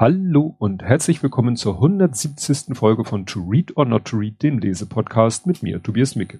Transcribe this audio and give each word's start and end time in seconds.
Hallo 0.00 0.54
und 0.60 0.84
herzlich 0.84 1.24
willkommen 1.24 1.56
zur 1.56 1.74
170. 1.74 2.76
Folge 2.78 3.04
von 3.04 3.26
To 3.26 3.40
Read 3.40 3.76
or 3.76 3.84
Not 3.84 4.04
to 4.04 4.16
Read, 4.16 4.40
dem 4.44 4.60
Lesepodcast 4.60 5.48
mit 5.48 5.64
mir, 5.64 5.82
Tobias 5.82 6.14
Micke. 6.14 6.38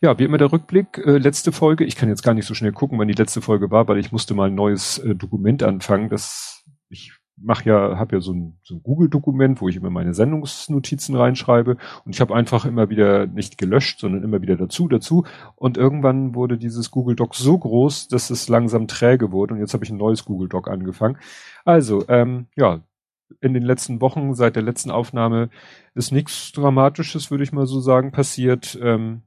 Ja, 0.00 0.18
wie 0.18 0.24
immer 0.24 0.38
der 0.38 0.50
Rückblick, 0.50 0.98
äh, 0.98 1.18
letzte 1.18 1.52
Folge. 1.52 1.84
Ich 1.84 1.94
kann 1.94 2.08
jetzt 2.08 2.24
gar 2.24 2.34
nicht 2.34 2.46
so 2.46 2.54
schnell 2.54 2.72
gucken, 2.72 2.98
wann 2.98 3.06
die 3.06 3.14
letzte 3.14 3.40
Folge 3.42 3.70
war, 3.70 3.86
weil 3.86 3.98
ich 3.98 4.10
musste 4.10 4.34
mal 4.34 4.48
ein 4.48 4.56
neues 4.56 4.98
äh, 4.98 5.14
Dokument 5.14 5.62
anfangen. 5.62 6.08
Das 6.08 6.64
ich 6.88 7.12
mache 7.36 7.68
ja, 7.68 7.98
habe 7.98 8.16
ja 8.16 8.20
so 8.20 8.32
ein, 8.32 8.58
so 8.62 8.74
ein 8.74 8.82
Google-Dokument, 8.82 9.60
wo 9.60 9.68
ich 9.68 9.76
immer 9.76 9.90
meine 9.90 10.14
Sendungsnotizen 10.14 11.16
reinschreibe 11.16 11.76
und 12.04 12.14
ich 12.14 12.20
habe 12.20 12.34
einfach 12.34 12.64
immer 12.64 12.90
wieder 12.90 13.26
nicht 13.26 13.58
gelöscht, 13.58 14.00
sondern 14.00 14.22
immer 14.22 14.40
wieder 14.42 14.56
dazu, 14.56 14.88
dazu 14.88 15.24
und 15.56 15.76
irgendwann 15.76 16.34
wurde 16.34 16.58
dieses 16.58 16.90
Google 16.90 17.16
Doc 17.16 17.34
so 17.34 17.58
groß, 17.58 18.08
dass 18.08 18.30
es 18.30 18.48
langsam 18.48 18.86
träge 18.86 19.32
wurde 19.32 19.54
und 19.54 19.60
jetzt 19.60 19.74
habe 19.74 19.84
ich 19.84 19.90
ein 19.90 19.96
neues 19.96 20.24
Google 20.24 20.48
Doc 20.48 20.68
angefangen. 20.68 21.18
Also, 21.64 22.04
ähm, 22.08 22.46
ja, 22.56 22.80
in 23.40 23.54
den 23.54 23.62
letzten 23.62 24.00
Wochen, 24.00 24.34
seit 24.34 24.56
der 24.56 24.62
letzten 24.62 24.90
Aufnahme, 24.90 25.50
ist 25.94 26.12
nichts 26.12 26.52
Dramatisches, 26.52 27.30
würde 27.30 27.44
ich 27.44 27.52
mal 27.52 27.66
so 27.66 27.80
sagen, 27.80 28.12
passiert. 28.12 28.78
Ähm, 28.80 29.22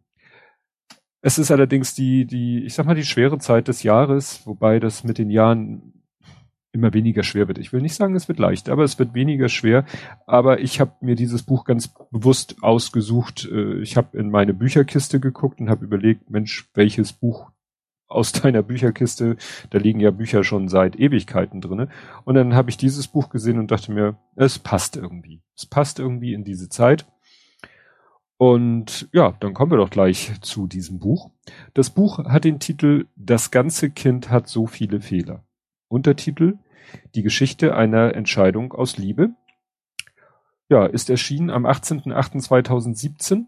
es 1.21 1.38
ist 1.38 1.52
allerdings 1.52 1.94
die, 1.96 2.26
die, 2.26 2.63
ich 2.63 2.74
sag 2.74 2.85
mal, 2.85 2.96
die 2.96 3.04
schwere 3.04 3.40
Zeit 3.40 3.68
des 3.68 3.84
Jahres, 3.84 4.46
wobei 4.46 4.80
das 4.80 5.04
mit 5.04 5.18
den 5.18 5.30
Jahren 5.30 5.97
immer 6.77 6.94
weniger 6.94 7.23
schwer 7.23 7.48
wird. 7.48 7.58
Ich 7.58 7.73
will 7.73 7.81
nicht 7.81 7.95
sagen, 7.95 8.16
es 8.16 8.27
wird 8.27 8.40
leicht, 8.40 8.70
aber 8.70 8.84
es 8.84 8.99
wird 8.99 9.13
weniger 9.13 9.49
schwer. 9.49 9.85
Aber 10.26 10.59
ich 10.59 10.80
habe 10.80 10.94
mir 11.02 11.16
dieses 11.16 11.44
Buch 11.44 11.66
ganz 11.66 11.90
bewusst 12.12 12.58
ausgesucht. 12.62 13.49
Äh, 13.52 13.81
ich 13.81 13.98
habe 13.98 14.18
in 14.18 14.30
meine 14.30 14.54
Bücherkiste 14.54 15.20
geguckt 15.20 15.59
und 15.59 15.70
habe 15.70 15.85
überlegt, 15.85 16.30
Mensch, 16.30 16.70
welches 16.73 17.13
Buch 17.13 17.52
aus 18.07 18.32
deiner 18.43 18.62
Bücherkiste, 18.62 19.37
da 19.70 19.79
liegen 19.79 19.99
ja 19.99 20.12
Bücher 20.12 20.43
schon 20.43 20.68
seit 20.68 20.96
Ewigkeiten 20.98 21.62
drinne. 21.62 21.90
Und 22.24 22.35
dann 22.35 22.54
habe 22.54 22.70
ich 22.70 22.77
dieses 22.77 23.07
Buch 23.07 23.30
gesehen 23.30 23.59
und 23.59 23.71
dachte 23.71 23.91
mir, 23.91 24.18
es 24.35 24.59
passt 24.59 24.96
irgendwie. 24.96 25.41
Es 25.55 25.65
passt 25.65 25.99
irgendwie 25.99 26.34
in 26.34 26.43
diese 26.43 26.70
Zeit. 26.70 27.05
Und 28.37 29.09
ja, 29.13 29.34
dann 29.40 29.55
kommen 29.55 29.71
wir 29.71 29.80
doch 29.80 29.90
gleich 29.90 30.32
zu 30.41 30.68
diesem 30.68 30.99
Buch. 30.99 31.32
Das 31.74 31.90
Buch 31.90 32.20
hat 32.20 32.43
den 32.43 32.59
Titel 32.59 33.07
Das 33.15 33.49
ganze 33.49 33.90
Kind 33.90 34.30
hat 34.30 34.48
so 34.48 34.68
viele 34.68 35.02
Fehler. 35.02 35.43
Untertitel 35.87 36.59
Die 37.16 37.24
Geschichte 37.24 37.76
einer 37.76 38.16
Entscheidung 38.16 38.74
aus 38.74 38.98
Liebe. 38.98 39.30
Ja, 40.70 40.85
ist 40.85 41.10
erschienen 41.10 41.49
am 41.49 41.66
18.08.2017, 41.66 43.46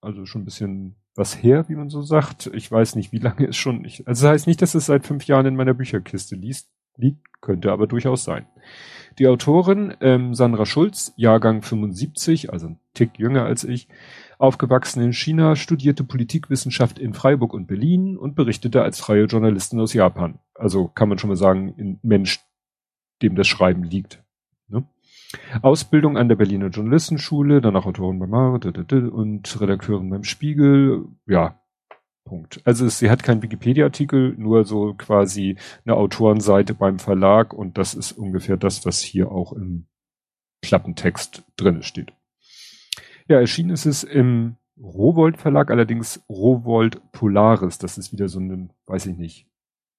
also 0.00 0.24
schon 0.24 0.42
ein 0.42 0.44
bisschen 0.46 0.96
was 1.14 1.42
her, 1.42 1.68
wie 1.68 1.74
man 1.74 1.90
so 1.90 2.02
sagt. 2.02 2.50
Ich 2.54 2.70
weiß 2.70 2.96
nicht, 2.96 3.12
wie 3.12 3.18
lange 3.18 3.46
es 3.46 3.56
schon, 3.56 3.84
ich, 3.84 4.06
also 4.06 4.24
das 4.24 4.32
heißt 4.32 4.46
nicht, 4.46 4.62
dass 4.62 4.74
es 4.74 4.86
seit 4.86 5.06
fünf 5.06 5.26
Jahren 5.26 5.46
in 5.46 5.56
meiner 5.56 5.74
Bücherkiste 5.74 6.34
liest, 6.34 6.70
liegt, 6.96 7.40
könnte 7.40 7.72
aber 7.72 7.86
durchaus 7.86 8.24
sein. 8.24 8.46
Die 9.18 9.26
Autorin 9.26 9.94
ähm, 10.00 10.34
Sandra 10.34 10.64
Schulz, 10.64 11.12
Jahrgang 11.16 11.62
75, 11.62 12.52
also 12.52 12.68
ein 12.68 12.78
Tick 12.94 13.18
jünger 13.18 13.44
als 13.44 13.64
ich, 13.64 13.88
aufgewachsen 14.38 15.02
in 15.02 15.12
China, 15.12 15.54
studierte 15.56 16.04
Politikwissenschaft 16.04 16.98
in 16.98 17.14
Freiburg 17.14 17.52
und 17.52 17.66
Berlin 17.66 18.16
und 18.16 18.34
berichtete 18.34 18.82
als 18.82 19.00
freie 19.00 19.24
Journalistin 19.24 19.80
aus 19.80 19.92
Japan. 19.92 20.38
Also 20.54 20.88
kann 20.88 21.08
man 21.08 21.18
schon 21.18 21.28
mal 21.28 21.36
sagen, 21.36 21.74
ein 21.78 21.98
Mensch, 22.02 22.40
dem 23.22 23.34
das 23.34 23.46
Schreiben 23.46 23.84
liegt. 23.84 24.22
Ne? 24.68 24.84
Ausbildung 25.62 26.16
an 26.16 26.28
der 26.28 26.36
Berliner 26.36 26.68
Journalistenschule, 26.68 27.60
danach 27.60 27.86
Autorin 27.86 28.18
beim 28.18 28.32
und 28.32 29.60
Redakteurin 29.60 30.10
beim 30.10 30.24
Spiegel. 30.24 31.06
Ja, 31.26 31.62
Punkt. 32.24 32.60
Also 32.64 32.88
sie 32.88 33.10
hat 33.10 33.22
keinen 33.22 33.42
Wikipedia-Artikel, 33.42 34.34
nur 34.38 34.64
so 34.64 34.94
quasi 34.94 35.56
eine 35.84 35.96
Autorenseite 35.96 36.74
beim 36.74 36.98
Verlag 36.98 37.52
und 37.52 37.78
das 37.78 37.94
ist 37.94 38.12
ungefähr 38.12 38.56
das, 38.56 38.86
was 38.86 39.00
hier 39.00 39.30
auch 39.30 39.52
im 39.52 39.86
Klappentext 40.62 41.44
drin 41.56 41.82
steht. 41.82 42.12
Ja, 43.28 43.40
erschienen 43.40 43.70
ist 43.70 43.86
es 43.86 44.04
im 44.04 44.56
Rowold 44.80 45.36
Verlag, 45.36 45.70
allerdings 45.70 46.24
Rowold 46.28 47.00
Polaris. 47.12 47.78
Das 47.78 47.98
ist 47.98 48.12
wieder 48.12 48.28
so 48.28 48.40
ein, 48.40 48.70
weiß 48.86 49.06
ich 49.06 49.16
nicht, 49.16 49.46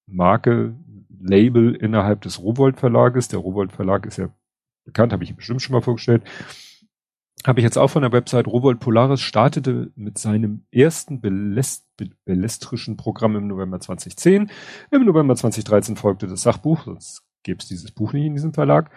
Marke, 0.06 0.74
Label 1.20 1.74
innerhalb 1.74 2.22
des 2.22 2.40
Rowold 2.40 2.78
Verlages. 2.78 3.28
Der 3.28 3.38
Rowold 3.38 3.72
Verlag 3.72 4.06
ist 4.06 4.18
ja 4.18 4.28
bekannt, 4.84 5.12
habe 5.12 5.24
ich 5.24 5.34
bestimmt 5.34 5.62
schon 5.62 5.74
mal 5.74 5.82
vorgestellt. 5.82 6.22
Habe 7.46 7.60
ich 7.60 7.64
jetzt 7.64 7.76
auch 7.76 7.88
von 7.88 8.02
der 8.02 8.12
Website 8.12 8.46
Rowold 8.46 8.80
Polaris 8.80 9.20
startete 9.20 9.92
mit 9.96 10.16
seinem 10.16 10.64
ersten 10.70 11.20
Beläst 11.20 11.84
bellestrischen 12.24 12.96
Programm 12.96 13.36
im 13.36 13.46
November 13.46 13.78
2010. 13.80 14.50
Im 14.90 15.04
November 15.04 15.36
2013 15.36 15.96
folgte 15.96 16.26
das 16.26 16.42
Sachbuch, 16.42 16.84
sonst 16.84 17.22
gäbe 17.42 17.58
es 17.60 17.68
dieses 17.68 17.92
Buch 17.92 18.12
nicht 18.14 18.24
in 18.24 18.34
diesem 18.34 18.54
Verlag. 18.54 18.90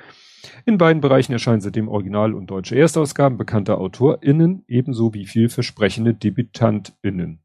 In 0.65 0.77
beiden 0.77 1.01
Bereichen 1.01 1.33
erscheinen 1.33 1.61
seitdem 1.61 1.89
Original- 1.89 2.33
und 2.33 2.47
deutsche 2.47 2.75
Erstausgaben 2.75 3.37
bekannter 3.37 3.79
AutorInnen, 3.79 4.63
ebenso 4.67 5.13
wie 5.13 5.25
vielversprechende 5.25 6.13
DebütantInnen. 6.13 7.43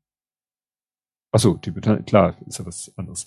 Achso, 1.33 1.55
Debütant, 1.55 2.07
klar, 2.07 2.37
ist 2.47 2.59
ja 2.59 2.67
was 2.67 2.93
anderes. 2.97 3.27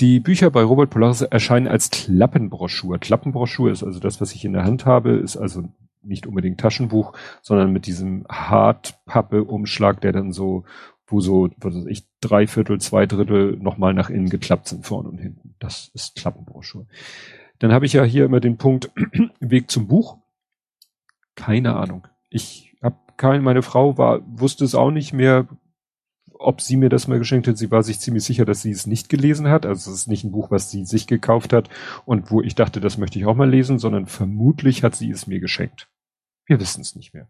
Die 0.00 0.20
Bücher 0.20 0.50
bei 0.50 0.62
Robert 0.62 0.90
Polaris 0.90 1.22
erscheinen 1.22 1.66
als 1.66 1.88
Klappenbroschur. 1.88 2.98
Klappenbroschur 2.98 3.72
ist 3.72 3.82
also 3.82 3.98
das, 3.98 4.20
was 4.20 4.34
ich 4.34 4.44
in 4.44 4.52
der 4.52 4.64
Hand 4.64 4.84
habe, 4.84 5.12
ist 5.12 5.38
also 5.38 5.64
nicht 6.02 6.26
unbedingt 6.26 6.60
Taschenbuch, 6.60 7.14
sondern 7.40 7.72
mit 7.72 7.86
diesem 7.86 8.26
Hartpappe-Umschlag, 8.28 10.02
der 10.02 10.12
dann 10.12 10.32
so, 10.32 10.64
wo 11.06 11.20
so, 11.20 11.48
was 11.56 11.74
weiß 11.74 11.86
ich, 11.86 12.06
drei 12.20 12.46
Viertel, 12.46 12.78
zwei 12.78 13.06
Drittel 13.06 13.56
nochmal 13.56 13.94
nach 13.94 14.10
innen 14.10 14.28
geklappt 14.28 14.68
sind, 14.68 14.86
vorne 14.86 15.08
und 15.08 15.18
hinten. 15.18 15.54
Das 15.58 15.90
ist 15.94 16.14
Klappenbroschur. 16.14 16.86
Dann 17.58 17.72
habe 17.72 17.86
ich 17.86 17.94
ja 17.94 18.04
hier 18.04 18.26
immer 18.26 18.40
den 18.40 18.58
Punkt 18.58 18.90
Weg 19.40 19.70
zum 19.70 19.88
Buch. 19.88 20.18
Keine 21.34 21.74
Ahnung. 21.74 22.06
Ich 22.28 22.76
habe 22.82 22.96
keine, 23.16 23.42
meine 23.42 23.62
Frau 23.62 23.96
war, 23.96 24.20
wusste 24.26 24.64
es 24.64 24.74
auch 24.74 24.90
nicht 24.90 25.14
mehr, 25.14 25.48
ob 26.38 26.60
sie 26.60 26.76
mir 26.76 26.88
das 26.88 27.08
mal 27.08 27.18
geschenkt 27.18 27.48
hat. 27.48 27.58
Sie 27.58 27.70
war 27.70 27.82
sich 27.82 28.00
ziemlich 28.00 28.24
sicher, 28.24 28.44
dass 28.44 28.62
sie 28.62 28.70
es 28.70 28.86
nicht 28.86 29.08
gelesen 29.08 29.48
hat. 29.48 29.66
Also 29.66 29.90
es 29.90 30.00
ist 30.00 30.06
nicht 30.08 30.24
ein 30.24 30.32
Buch, 30.32 30.50
was 30.50 30.70
sie 30.70 30.84
sich 30.84 31.06
gekauft 31.06 31.52
hat 31.52 31.68
und 32.04 32.30
wo 32.30 32.42
ich 32.42 32.54
dachte, 32.54 32.80
das 32.80 32.98
möchte 32.98 33.18
ich 33.18 33.26
auch 33.26 33.34
mal 33.34 33.48
lesen, 33.48 33.78
sondern 33.78 34.06
vermutlich 34.06 34.82
hat 34.82 34.94
sie 34.94 35.10
es 35.10 35.26
mir 35.26 35.40
geschenkt. 35.40 35.88
Wir 36.46 36.60
wissen 36.60 36.80
es 36.80 36.94
nicht 36.94 37.14
mehr. 37.14 37.28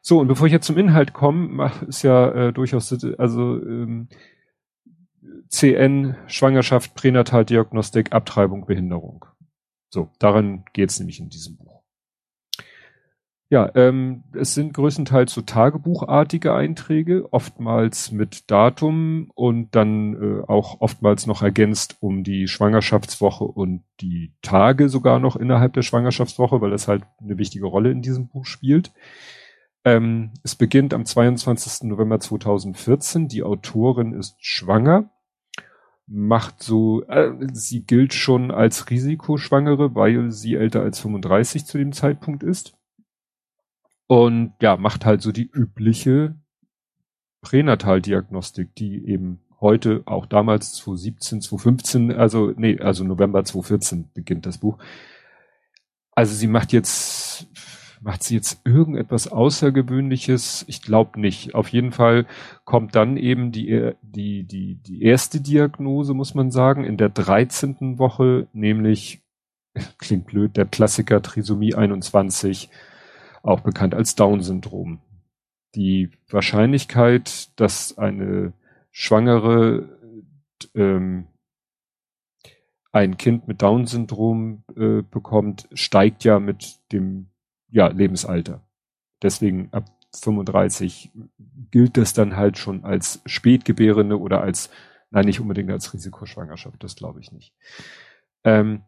So, 0.00 0.20
und 0.20 0.28
bevor 0.28 0.46
ich 0.46 0.52
jetzt 0.52 0.66
zum 0.66 0.78
Inhalt 0.78 1.12
komme, 1.12 1.72
ist 1.86 2.02
ja 2.02 2.30
äh, 2.30 2.52
durchaus, 2.52 2.92
also 3.18 3.56
ähm, 3.62 4.08
CN, 5.48 6.16
Schwangerschaft, 6.26 6.94
Pränataldiagnostik, 6.94 8.12
Abtreibung, 8.12 8.66
Behinderung. 8.66 9.24
So, 9.90 10.10
daran 10.18 10.64
geht 10.72 10.90
es 10.90 10.98
nämlich 10.98 11.20
in 11.20 11.28
diesem 11.28 11.56
Buch. 11.56 11.77
Ja, 13.50 13.70
ähm, 13.76 14.24
es 14.34 14.52
sind 14.52 14.74
größtenteils 14.74 15.32
so 15.32 15.40
tagebuchartige 15.40 16.52
Einträge, 16.52 17.32
oftmals 17.32 18.12
mit 18.12 18.50
Datum 18.50 19.30
und 19.34 19.74
dann 19.74 20.14
äh, 20.14 20.42
auch 20.46 20.82
oftmals 20.82 21.26
noch 21.26 21.40
ergänzt 21.40 21.96
um 22.00 22.24
die 22.24 22.46
Schwangerschaftswoche 22.46 23.44
und 23.44 23.84
die 24.02 24.34
Tage 24.42 24.90
sogar 24.90 25.18
noch 25.18 25.34
innerhalb 25.34 25.72
der 25.72 25.80
Schwangerschaftswoche, 25.80 26.60
weil 26.60 26.70
das 26.70 26.88
halt 26.88 27.04
eine 27.22 27.38
wichtige 27.38 27.64
Rolle 27.64 27.90
in 27.90 28.02
diesem 28.02 28.28
Buch 28.28 28.44
spielt. 28.44 28.92
Ähm, 29.82 30.32
es 30.42 30.54
beginnt 30.54 30.92
am 30.92 31.06
22. 31.06 31.88
November 31.88 32.20
2014. 32.20 33.28
Die 33.28 33.44
Autorin 33.44 34.12
ist 34.12 34.36
schwanger 34.40 35.10
macht 36.10 36.62
so, 36.62 37.02
äh, 37.04 37.32
sie 37.52 37.84
gilt 37.84 38.14
schon 38.14 38.50
als 38.50 38.88
Risikoschwangere, 38.88 39.94
weil 39.94 40.30
sie 40.32 40.54
älter 40.54 40.80
als 40.80 41.00
35 41.00 41.66
zu 41.66 41.76
dem 41.76 41.92
Zeitpunkt 41.92 42.42
ist. 42.42 42.77
Und 44.08 44.54
ja, 44.60 44.76
macht 44.76 45.04
halt 45.04 45.22
so 45.22 45.30
die 45.30 45.48
übliche 45.48 46.34
Pränataldiagnostik, 47.42 48.74
die 48.74 49.06
eben 49.06 49.40
heute, 49.60 50.02
auch 50.06 50.26
damals 50.26 50.72
2017, 50.74 51.42
2015, 51.42 52.12
also 52.12 52.52
nee, 52.56 52.80
also 52.80 53.04
November 53.04 53.44
2014 53.44 54.10
beginnt 54.14 54.46
das 54.46 54.58
Buch. 54.58 54.78
Also 56.16 56.34
sie 56.34 56.48
macht 56.48 56.72
jetzt 56.72 57.48
Macht 58.00 58.22
sie 58.22 58.36
jetzt 58.36 58.60
irgendetwas 58.64 59.28
Außergewöhnliches? 59.28 60.64
Ich 60.68 60.82
glaube 60.82 61.20
nicht. 61.20 61.54
Auf 61.54 61.68
jeden 61.68 61.92
Fall 61.92 62.26
kommt 62.64 62.94
dann 62.94 63.16
eben 63.16 63.50
die, 63.50 63.92
die, 64.02 64.44
die, 64.44 64.76
die 64.76 65.02
erste 65.02 65.40
Diagnose, 65.40 66.14
muss 66.14 66.34
man 66.34 66.50
sagen, 66.50 66.84
in 66.84 66.96
der 66.96 67.08
13. 67.08 67.98
Woche, 67.98 68.46
nämlich, 68.52 69.22
klingt 69.98 70.26
blöd, 70.26 70.56
der 70.56 70.66
Klassiker 70.66 71.22
Trisomie 71.22 71.74
21, 71.74 72.70
auch 73.48 73.60
bekannt 73.60 73.94
als 73.94 74.14
Down-Syndrom. 74.14 75.00
Die 75.74 76.10
Wahrscheinlichkeit, 76.28 77.58
dass 77.58 77.96
eine 77.98 78.52
Schwangere 78.90 79.88
ähm, 80.74 81.28
ein 82.92 83.16
Kind 83.16 83.48
mit 83.48 83.62
Down-Syndrom 83.62 84.64
äh, 84.76 85.02
bekommt, 85.02 85.68
steigt 85.72 86.24
ja 86.24 86.40
mit 86.40 86.78
dem 86.92 87.30
ja, 87.70 87.88
Lebensalter. 87.88 88.66
Deswegen 89.22 89.68
ab 89.72 89.84
35 90.14 91.10
gilt 91.70 91.96
das 91.96 92.12
dann 92.12 92.36
halt 92.36 92.56
schon 92.58 92.84
als 92.84 93.20
Spätgebärende 93.26 94.18
oder 94.18 94.40
als, 94.40 94.70
nein, 95.10 95.26
nicht 95.26 95.40
unbedingt 95.40 95.70
als 95.70 95.92
Risikoschwangerschaft, 95.92 96.82
das 96.82 96.96
glaube 96.96 97.20
ich 97.20 97.30
nicht. 97.32 97.54
Ähm, 98.44 98.82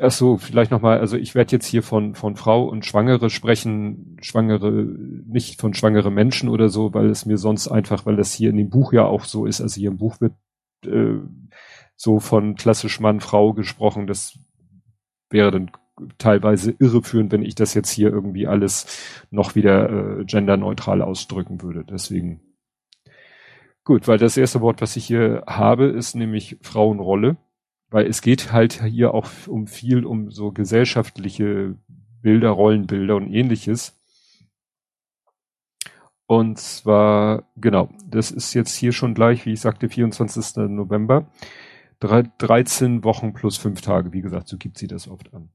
Ach 0.00 0.10
so, 0.10 0.38
vielleicht 0.38 0.70
nochmal, 0.70 0.98
also 1.00 1.18
ich 1.18 1.34
werde 1.34 1.52
jetzt 1.52 1.66
hier 1.66 1.82
von, 1.82 2.14
von 2.14 2.34
Frau 2.34 2.64
und 2.64 2.86
Schwangere 2.86 3.28
sprechen, 3.28 4.16
Schwangere, 4.22 4.70
nicht 4.72 5.60
von 5.60 5.74
schwangere 5.74 6.10
Menschen 6.10 6.48
oder 6.48 6.70
so, 6.70 6.94
weil 6.94 7.10
es 7.10 7.26
mir 7.26 7.36
sonst 7.36 7.68
einfach, 7.68 8.06
weil 8.06 8.16
das 8.16 8.32
hier 8.32 8.50
in 8.50 8.56
dem 8.56 8.70
Buch 8.70 8.92
ja 8.94 9.04
auch 9.04 9.24
so 9.24 9.44
ist, 9.44 9.60
also 9.60 9.78
hier 9.78 9.90
im 9.90 9.98
Buch 9.98 10.20
wird 10.20 10.32
äh, 10.86 11.20
so 11.94 12.20
von 12.20 12.54
klassisch 12.54 13.00
Mann, 13.00 13.20
Frau 13.20 13.52
gesprochen, 13.52 14.06
das 14.06 14.38
wäre 15.30 15.50
dann 15.50 15.70
teilweise 16.18 16.74
irreführend, 16.78 17.30
wenn 17.30 17.42
ich 17.42 17.54
das 17.54 17.74
jetzt 17.74 17.90
hier 17.90 18.10
irgendwie 18.10 18.46
alles 18.46 19.26
noch 19.30 19.54
wieder 19.54 20.20
äh, 20.20 20.24
genderneutral 20.24 21.02
ausdrücken 21.02 21.62
würde. 21.62 21.84
Deswegen. 21.84 22.40
Gut, 23.84 24.08
weil 24.08 24.18
das 24.18 24.36
erste 24.36 24.60
Wort, 24.60 24.80
was 24.80 24.96
ich 24.96 25.04
hier 25.04 25.44
habe, 25.46 25.86
ist 25.86 26.14
nämlich 26.14 26.58
Frauenrolle 26.62 27.36
weil 27.92 28.06
es 28.06 28.22
geht 28.22 28.52
halt 28.52 28.82
hier 28.84 29.14
auch 29.14 29.28
um 29.46 29.66
viel 29.66 30.04
um 30.04 30.30
so 30.30 30.50
gesellschaftliche 30.50 31.76
Bilder, 32.22 32.50
Rollenbilder 32.50 33.16
und 33.16 33.32
ähnliches. 33.32 33.98
Und 36.26 36.58
zwar, 36.58 37.44
genau, 37.56 37.90
das 38.06 38.30
ist 38.30 38.54
jetzt 38.54 38.74
hier 38.74 38.92
schon 38.92 39.14
gleich, 39.14 39.44
wie 39.44 39.52
ich 39.52 39.60
sagte, 39.60 39.88
24. 39.88 40.68
November. 40.68 41.30
Drei, 42.00 42.22
13 42.38 43.04
Wochen 43.04 43.34
plus 43.34 43.58
fünf 43.58 43.82
Tage, 43.82 44.12
wie 44.12 44.22
gesagt, 44.22 44.48
so 44.48 44.56
gibt 44.56 44.78
sie 44.78 44.86
das 44.86 45.08
oft 45.08 45.32
an. 45.34 45.50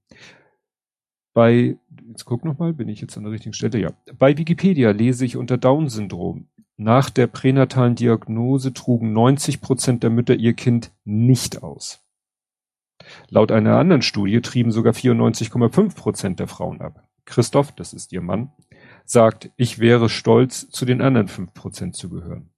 Bei, 1.33 1.77
jetzt 2.07 2.25
guck 2.25 2.45
nochmal, 2.45 2.73
bin 2.73 2.89
ich 2.89 3.01
jetzt 3.01 3.17
an 3.17 3.23
der 3.23 3.33
richtigen 3.33 3.53
Stelle? 3.53 3.79
Ja. 3.79 3.91
Bei 4.17 4.37
Wikipedia 4.37 4.91
lese 4.91 5.25
ich 5.25 5.35
unter 5.35 5.57
Down-Syndrom. 5.57 6.47
Nach 6.77 7.09
der 7.09 7.27
pränatalen 7.27 7.95
Diagnose 7.95 8.71
trugen 8.71 9.13
90 9.13 9.61
Prozent 9.61 10.03
der 10.03 10.09
Mütter 10.09 10.35
ihr 10.35 10.53
Kind 10.53 10.91
nicht 11.03 11.63
aus. 11.63 12.06
Laut 13.29 13.51
einer 13.51 13.77
anderen 13.77 14.01
Studie 14.01 14.41
trieben 14.41 14.71
sogar 14.71 14.93
94,5 14.93 15.95
Prozent 15.95 16.39
der 16.39 16.47
Frauen 16.47 16.81
ab. 16.81 17.07
Christoph, 17.25 17.73
das 17.73 17.93
ist 17.93 18.13
ihr 18.13 18.21
Mann, 18.21 18.51
sagt, 19.05 19.51
ich 19.57 19.79
wäre 19.79 20.09
stolz, 20.09 20.69
zu 20.69 20.85
den 20.85 21.01
anderen 21.01 21.27
fünf 21.27 21.53
Prozent 21.53 21.95
zu 21.95 22.09
gehören. 22.09 22.49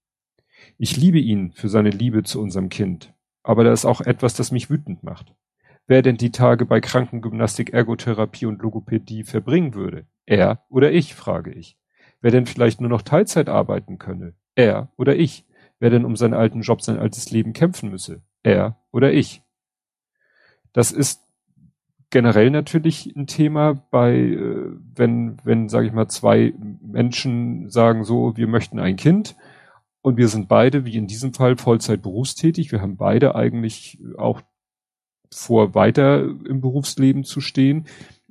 Ich 0.77 0.95
liebe 0.95 1.19
ihn 1.19 1.51
für 1.51 1.69
seine 1.69 1.89
Liebe 1.89 2.23
zu 2.23 2.41
unserem 2.41 2.69
Kind. 2.69 3.13
Aber 3.43 3.63
da 3.63 3.71
ist 3.71 3.85
auch 3.85 4.01
etwas, 4.01 4.33
das 4.33 4.51
mich 4.51 4.69
wütend 4.69 5.03
macht. 5.03 5.33
Wer 5.87 6.03
denn 6.03 6.17
die 6.17 6.31
Tage 6.31 6.65
bei 6.65 6.81
Krankengymnastik, 6.81 7.73
Ergotherapie 7.73 8.45
und 8.45 8.61
Logopädie 8.61 9.23
verbringen 9.23 9.73
würde? 9.73 10.05
Er 10.25 10.63
oder 10.69 10.91
ich, 10.91 11.15
frage 11.15 11.51
ich. 11.51 11.77
Wer 12.21 12.31
denn 12.31 12.45
vielleicht 12.45 12.79
nur 12.79 12.89
noch 12.89 13.01
Teilzeit 13.01 13.49
arbeiten 13.49 13.97
könne? 13.97 14.35
Er 14.53 14.91
oder 14.97 15.15
ich. 15.15 15.47
Wer 15.79 15.89
denn 15.89 16.05
um 16.05 16.15
seinen 16.15 16.33
alten 16.33 16.61
Job, 16.61 16.81
sein 16.81 16.99
altes 16.99 17.31
Leben 17.31 17.53
kämpfen 17.53 17.89
müsse? 17.89 18.21
Er 18.43 18.77
oder 18.91 19.11
ich. 19.11 19.41
Das 20.73 20.91
ist 20.91 21.21
generell 22.09 22.49
natürlich 22.49 23.13
ein 23.15 23.27
Thema 23.27 23.73
bei, 23.91 24.15
äh, 24.15 24.71
wenn, 24.95 25.37
wenn, 25.43 25.69
sage 25.69 25.87
ich 25.87 25.93
mal, 25.93 26.07
zwei 26.07 26.53
Menschen 26.81 27.69
sagen 27.69 28.03
so, 28.03 28.35
wir 28.35 28.47
möchten 28.47 28.79
ein 28.79 28.95
Kind 28.95 29.35
und 30.01 30.17
wir 30.17 30.27
sind 30.27 30.47
beide, 30.47 30.85
wie 30.85 30.95
in 30.95 31.07
diesem 31.07 31.33
Fall, 31.33 31.57
Vollzeit 31.57 32.01
berufstätig. 32.01 32.71
Wir 32.71 32.81
haben 32.81 32.97
beide 32.97 33.35
eigentlich 33.35 33.99
auch 34.17 34.41
vor, 35.31 35.75
weiter 35.75 36.21
im 36.21 36.61
Berufsleben 36.61 37.23
zu 37.23 37.41
stehen. 37.41 37.85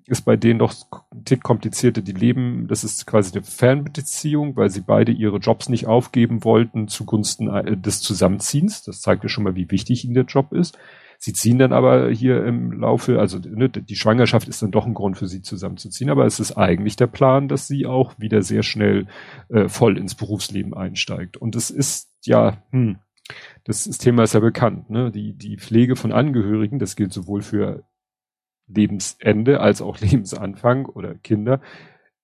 Ist 0.06 0.24
bei 0.24 0.36
denen 0.36 0.58
doch 0.58 0.74
ein 1.12 1.24
Tick 1.24 1.42
komplizierter. 1.42 2.00
Die 2.00 2.12
leben, 2.12 2.66
das 2.66 2.82
ist 2.82 3.06
quasi 3.06 3.36
eine 3.36 3.44
Fernbeziehung, 3.44 4.56
weil 4.56 4.70
sie 4.70 4.80
beide 4.80 5.12
ihre 5.12 5.36
Jobs 5.36 5.68
nicht 5.68 5.86
aufgeben 5.86 6.44
wollten 6.44 6.88
zugunsten 6.88 7.48
äh, 7.48 7.76
des 7.76 8.00
Zusammenziehens. 8.00 8.82
Das 8.82 9.02
zeigt 9.02 9.22
ja 9.22 9.28
schon 9.28 9.44
mal, 9.44 9.54
wie 9.54 9.70
wichtig 9.70 10.04
ihnen 10.04 10.14
der 10.14 10.24
Job 10.24 10.52
ist. 10.52 10.78
Sie 11.20 11.32
ziehen 11.32 11.58
dann 11.58 11.72
aber 11.72 12.10
hier 12.10 12.44
im 12.44 12.70
Laufe, 12.70 13.18
also 13.18 13.38
ne, 13.38 13.68
die 13.68 13.96
Schwangerschaft 13.96 14.46
ist 14.46 14.62
dann 14.62 14.70
doch 14.70 14.86
ein 14.86 14.94
Grund 14.94 15.18
für 15.18 15.26
sie 15.26 15.42
zusammenzuziehen, 15.42 16.10
aber 16.10 16.24
es 16.26 16.38
ist 16.38 16.56
eigentlich 16.56 16.94
der 16.94 17.08
Plan, 17.08 17.48
dass 17.48 17.66
sie 17.66 17.86
auch 17.86 18.14
wieder 18.18 18.42
sehr 18.42 18.62
schnell 18.62 19.08
äh, 19.48 19.68
voll 19.68 19.98
ins 19.98 20.14
Berufsleben 20.14 20.74
einsteigt. 20.74 21.36
Und 21.36 21.56
es 21.56 21.70
ist 21.70 22.12
ja, 22.24 22.62
hm, 22.70 22.98
das, 23.64 23.84
das 23.84 23.98
Thema 23.98 24.22
ist 24.22 24.34
ja 24.34 24.40
bekannt, 24.40 24.90
ne? 24.90 25.10
Die, 25.10 25.34
die 25.34 25.58
Pflege 25.58 25.96
von 25.96 26.12
Angehörigen, 26.12 26.78
das 26.78 26.94
gilt 26.94 27.12
sowohl 27.12 27.42
für 27.42 27.82
Lebensende 28.68 29.60
als 29.60 29.82
auch 29.82 29.98
Lebensanfang 30.00 30.86
oder 30.86 31.14
Kinder, 31.16 31.60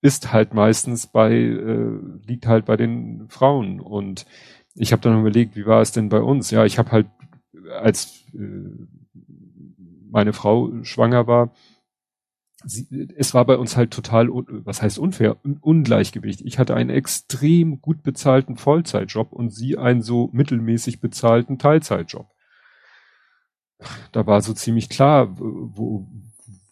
ist 0.03 0.33
halt 0.33 0.55
meistens 0.55 1.09
bei, 1.09 1.33
äh, 1.33 1.99
liegt 2.27 2.47
halt 2.47 2.67
bei 2.67 2.77
den 2.77 3.27
Frauen. 3.29 3.81
Und 3.81 4.27
ich 4.75 4.93
habe 4.93 5.03
dann 5.03 5.21
überlegt, 5.21 5.57
wie 5.57 5.67
war 5.67 5.81
es 5.81 5.93
denn 5.93 6.09
bei 6.09 6.21
uns? 6.21 6.51
Ja, 6.51 6.65
ich 6.65 6.79
habe 6.79 6.93
halt 6.93 7.07
als 7.71 8.25
äh, 8.35 8.39
meine 10.11 10.33
Frau 10.33 10.71
schwanger 10.83 11.27
war, 11.27 11.53
sie, 12.65 13.09
es 13.17 13.35
war 13.35 13.45
bei 13.45 13.57
uns 13.57 13.77
halt 13.77 13.91
total, 13.91 14.29
was 14.29 14.83
heißt 14.83 14.99
unfair, 14.99 15.37
Ungleichgewicht. 15.61 16.41
Ich 16.43 16.59
hatte 16.59 16.75
einen 16.75 16.91
extrem 16.91 17.81
gut 17.81 18.03
bezahlten 18.03 18.57
Vollzeitjob 18.57 19.33
und 19.33 19.51
sie 19.51 19.79
einen 19.79 20.03
so 20.03 20.31
mittelmäßig 20.33 21.01
bezahlten 21.01 21.59
Teilzeitjob. 21.59 22.29
Da 24.13 24.27
war 24.27 24.41
so 24.41 24.53
ziemlich 24.55 24.89
klar, 24.89 25.37
wo, 25.39 26.09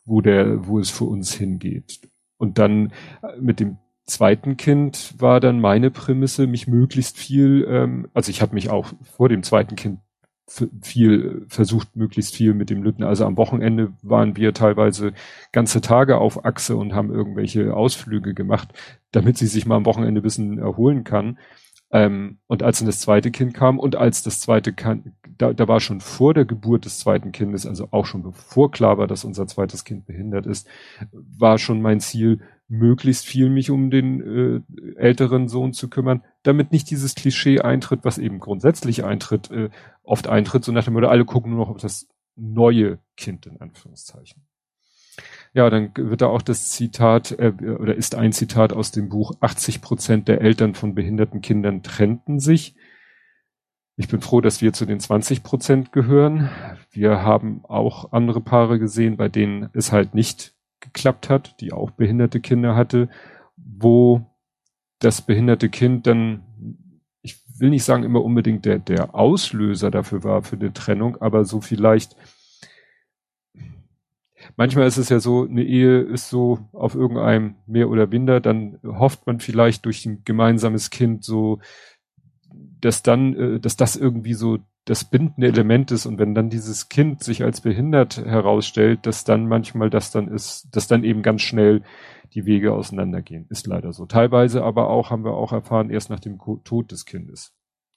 wo 0.04 0.20
der, 0.20 0.66
wo 0.66 0.78
es 0.78 0.90
für 0.90 1.04
uns 1.04 1.34
hingeht. 1.34 2.08
Und 2.38 2.58
dann 2.58 2.92
äh, 3.22 3.38
mit 3.40 3.60
dem 3.60 3.78
zweiten 4.06 4.56
Kind 4.56 5.14
war 5.18 5.40
dann 5.40 5.60
meine 5.60 5.90
Prämisse, 5.90 6.46
mich 6.46 6.66
möglichst 6.66 7.18
viel, 7.18 7.66
ähm, 7.68 8.08
also 8.14 8.30
ich 8.30 8.42
habe 8.42 8.54
mich 8.54 8.70
auch 8.70 8.92
vor 9.16 9.28
dem 9.28 9.42
zweiten 9.42 9.76
Kind 9.76 10.00
viel 10.46 11.46
versucht, 11.48 11.96
möglichst 11.96 12.34
viel 12.34 12.54
mit 12.54 12.68
dem 12.68 12.82
Lütten. 12.82 13.04
Also 13.04 13.24
am 13.24 13.36
Wochenende 13.36 13.92
waren 14.02 14.36
wir 14.36 14.52
teilweise 14.52 15.12
ganze 15.52 15.80
Tage 15.80 16.18
auf 16.18 16.44
Achse 16.44 16.76
und 16.76 16.94
haben 16.94 17.12
irgendwelche 17.12 17.74
Ausflüge 17.74 18.34
gemacht, 18.34 18.72
damit 19.12 19.38
sie 19.38 19.46
sich 19.46 19.66
mal 19.66 19.76
am 19.76 19.86
Wochenende 19.86 20.20
ein 20.20 20.24
bisschen 20.24 20.58
erholen 20.58 21.04
kann. 21.04 21.38
Ähm, 21.92 22.38
und 22.46 22.62
als 22.62 22.78
dann 22.78 22.86
das 22.86 23.00
zweite 23.00 23.30
Kind 23.30 23.52
kam 23.52 23.78
und 23.78 23.96
als 23.96 24.22
das 24.22 24.40
zweite 24.40 24.72
kann, 24.72 25.12
da, 25.36 25.52
da 25.52 25.68
war 25.68 25.78
schon 25.80 26.00
vor 26.00 26.32
der 26.32 26.46
Geburt 26.46 26.86
des 26.86 26.98
zweiten 26.98 27.32
Kindes, 27.32 27.66
also 27.66 27.88
auch 27.90 28.06
schon 28.06 28.22
bevor 28.22 28.70
klar 28.70 28.96
war, 28.96 29.06
dass 29.06 29.24
unser 29.24 29.46
zweites 29.46 29.84
Kind 29.84 30.06
behindert 30.06 30.46
ist, 30.46 30.66
war 31.10 31.58
schon 31.58 31.82
mein 31.82 32.00
Ziel, 32.00 32.40
möglichst 32.68 33.26
viel 33.26 33.50
mich 33.50 33.70
um 33.70 33.90
den 33.90 34.64
äh, 34.66 34.96
älteren 34.96 35.48
Sohn 35.48 35.74
zu 35.74 35.90
kümmern, 35.90 36.22
damit 36.42 36.72
nicht 36.72 36.90
dieses 36.90 37.14
Klischee 37.14 37.60
eintritt, 37.60 38.00
was 38.05 38.17
eben 38.17 38.40
grundsätzlich 38.40 39.05
eintritt, 39.05 39.50
äh, 39.50 39.69
oft 40.02 40.26
eintritt, 40.26 40.64
so 40.64 40.72
nach 40.72 40.84
dem 40.84 40.94
Motto, 40.94 41.08
alle 41.08 41.26
gucken 41.26 41.50
nur 41.50 41.60
noch 41.60 41.70
auf 41.70 41.82
das 41.82 42.08
neue 42.34 42.98
Kind 43.17 43.44
in 43.44 43.60
Anführungszeichen. 43.60 44.43
Ja, 45.54 45.68
dann 45.68 45.90
wird 45.94 46.22
da 46.22 46.28
auch 46.28 46.40
das 46.40 46.70
Zitat, 46.70 47.32
äh, 47.32 47.52
oder 47.78 47.94
ist 47.94 48.14
ein 48.14 48.32
Zitat 48.32 48.72
aus 48.72 48.90
dem 48.90 49.08
Buch, 49.08 49.32
80 49.40 49.82
Prozent 49.82 50.28
der 50.28 50.40
Eltern 50.40 50.74
von 50.74 50.94
behinderten 50.94 51.42
Kindern 51.42 51.82
trennten 51.82 52.40
sich. 52.40 52.74
Ich 53.96 54.08
bin 54.08 54.22
froh, 54.22 54.40
dass 54.40 54.62
wir 54.62 54.72
zu 54.72 54.86
den 54.86 54.98
20 54.98 55.42
Prozent 55.42 55.92
gehören. 55.92 56.48
Wir 56.90 57.22
haben 57.22 57.64
auch 57.66 58.12
andere 58.12 58.40
Paare 58.40 58.78
gesehen, 58.78 59.18
bei 59.18 59.28
denen 59.28 59.68
es 59.74 59.92
halt 59.92 60.14
nicht 60.14 60.54
geklappt 60.80 61.28
hat, 61.28 61.60
die 61.60 61.72
auch 61.72 61.90
behinderte 61.90 62.40
Kinder 62.40 62.74
hatte, 62.74 63.10
wo 63.56 64.26
das 64.98 65.20
behinderte 65.20 65.68
Kind 65.68 66.06
dann, 66.06 66.42
ich 67.20 67.36
will 67.58 67.68
nicht 67.68 67.84
sagen 67.84 68.04
immer 68.04 68.24
unbedingt 68.24 68.64
der, 68.64 68.78
der 68.78 69.14
Auslöser 69.14 69.90
dafür 69.90 70.24
war 70.24 70.42
für 70.42 70.56
eine 70.56 70.72
Trennung, 70.72 71.20
aber 71.20 71.44
so 71.44 71.60
vielleicht 71.60 72.16
manchmal 74.56 74.87
ist 74.87 74.99
es 74.99 75.08
ja 75.08 75.20
so, 75.20 75.44
eine 75.44 75.63
Ehe 75.63 76.01
ist 76.01 76.29
so 76.29 76.58
auf 76.72 76.94
irgendeinem 76.94 77.56
mehr 77.67 77.89
oder 77.89 78.06
minder, 78.06 78.41
dann 78.41 78.79
hofft 78.84 79.27
man 79.27 79.41
vielleicht 79.41 79.84
durch 79.84 80.05
ein 80.06 80.22
gemeinsames 80.25 80.91
Kind 80.91 81.25
so, 81.25 81.61
dass 82.81 83.03
dann, 83.03 83.34
äh, 83.34 83.61
dass 83.61 83.77
das 83.77 83.96
irgendwie 83.96 84.34
so 84.34 84.58
das 84.84 85.05
bindende 85.05 85.46
Element 85.46 85.93
ist 85.93 86.06
und 86.06 86.19
wenn 86.19 86.34
dann 86.34 86.51
dieses 86.51 86.89
Kind 86.89 87.22
sich 87.22 87.44
als 87.44 87.61
behindert 87.61 88.19
herausstellt, 88.19 89.06
dass 89.06 89.22
dann 89.22 89.46
manchmal 89.46 89.91
das 89.91 90.11
dann 90.11 90.27
ist, 90.27 90.69
dass 90.72 90.89
dann 90.89 91.05
eben 91.05 91.22
ganz 91.22 91.43
schnell 91.43 91.82
die 92.34 92.46
Wege 92.46 92.72
auseinandergehen. 92.72 93.46
Ist 93.49 93.67
leider 93.67 93.93
so. 93.93 94.06
Teilweise 94.06 94.65
aber 94.65 94.89
auch, 94.91 95.11
haben 95.11 95.25
wir 95.25 95.34
auch 95.34 95.53
erfahren, 95.53 95.91
erst 95.91 96.11
nach 96.11 96.19
dem 96.19 96.39
Tod 96.65 96.91
des 96.91 97.05
Kindes. 97.05 97.53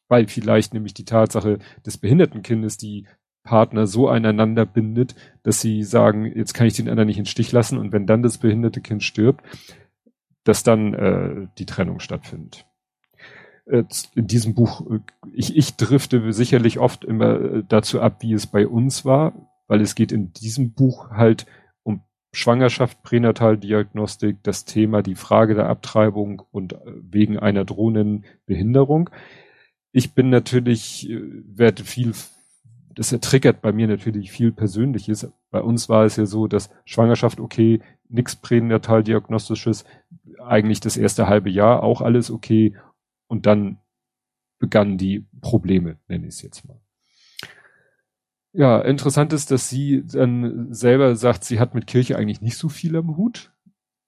Weil 0.07 0.27
vielleicht 0.27 0.73
nämlich 0.73 0.93
die 0.93 1.05
Tatsache 1.05 1.57
des 1.83 1.97
behinderten 1.97 2.43
Kindes 2.43 2.77
die 2.77 3.07
Partner 3.45 3.87
so 3.87 4.09
aneinander 4.09 4.65
bindet, 4.65 5.15
dass 5.43 5.61
sie 5.61 5.83
sagen, 5.83 6.25
jetzt 6.25 6.53
kann 6.53 6.67
ich 6.67 6.73
den 6.73 6.89
anderen 6.89 7.07
nicht 7.07 7.19
in 7.19 7.25
Stich 7.25 7.53
lassen 7.53 7.77
und 7.77 7.93
wenn 7.93 8.05
dann 8.05 8.23
das 8.23 8.39
behinderte 8.39 8.81
Kind 8.81 9.03
stirbt, 9.03 9.45
dass 10.43 10.63
dann 10.63 10.93
äh, 10.93 11.47
die 11.57 11.65
Trennung 11.65 12.01
stattfindet. 12.01 12.65
Äh, 13.65 13.83
in 14.15 14.27
diesem 14.27 14.53
Buch, 14.53 14.89
äh, 14.91 14.99
ich, 15.33 15.55
ich 15.55 15.75
drifte 15.75 16.33
sicherlich 16.33 16.79
oft 16.79 17.03
immer 17.05 17.39
äh, 17.39 17.63
dazu 17.67 18.01
ab, 18.01 18.17
wie 18.21 18.33
es 18.33 18.47
bei 18.47 18.67
uns 18.67 19.05
war, 19.05 19.33
weil 19.67 19.81
es 19.81 19.95
geht 19.95 20.11
in 20.11 20.33
diesem 20.33 20.73
Buch 20.73 21.11
halt 21.11 21.45
um 21.83 22.01
Schwangerschaft, 22.31 23.01
Pränataldiagnostik, 23.03 24.37
das 24.43 24.65
Thema, 24.65 25.01
die 25.01 25.15
Frage 25.15 25.55
der 25.55 25.69
Abtreibung 25.69 26.43
und 26.51 26.75
wegen 26.85 27.39
einer 27.39 27.65
drohenden 27.65 28.25
Behinderung. 28.45 29.09
Ich 29.91 30.13
bin 30.13 30.29
natürlich, 30.29 31.09
werde 31.09 31.83
viel 31.83 32.13
das 32.95 33.09
triggert 33.09 33.61
bei 33.61 33.71
mir 33.71 33.87
natürlich 33.87 34.31
viel 34.31 34.51
Persönliches. 34.51 35.31
Bei 35.51 35.61
uns 35.61 35.89
war 35.89 36.05
es 36.05 36.15
ja 36.15 36.25
so, 36.25 36.47
dass 36.47 36.69
Schwangerschaft 36.85 37.39
okay, 37.39 37.81
nix 38.07 38.35
Pränataldiagnostisches, 38.35 39.85
eigentlich 40.43 40.79
das 40.79 40.97
erste 40.97 41.27
halbe 41.27 41.49
Jahr 41.49 41.83
auch 41.83 42.01
alles 42.01 42.31
okay 42.31 42.75
und 43.27 43.45
dann 43.45 43.79
begannen 44.59 44.97
die 44.97 45.25
Probleme, 45.41 45.97
nenne 46.07 46.27
ich 46.27 46.35
es 46.35 46.41
jetzt 46.41 46.65
mal. 46.65 46.79
Ja, 48.53 48.79
interessant 48.79 49.33
ist, 49.33 49.51
dass 49.51 49.69
sie 49.69 50.05
dann 50.05 50.73
selber 50.73 51.17
sagt, 51.17 51.43
sie 51.43 51.59
hat 51.59 51.75
mit 51.75 51.87
Kirche 51.87 52.17
eigentlich 52.17 52.41
nicht 52.41 52.57
so 52.57 52.69
viel 52.69 52.95
am 52.95 53.17
Hut, 53.17 53.51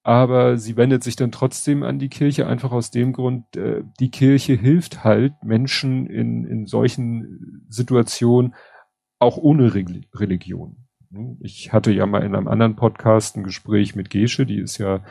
aber 0.03 0.57
sie 0.57 0.77
wendet 0.77 1.03
sich 1.03 1.17
dann 1.17 1.33
trotzdem 1.33 1.83
an 1.83 1.99
die 1.99 2.07
Kirche, 2.07 2.47
einfach 2.47 2.71
aus 2.71 2.89
dem 2.89 3.11
Grund, 3.11 3.57
äh, 3.57 3.83
die 3.99 4.09
Kirche 4.09 4.53
hilft 4.53 5.03
halt 5.03 5.33
Menschen 5.43 6.07
in, 6.07 6.45
in 6.45 6.65
solchen 6.65 7.65
Situationen 7.67 8.55
auch 9.19 9.37
ohne 9.37 9.73
Re 9.73 9.85
Religion. 10.13 10.87
Ich 11.39 11.71
hatte 11.71 11.91
ja 11.91 12.05
mal 12.05 12.23
in 12.23 12.35
einem 12.35 12.47
anderen 12.47 12.75
Podcast 12.75 13.37
ein 13.37 13.43
Gespräch 13.43 13.95
mit 13.95 14.09
Gesche, 14.09 14.45
die 14.45 14.59
ist 14.59 14.77
ja 14.77 15.03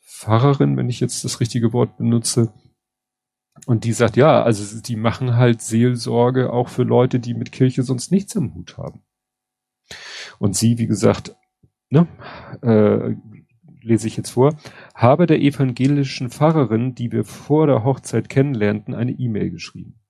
Pfarrerin, 0.00 0.76
wenn 0.76 0.88
ich 0.88 1.00
jetzt 1.00 1.24
das 1.24 1.40
richtige 1.40 1.72
Wort 1.72 1.96
benutze. 1.96 2.52
Und 3.66 3.84
die 3.84 3.92
sagt, 3.92 4.16
ja, 4.16 4.42
also 4.42 4.80
die 4.80 4.96
machen 4.96 5.36
halt 5.36 5.60
Seelsorge 5.60 6.52
auch 6.52 6.68
für 6.68 6.84
Leute, 6.84 7.20
die 7.20 7.34
mit 7.34 7.52
Kirche 7.52 7.82
sonst 7.82 8.10
nichts 8.10 8.36
am 8.36 8.54
Hut 8.54 8.78
haben. 8.78 9.02
Und 10.38 10.56
sie, 10.56 10.78
wie 10.78 10.86
gesagt, 10.86 11.36
ne, 11.90 12.06
äh, 12.62 13.14
lese 13.82 14.06
ich 14.06 14.16
jetzt 14.16 14.30
vor, 14.30 14.56
habe 14.94 15.26
der 15.26 15.40
evangelischen 15.40 16.30
Pfarrerin, 16.30 16.94
die 16.94 17.12
wir 17.12 17.24
vor 17.24 17.66
der 17.66 17.84
Hochzeit 17.84 18.28
kennenlernten, 18.28 18.94
eine 18.94 19.12
E-Mail 19.12 19.50
geschrieben. 19.50 20.00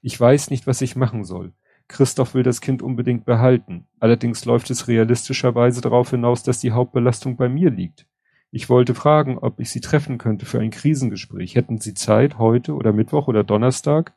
Ich 0.00 0.18
weiß 0.18 0.50
nicht, 0.50 0.66
was 0.66 0.80
ich 0.80 0.96
machen 0.96 1.24
soll. 1.24 1.52
Christoph 1.88 2.34
will 2.34 2.42
das 2.42 2.60
Kind 2.60 2.82
unbedingt 2.82 3.24
behalten. 3.24 3.86
Allerdings 4.00 4.44
läuft 4.44 4.70
es 4.70 4.88
realistischerweise 4.88 5.80
darauf 5.80 6.10
hinaus, 6.10 6.42
dass 6.42 6.60
die 6.60 6.72
Hauptbelastung 6.72 7.36
bei 7.36 7.48
mir 7.48 7.70
liegt. 7.70 8.06
Ich 8.50 8.68
wollte 8.68 8.94
fragen, 8.94 9.38
ob 9.38 9.60
ich 9.60 9.70
Sie 9.70 9.80
treffen 9.80 10.18
könnte 10.18 10.46
für 10.46 10.60
ein 10.60 10.70
Krisengespräch. 10.70 11.54
Hätten 11.54 11.78
Sie 11.78 11.94
Zeit 11.94 12.38
heute 12.38 12.74
oder 12.74 12.92
Mittwoch 12.92 13.28
oder 13.28 13.44
Donnerstag? 13.44 14.14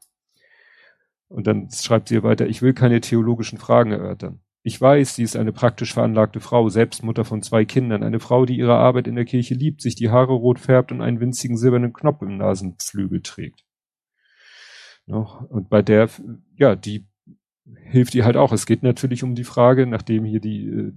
Und 1.28 1.48
dann 1.48 1.70
schreibt 1.72 2.10
sie 2.10 2.24
weiter, 2.24 2.48
ich 2.48 2.62
will 2.62 2.74
keine 2.74 3.02
theologischen 3.02 3.58
Fragen 3.58 3.92
erörtern. 3.92 4.42
Ich 4.62 4.80
weiß, 4.80 5.16
sie 5.16 5.24
ist 5.24 5.36
eine 5.36 5.52
praktisch 5.52 5.94
veranlagte 5.94 6.40
Frau, 6.40 6.70
selbst 6.70 7.04
Mutter 7.04 7.24
von 7.24 7.42
zwei 7.44 7.66
Kindern, 7.66 8.04
eine 8.04 8.20
Frau, 8.20 8.46
die 8.46 8.58
ihre 8.58 8.76
Arbeit 8.76 9.08
in 9.08 9.16
der 9.16 9.26
Kirche 9.26 9.54
liebt, 9.54 9.82
sich 9.82 9.96
die 9.96 10.10
Haare 10.10 10.34
rot 10.34 10.60
färbt 10.60 10.92
und 10.92 11.02
einen 11.02 11.20
winzigen 11.20 11.58
silbernen 11.58 11.94
Knopf 11.94 12.22
im 12.22 12.38
Nasenflügel 12.38 13.22
trägt. 13.22 13.64
Und 15.06 15.70
bei 15.70 15.84
der, 15.84 16.10
ja, 16.58 16.76
die 16.76 17.08
hilft 17.74 18.16
ihr 18.16 18.26
halt 18.26 18.38
auch. 18.38 18.52
Es 18.52 18.66
geht 18.66 18.84
natürlich 18.84 19.24
um 19.24 19.36
die 19.36 19.44
Frage, 19.44 19.86
nachdem 19.88 20.26
hier 20.26 20.40
die 20.40 20.68
äh, 20.68 20.94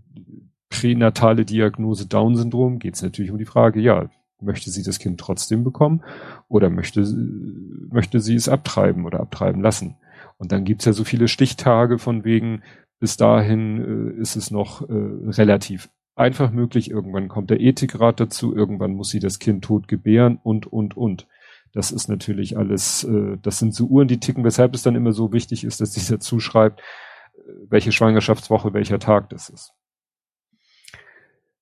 pränatale 0.68 1.44
Diagnose 1.44 2.06
Down-Syndrom, 2.06 2.78
geht 2.78 2.94
es 2.94 3.02
natürlich 3.02 3.30
um 3.30 3.38
die 3.38 3.44
Frage, 3.44 3.80
ja, 3.80 4.10
möchte 4.40 4.70
sie 4.70 4.82
das 4.82 4.98
Kind 4.98 5.18
trotzdem 5.18 5.64
bekommen 5.64 6.02
oder 6.48 6.70
möchte, 6.70 7.00
möchte 7.90 8.20
sie 8.20 8.34
es 8.34 8.48
abtreiben 8.48 9.04
oder 9.04 9.20
abtreiben 9.20 9.62
lassen? 9.62 9.96
Und 10.36 10.52
dann 10.52 10.64
gibt's 10.64 10.84
ja 10.84 10.92
so 10.92 11.04
viele 11.04 11.26
Stichtage 11.26 11.98
von 11.98 12.24
wegen, 12.24 12.62
bis 13.00 13.16
dahin 13.16 14.16
äh, 14.16 14.20
ist 14.20 14.36
es 14.36 14.50
noch 14.50 14.88
äh, 14.88 14.92
relativ 14.92 15.88
einfach 16.14 16.50
möglich. 16.50 16.90
Irgendwann 16.90 17.28
kommt 17.28 17.50
der 17.50 17.60
Ethikrat 17.60 18.20
dazu, 18.20 18.54
irgendwann 18.54 18.92
muss 18.92 19.10
sie 19.10 19.20
das 19.20 19.38
Kind 19.38 19.64
tot 19.64 19.88
gebären 19.88 20.38
und, 20.42 20.66
und, 20.66 20.96
und. 20.96 21.26
Das 21.72 21.90
ist 21.90 22.08
natürlich 22.08 22.56
alles, 22.56 23.04
äh, 23.04 23.36
das 23.42 23.58
sind 23.58 23.74
so 23.74 23.86
Uhren, 23.86 24.08
die 24.08 24.20
ticken, 24.20 24.44
weshalb 24.44 24.74
es 24.74 24.82
dann 24.82 24.96
immer 24.96 25.12
so 25.12 25.32
wichtig 25.32 25.64
ist, 25.64 25.80
dass 25.80 25.92
dieser 25.92 26.20
zuschreibt, 26.20 26.80
äh, 26.80 27.52
welche 27.68 27.92
Schwangerschaftswoche, 27.92 28.72
welcher 28.72 28.98
Tag 28.98 29.30
das 29.30 29.48
ist. 29.48 29.72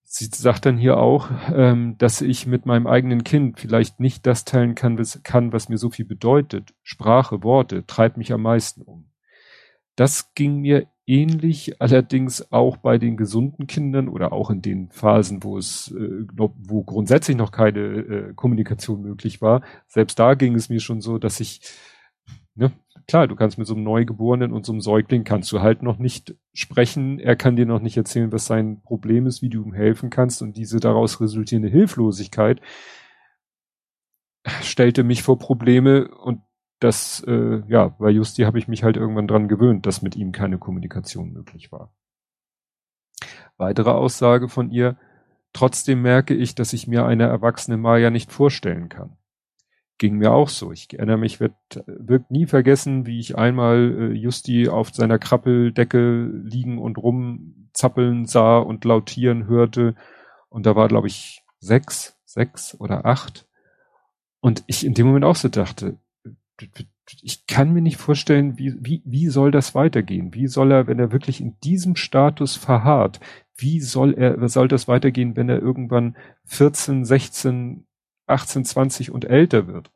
Sie 0.08 0.30
sagt 0.32 0.64
dann 0.64 0.78
hier 0.78 0.96
auch, 0.96 1.28
ähm, 1.52 1.98
dass 1.98 2.22
ich 2.22 2.46
mit 2.46 2.64
meinem 2.64 2.86
eigenen 2.86 3.24
Kind 3.24 3.58
vielleicht 3.58 4.00
nicht 4.00 4.24
das 4.24 4.44
teilen 4.44 4.74
kann 4.74 4.98
was, 4.98 5.22
kann, 5.24 5.52
was 5.52 5.68
mir 5.68 5.78
so 5.78 5.90
viel 5.90 6.06
bedeutet. 6.06 6.74
Sprache, 6.82 7.42
Worte, 7.42 7.84
treibt 7.86 8.16
mich 8.16 8.32
am 8.32 8.42
meisten 8.42 8.82
um. 8.82 9.10
Das 9.96 10.32
ging 10.34 10.60
mir 10.60 10.86
ähnlich, 11.06 11.80
allerdings 11.80 12.52
auch 12.52 12.76
bei 12.76 12.98
den 12.98 13.16
gesunden 13.16 13.66
Kindern 13.66 14.08
oder 14.08 14.32
auch 14.32 14.50
in 14.50 14.62
den 14.62 14.90
Phasen, 14.90 15.44
wo 15.44 15.56
es, 15.56 15.92
äh, 15.92 16.26
wo 16.36 16.82
grundsätzlich 16.82 17.36
noch 17.36 17.52
keine 17.52 17.80
äh, 17.80 18.34
Kommunikation 18.34 19.02
möglich 19.02 19.40
war. 19.40 19.62
Selbst 19.86 20.18
da 20.18 20.34
ging 20.34 20.54
es 20.54 20.68
mir 20.68 20.80
schon 20.80 21.00
so, 21.00 21.18
dass 21.18 21.40
ich 21.40 21.60
ne, 22.56 22.72
klar, 23.06 23.28
du 23.28 23.36
kannst 23.36 23.58
mit 23.58 23.66
so 23.66 23.74
einem 23.74 23.84
Neugeborenen 23.84 24.52
und 24.52 24.66
so 24.66 24.72
einem 24.72 24.80
Säugling 24.80 25.24
kannst 25.24 25.52
du 25.52 25.60
halt 25.60 25.82
noch 25.82 25.98
nicht 25.98 26.34
sprechen. 26.52 27.18
Er 27.18 27.36
kann 27.36 27.56
dir 27.56 27.66
noch 27.66 27.80
nicht 27.80 27.96
erzählen, 27.96 28.32
was 28.32 28.46
sein 28.46 28.82
Problem 28.82 29.26
ist, 29.26 29.42
wie 29.42 29.48
du 29.48 29.64
ihm 29.64 29.74
helfen 29.74 30.10
kannst 30.10 30.42
und 30.42 30.56
diese 30.56 30.80
daraus 30.80 31.20
resultierende 31.20 31.68
Hilflosigkeit 31.68 32.60
stellte 34.62 35.04
mich 35.04 35.22
vor 35.22 35.38
Probleme 35.38 36.08
und 36.08 36.40
das, 36.78 37.24
äh, 37.26 37.62
ja, 37.68 37.88
bei 37.88 38.10
Justi 38.10 38.42
habe 38.42 38.58
ich 38.58 38.68
mich 38.68 38.82
halt 38.84 38.96
irgendwann 38.96 39.28
dran 39.28 39.48
gewöhnt, 39.48 39.86
dass 39.86 40.02
mit 40.02 40.16
ihm 40.16 40.32
keine 40.32 40.58
Kommunikation 40.58 41.32
möglich 41.32 41.72
war. 41.72 41.92
Weitere 43.56 43.90
Aussage 43.90 44.48
von 44.48 44.70
ihr, 44.70 44.98
trotzdem 45.52 46.02
merke 46.02 46.34
ich, 46.34 46.54
dass 46.54 46.72
ich 46.72 46.86
mir 46.86 47.06
eine 47.06 47.24
erwachsene 47.24 47.78
Maya 47.78 48.10
nicht 48.10 48.30
vorstellen 48.30 48.88
kann 48.88 49.16
ging 49.98 50.16
mir 50.16 50.32
auch 50.32 50.48
so. 50.48 50.72
Ich 50.72 50.92
erinnere 50.92 51.18
mich, 51.18 51.40
wird, 51.40 51.54
wird 51.86 52.30
nie 52.30 52.46
vergessen, 52.46 53.06
wie 53.06 53.18
ich 53.18 53.36
einmal 53.36 53.96
äh, 53.98 54.12
Justi 54.12 54.68
auf 54.68 54.90
seiner 54.90 55.18
Krabbeldecke 55.18 56.30
liegen 56.44 56.78
und 56.78 56.98
rumzappeln 56.98 58.26
sah 58.26 58.58
und 58.58 58.84
lautieren 58.84 59.46
hörte. 59.46 59.94
Und 60.48 60.66
da 60.66 60.76
war, 60.76 60.88
glaube 60.88 61.06
ich, 61.06 61.42
sechs, 61.60 62.18
sechs 62.24 62.78
oder 62.78 63.06
acht. 63.06 63.46
Und 64.40 64.64
ich 64.66 64.84
in 64.84 64.94
dem 64.94 65.06
Moment 65.06 65.24
auch 65.24 65.36
so 65.36 65.48
dachte, 65.48 65.98
ich 67.22 67.46
kann 67.46 67.72
mir 67.72 67.82
nicht 67.82 67.98
vorstellen, 67.98 68.58
wie, 68.58 68.74
wie, 68.80 69.02
wie 69.04 69.28
soll 69.28 69.50
das 69.50 69.74
weitergehen? 69.74 70.34
Wie 70.34 70.48
soll 70.48 70.72
er, 70.72 70.86
wenn 70.86 70.98
er 70.98 71.12
wirklich 71.12 71.40
in 71.40 71.58
diesem 71.60 71.96
Status 71.96 72.56
verharrt, 72.56 73.20
wie 73.56 73.80
soll 73.80 74.14
er, 74.14 74.48
soll 74.48 74.68
das 74.68 74.88
weitergehen, 74.88 75.36
wenn 75.36 75.48
er 75.48 75.60
irgendwann 75.60 76.16
14, 76.44 77.04
16, 77.04 77.86
18, 78.26 78.64
20 78.64 79.10
und 79.10 79.24
älter 79.24 79.66
wird, 79.66 79.90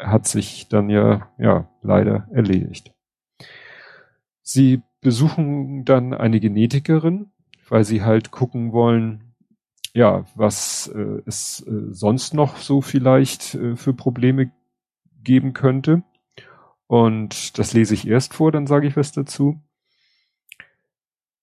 hat 0.00 0.26
sich 0.26 0.68
dann 0.68 0.90
ja, 0.90 1.30
ja, 1.38 1.68
leider 1.82 2.28
erledigt. 2.32 2.92
Sie 4.42 4.82
besuchen 5.00 5.84
dann 5.84 6.14
eine 6.14 6.40
Genetikerin, 6.40 7.32
weil 7.68 7.84
sie 7.84 8.02
halt 8.02 8.30
gucken 8.30 8.72
wollen, 8.72 9.25
ja, 9.96 10.26
was 10.34 10.88
äh, 10.94 11.22
es 11.24 11.66
äh, 11.66 11.72
sonst 11.90 12.34
noch 12.34 12.58
so 12.58 12.82
vielleicht 12.82 13.54
äh, 13.54 13.76
für 13.76 13.94
Probleme 13.94 14.52
geben 15.22 15.54
könnte. 15.54 16.02
Und 16.86 17.58
das 17.58 17.72
lese 17.72 17.94
ich 17.94 18.06
erst 18.06 18.34
vor, 18.34 18.52
dann 18.52 18.66
sage 18.66 18.86
ich 18.86 18.96
was 18.96 19.12
dazu 19.12 19.58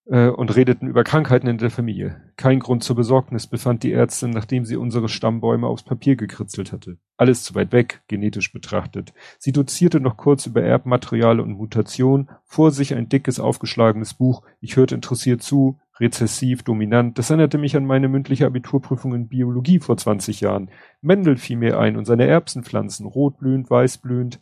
äh, 0.06 0.28
und 0.28 0.56
redeten 0.56 0.88
über 0.88 1.04
Krankheiten 1.04 1.48
in 1.48 1.58
der 1.58 1.72
Familie. 1.72 2.32
Kein 2.38 2.60
Grund 2.60 2.84
zur 2.84 2.96
Besorgnis 2.96 3.48
befand 3.48 3.82
die 3.82 3.92
Ärztin, 3.92 4.30
nachdem 4.30 4.66
sie 4.66 4.76
unsere 4.76 5.10
Stammbäume 5.10 5.66
aufs 5.66 5.84
Papier 5.84 6.16
gekritzelt 6.16 6.72
hatte. 6.72 7.00
Alles 7.18 7.44
zu 7.44 7.56
weit 7.56 7.72
weg, 7.72 8.04
genetisch 8.08 8.54
betrachtet. 8.54 9.14
Sie 9.40 9.52
dozierte 9.52 10.00
noch 10.00 10.16
kurz 10.16 10.46
über 10.46 10.62
Erbmaterial 10.62 11.40
und 11.40 11.54
Mutation, 11.54 12.30
vor 12.46 12.70
sich 12.70 12.94
ein 12.94 13.10
dickes, 13.10 13.40
aufgeschlagenes 13.40 14.14
Buch. 14.14 14.44
Ich 14.62 14.76
hörte 14.76 14.94
interessiert 14.94 15.42
zu, 15.42 15.80
rezessiv, 16.00 16.64
dominant. 16.64 17.18
Das 17.18 17.30
erinnerte 17.30 17.58
mich 17.58 17.76
an 17.76 17.86
meine 17.86 18.08
mündliche 18.08 18.46
Abiturprüfung 18.46 19.14
in 19.14 19.28
Biologie 19.28 19.80
vor 19.80 19.98
20 19.98 20.42
Jahren. 20.42 20.70
Mendel 21.02 21.38
fiel 21.38 21.58
mir 21.58 21.80
ein 21.80 21.98
und 21.98 22.06
seine 22.06 22.26
Erbsenpflanzen, 22.26 23.06
rotblühend, 23.06 23.70
weißblühend. 23.70 24.40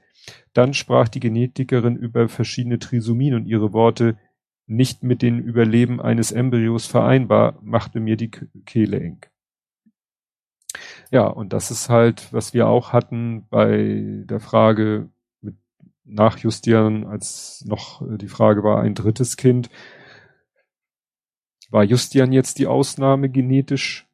Dann 0.53 0.73
sprach 0.73 1.07
die 1.07 1.19
Genetikerin 1.19 1.95
über 1.95 2.29
verschiedene 2.29 2.79
Trisomien 2.79 3.35
und 3.35 3.45
ihre 3.47 3.73
Worte, 3.73 4.17
nicht 4.67 5.03
mit 5.03 5.21
dem 5.21 5.39
Überleben 5.39 5.99
eines 5.99 6.31
Embryos 6.31 6.85
vereinbar, 6.85 7.59
machte 7.61 7.99
mir 7.99 8.15
die 8.15 8.31
Kehle 8.31 9.01
eng. 9.01 9.25
Ja, 11.11 11.27
und 11.27 11.51
das 11.51 11.71
ist 11.71 11.89
halt, 11.89 12.31
was 12.31 12.53
wir 12.53 12.67
auch 12.67 12.93
hatten 12.93 13.45
bei 13.49 14.23
der 14.25 14.39
Frage 14.39 15.09
mit 15.41 15.55
Nachjustieren, 16.05 17.05
als 17.05 17.65
noch 17.67 18.01
die 18.17 18.29
Frage 18.29 18.63
war, 18.63 18.81
ein 18.81 18.95
drittes 18.95 19.35
Kind. 19.35 19.69
War 21.71 21.83
Justian 21.83 22.31
jetzt 22.31 22.59
die 22.59 22.67
Ausnahme 22.67 23.29
genetisch 23.29 24.07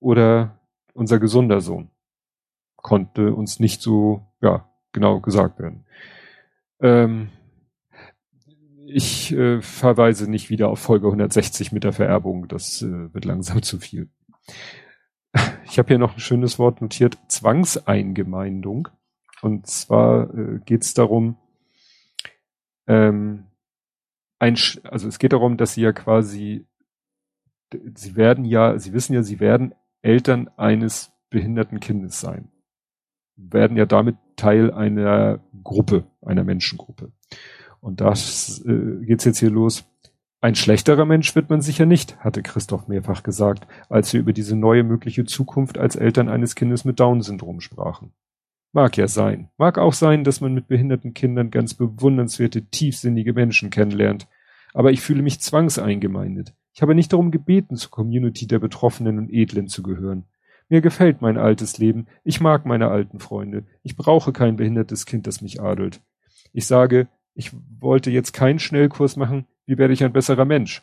oder 0.00 0.60
unser 0.92 1.18
gesunder 1.18 1.60
Sohn? 1.60 1.90
Konnte 2.76 3.34
uns 3.34 3.60
nicht 3.60 3.80
so, 3.80 4.26
ja, 4.42 4.68
genau 4.92 5.20
gesagt 5.20 5.58
werden. 5.58 5.86
Ähm, 6.80 7.30
ich 8.86 9.32
äh, 9.32 9.62
verweise 9.62 10.30
nicht 10.30 10.50
wieder 10.50 10.68
auf 10.68 10.80
Folge 10.80 11.06
160 11.06 11.72
mit 11.72 11.84
der 11.84 11.92
Vererbung. 11.92 12.48
Das 12.48 12.82
äh, 12.82 13.14
wird 13.14 13.24
langsam 13.24 13.62
zu 13.62 13.78
viel. 13.78 14.10
Ich 15.64 15.78
habe 15.78 15.88
hier 15.88 15.98
noch 15.98 16.14
ein 16.14 16.20
schönes 16.20 16.58
Wort 16.58 16.80
notiert, 16.80 17.18
Zwangseingemeindung. 17.28 18.88
Und 19.42 19.66
zwar 19.66 20.32
äh, 20.34 20.60
geht 20.64 20.82
es 20.82 20.94
darum, 20.94 21.36
ähm, 22.86 23.46
ein, 24.38 24.56
also 24.84 25.08
es 25.08 25.18
geht 25.18 25.32
darum, 25.32 25.56
dass 25.56 25.74
sie 25.74 25.82
ja 25.82 25.92
quasi, 25.92 26.66
sie 27.94 28.16
werden 28.16 28.44
ja, 28.44 28.78
sie 28.78 28.92
wissen 28.92 29.14
ja, 29.14 29.22
sie 29.22 29.40
werden 29.40 29.74
Eltern 30.02 30.50
eines 30.56 31.12
behinderten 31.30 31.80
Kindes 31.80 32.20
sein. 32.20 32.48
Werden 33.36 33.76
ja 33.76 33.86
damit 33.86 34.16
Teil 34.36 34.72
einer 34.72 35.40
Gruppe, 35.62 36.04
einer 36.22 36.44
Menschengruppe. 36.44 37.12
Und 37.80 38.00
das 38.00 38.64
äh, 38.66 39.04
geht's 39.04 39.24
jetzt 39.24 39.38
hier 39.38 39.50
los. 39.50 39.84
Ein 40.40 40.54
schlechterer 40.54 41.06
Mensch 41.06 41.34
wird 41.34 41.48
man 41.48 41.62
sicher 41.62 41.86
nicht, 41.86 42.18
hatte 42.18 42.42
Christoph 42.42 42.86
mehrfach 42.86 43.22
gesagt, 43.22 43.66
als 43.88 44.12
wir 44.12 44.20
über 44.20 44.34
diese 44.34 44.56
neue 44.56 44.82
mögliche 44.82 45.24
Zukunft 45.24 45.78
als 45.78 45.96
Eltern 45.96 46.28
eines 46.28 46.54
Kindes 46.54 46.84
mit 46.84 47.00
Down-Syndrom 47.00 47.60
sprachen. 47.60 48.12
Mag 48.72 48.96
ja 48.96 49.08
sein. 49.08 49.48
Mag 49.56 49.78
auch 49.78 49.92
sein, 49.92 50.24
dass 50.24 50.40
man 50.40 50.52
mit 50.52 50.68
behinderten 50.68 51.14
Kindern 51.14 51.50
ganz 51.50 51.74
bewundernswerte, 51.74 52.62
tiefsinnige 52.66 53.32
Menschen 53.32 53.70
kennenlernt. 53.70 54.28
Aber 54.74 54.90
ich 54.90 55.00
fühle 55.00 55.22
mich 55.22 55.40
zwangseingemeindet. 55.40 56.52
Ich 56.74 56.82
habe 56.82 56.94
nicht 56.94 57.12
darum 57.12 57.30
gebeten, 57.30 57.76
zur 57.76 57.92
Community 57.92 58.48
der 58.48 58.58
Betroffenen 58.58 59.18
und 59.18 59.32
Edlen 59.32 59.68
zu 59.68 59.82
gehören. 59.82 60.24
Mir 60.68 60.80
gefällt 60.80 61.22
mein 61.22 61.38
altes 61.38 61.78
Leben. 61.78 62.08
Ich 62.24 62.40
mag 62.40 62.66
meine 62.66 62.88
alten 62.88 63.20
Freunde. 63.20 63.64
Ich 63.82 63.96
brauche 63.96 64.32
kein 64.32 64.56
behindertes 64.56 65.06
Kind, 65.06 65.26
das 65.28 65.40
mich 65.40 65.62
adelt. 65.62 66.00
Ich 66.52 66.66
sage, 66.66 67.06
ich 67.34 67.52
wollte 67.78 68.10
jetzt 68.10 68.32
keinen 68.32 68.58
Schnellkurs 68.58 69.16
machen, 69.16 69.46
wie 69.66 69.78
werde 69.78 69.94
ich 69.94 70.02
ein 70.02 70.12
besserer 70.12 70.44
Mensch? 70.44 70.82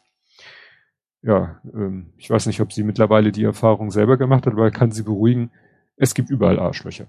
Ja, 1.22 1.62
ähm, 1.74 2.14
ich 2.18 2.30
weiß 2.30 2.46
nicht, 2.48 2.62
ob 2.62 2.72
sie 2.72 2.84
mittlerweile 2.84 3.32
die 3.32 3.44
Erfahrung 3.44 3.92
selber 3.92 4.18
gemacht 4.18 4.46
hat, 4.46 4.54
aber 4.54 4.72
kann 4.72 4.92
sie 4.92 5.04
beruhigen, 5.04 5.52
es 5.98 6.14
gibt 6.14 6.30
überall 6.30 6.60
Arschlöcher. 6.60 7.08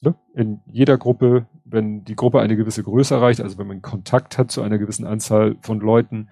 Ne? 0.00 0.14
In 0.34 0.60
jeder 0.66 0.98
Gruppe, 0.98 1.46
wenn 1.64 2.04
die 2.04 2.16
Gruppe 2.16 2.40
eine 2.40 2.56
gewisse 2.56 2.82
Größe 2.82 3.14
erreicht, 3.14 3.40
also 3.40 3.58
wenn 3.58 3.66
man 3.66 3.82
Kontakt 3.82 4.38
hat 4.38 4.50
zu 4.50 4.62
einer 4.62 4.78
gewissen 4.78 5.06
Anzahl 5.06 5.56
von 5.60 5.80
Leuten, 5.80 6.28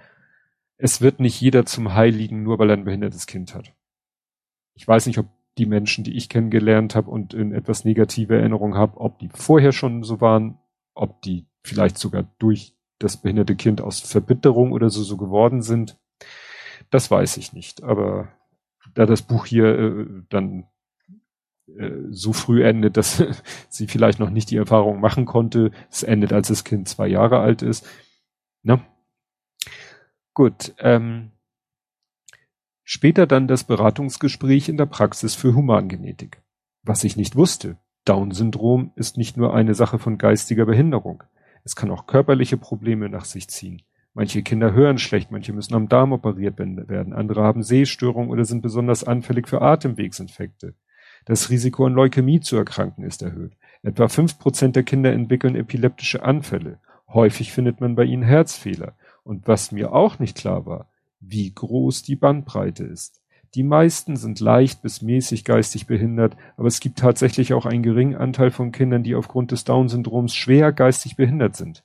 es 0.84 1.00
wird 1.00 1.18
nicht 1.18 1.40
jeder 1.40 1.64
zum 1.64 1.94
Heiligen, 1.94 2.42
nur 2.42 2.58
weil 2.58 2.68
er 2.68 2.76
ein 2.76 2.84
behindertes 2.84 3.26
Kind 3.26 3.54
hat. 3.54 3.72
Ich 4.74 4.86
weiß 4.86 5.06
nicht, 5.06 5.16
ob 5.16 5.28
die 5.56 5.64
Menschen, 5.64 6.04
die 6.04 6.14
ich 6.14 6.28
kennengelernt 6.28 6.94
habe 6.94 7.10
und 7.10 7.32
in 7.32 7.52
etwas 7.52 7.86
negative 7.86 8.36
Erinnerungen 8.36 8.76
habe, 8.76 9.00
ob 9.00 9.18
die 9.18 9.30
vorher 9.32 9.72
schon 9.72 10.02
so 10.02 10.20
waren, 10.20 10.58
ob 10.94 11.22
die 11.22 11.46
vielleicht 11.62 11.96
sogar 11.96 12.24
durch 12.38 12.76
das 12.98 13.16
behinderte 13.16 13.56
Kind 13.56 13.80
aus 13.80 14.00
Verbitterung 14.00 14.72
oder 14.72 14.90
so, 14.90 15.02
so 15.02 15.16
geworden 15.16 15.62
sind. 15.62 15.96
Das 16.90 17.10
weiß 17.10 17.38
ich 17.38 17.54
nicht. 17.54 17.82
Aber 17.82 18.28
da 18.92 19.06
das 19.06 19.22
Buch 19.22 19.46
hier 19.46 19.78
äh, 19.78 20.06
dann 20.28 20.66
äh, 21.78 21.92
so 22.10 22.34
früh 22.34 22.62
endet, 22.62 22.98
dass 22.98 23.24
sie 23.70 23.86
vielleicht 23.86 24.18
noch 24.18 24.28
nicht 24.28 24.50
die 24.50 24.58
Erfahrung 24.58 25.00
machen 25.00 25.24
konnte, 25.24 25.70
es 25.90 26.02
endet, 26.02 26.34
als 26.34 26.48
das 26.48 26.62
Kind 26.62 26.90
zwei 26.90 27.08
Jahre 27.08 27.38
alt 27.38 27.62
ist. 27.62 27.88
Ne? 28.62 28.84
Gut. 30.34 30.74
Ähm, 30.78 31.30
später 32.82 33.26
dann 33.26 33.48
das 33.48 33.64
Beratungsgespräch 33.64 34.68
in 34.68 34.76
der 34.76 34.86
Praxis 34.86 35.34
für 35.34 35.54
Humangenetik. 35.54 36.42
Was 36.82 37.04
ich 37.04 37.16
nicht 37.16 37.36
wusste, 37.36 37.78
Down-Syndrom 38.04 38.92
ist 38.96 39.16
nicht 39.16 39.36
nur 39.36 39.54
eine 39.54 39.74
Sache 39.74 39.98
von 39.98 40.18
geistiger 40.18 40.66
Behinderung. 40.66 41.22
Es 41.62 41.76
kann 41.76 41.90
auch 41.90 42.06
körperliche 42.06 42.58
Probleme 42.58 43.08
nach 43.08 43.24
sich 43.24 43.48
ziehen. 43.48 43.82
Manche 44.12 44.42
Kinder 44.42 44.72
hören 44.72 44.98
schlecht, 44.98 45.30
manche 45.30 45.52
müssen 45.52 45.74
am 45.74 45.88
Darm 45.88 46.12
operiert 46.12 46.58
werden, 46.58 47.12
andere 47.12 47.42
haben 47.42 47.62
Sehstörungen 47.62 48.30
oder 48.30 48.44
sind 48.44 48.60
besonders 48.60 49.02
anfällig 49.02 49.48
für 49.48 49.62
Atemwegsinfekte. 49.62 50.74
Das 51.24 51.48
Risiko 51.48 51.86
an 51.86 51.94
Leukämie 51.94 52.40
zu 52.40 52.56
erkranken 52.56 53.04
ist 53.04 53.22
erhöht. 53.22 53.56
Etwa 53.82 54.08
fünf 54.08 54.38
Prozent 54.38 54.76
der 54.76 54.82
Kinder 54.82 55.12
entwickeln 55.12 55.56
epileptische 55.56 56.22
Anfälle. 56.22 56.80
Häufig 57.08 57.52
findet 57.52 57.80
man 57.80 57.94
bei 57.94 58.04
ihnen 58.04 58.23
Herzfehler. 58.23 58.94
Und 59.25 59.49
was 59.49 59.73
mir 59.73 59.93
auch 59.93 60.19
nicht 60.19 60.37
klar 60.37 60.67
war, 60.67 60.89
wie 61.19 61.52
groß 61.52 62.02
die 62.02 62.17
Bandbreite 62.17 62.84
ist. 62.84 63.23
Die 63.54 63.63
meisten 63.63 64.17
sind 64.17 64.41
leicht 64.41 64.82
bis 64.82 65.00
mäßig 65.00 65.45
geistig 65.45 65.87
behindert, 65.87 66.37
aber 66.56 66.67
es 66.67 66.80
gibt 66.80 66.99
tatsächlich 66.99 67.54
auch 67.54 67.67
einen 67.67 67.82
geringen 67.82 68.17
Anteil 68.17 68.50
von 68.50 68.73
Kindern, 68.73 69.04
die 69.04 69.15
aufgrund 69.15 69.52
des 69.52 69.65
Down-Syndroms 69.65 70.34
schwer 70.34 70.73
geistig 70.73 71.17
behindert 71.17 71.56
sind. 71.56 71.84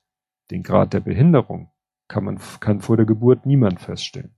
Den 0.51 0.63
Grad 0.63 0.93
der 0.93 0.99
Behinderung 0.99 1.69
kann 2.07 2.23
man, 2.23 2.39
kann 2.59 2.81
vor 2.81 2.97
der 2.97 3.05
Geburt 3.05 3.45
niemand 3.45 3.79
feststellen. 3.79 4.35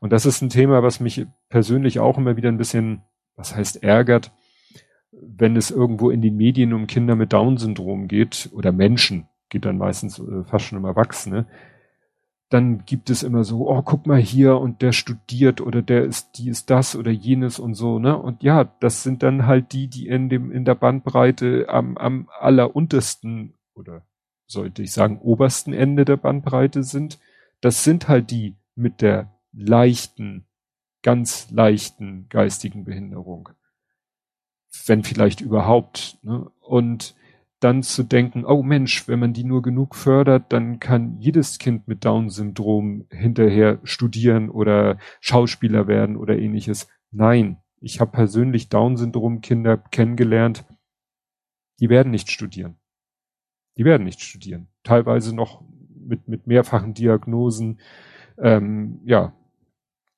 Und 0.00 0.12
das 0.12 0.26
ist 0.26 0.42
ein 0.42 0.48
Thema, 0.48 0.82
was 0.82 0.98
mich 0.98 1.26
persönlich 1.48 2.00
auch 2.00 2.18
immer 2.18 2.36
wieder 2.36 2.48
ein 2.48 2.58
bisschen, 2.58 3.02
was 3.36 3.54
heißt 3.54 3.82
ärgert, 3.84 4.32
wenn 5.12 5.56
es 5.56 5.70
irgendwo 5.70 6.10
in 6.10 6.22
den 6.22 6.36
Medien 6.36 6.72
um 6.72 6.86
Kinder 6.86 7.14
mit 7.14 7.32
Down-Syndrom 7.32 8.08
geht 8.08 8.50
oder 8.52 8.72
Menschen, 8.72 9.28
geht 9.50 9.64
dann 9.64 9.78
meistens 9.78 10.18
äh, 10.18 10.44
fast 10.44 10.66
schon 10.66 10.78
um 10.78 10.84
Erwachsene, 10.84 11.46
dann 12.50 12.84
gibt 12.84 13.10
es 13.10 13.22
immer 13.22 13.44
so, 13.44 13.68
oh, 13.70 13.80
guck 13.82 14.08
mal 14.08 14.18
hier 14.18 14.58
und 14.58 14.82
der 14.82 14.90
studiert 14.90 15.60
oder 15.60 15.82
der 15.82 16.04
ist, 16.04 16.36
die 16.36 16.48
ist 16.48 16.68
das 16.68 16.96
oder 16.96 17.12
jenes 17.12 17.60
und 17.60 17.74
so, 17.74 18.00
ne? 18.00 18.18
Und 18.18 18.42
ja, 18.42 18.64
das 18.64 19.04
sind 19.04 19.22
dann 19.22 19.46
halt 19.46 19.72
die, 19.72 19.86
die 19.86 20.08
in 20.08 20.28
dem, 20.28 20.50
in 20.50 20.64
der 20.64 20.74
Bandbreite 20.74 21.66
am, 21.68 21.96
am 21.96 22.28
alleruntersten 22.40 23.54
oder 23.74 24.02
sollte 24.46 24.82
ich 24.82 24.90
sagen, 24.90 25.20
obersten 25.20 25.72
Ende 25.72 26.04
der 26.04 26.16
Bandbreite 26.16 26.82
sind. 26.82 27.20
Das 27.60 27.84
sind 27.84 28.08
halt 28.08 28.32
die 28.32 28.56
mit 28.74 29.00
der 29.00 29.32
leichten, 29.52 30.44
ganz 31.02 31.52
leichten 31.52 32.28
geistigen 32.30 32.84
Behinderung. 32.84 33.50
Wenn 34.86 35.04
vielleicht 35.04 35.40
überhaupt, 35.40 36.18
ne? 36.22 36.50
Und 36.58 37.14
dann 37.60 37.82
zu 37.82 38.02
denken, 38.02 38.44
oh 38.44 38.62
Mensch, 38.62 39.06
wenn 39.06 39.20
man 39.20 39.32
die 39.34 39.44
nur 39.44 39.62
genug 39.62 39.94
fördert, 39.94 40.52
dann 40.52 40.80
kann 40.80 41.18
jedes 41.18 41.58
Kind 41.58 41.86
mit 41.86 42.04
Down-Syndrom 42.04 43.06
hinterher 43.10 43.78
studieren 43.84 44.48
oder 44.48 44.98
Schauspieler 45.20 45.86
werden 45.86 46.16
oder 46.16 46.38
ähnliches. 46.38 46.88
Nein, 47.10 47.58
ich 47.80 48.00
habe 48.00 48.12
persönlich 48.12 48.70
Down-Syndrom-Kinder 48.70 49.76
kennengelernt, 49.76 50.64
die 51.80 51.88
werden 51.88 52.10
nicht 52.10 52.30
studieren. 52.30 52.76
Die 53.76 53.84
werden 53.84 54.04
nicht 54.04 54.20
studieren. 54.20 54.68
Teilweise 54.82 55.34
noch 55.34 55.62
mit, 55.94 56.28
mit 56.28 56.46
mehrfachen 56.46 56.94
Diagnosen. 56.94 57.80
Ähm, 58.38 59.00
ja, 59.04 59.34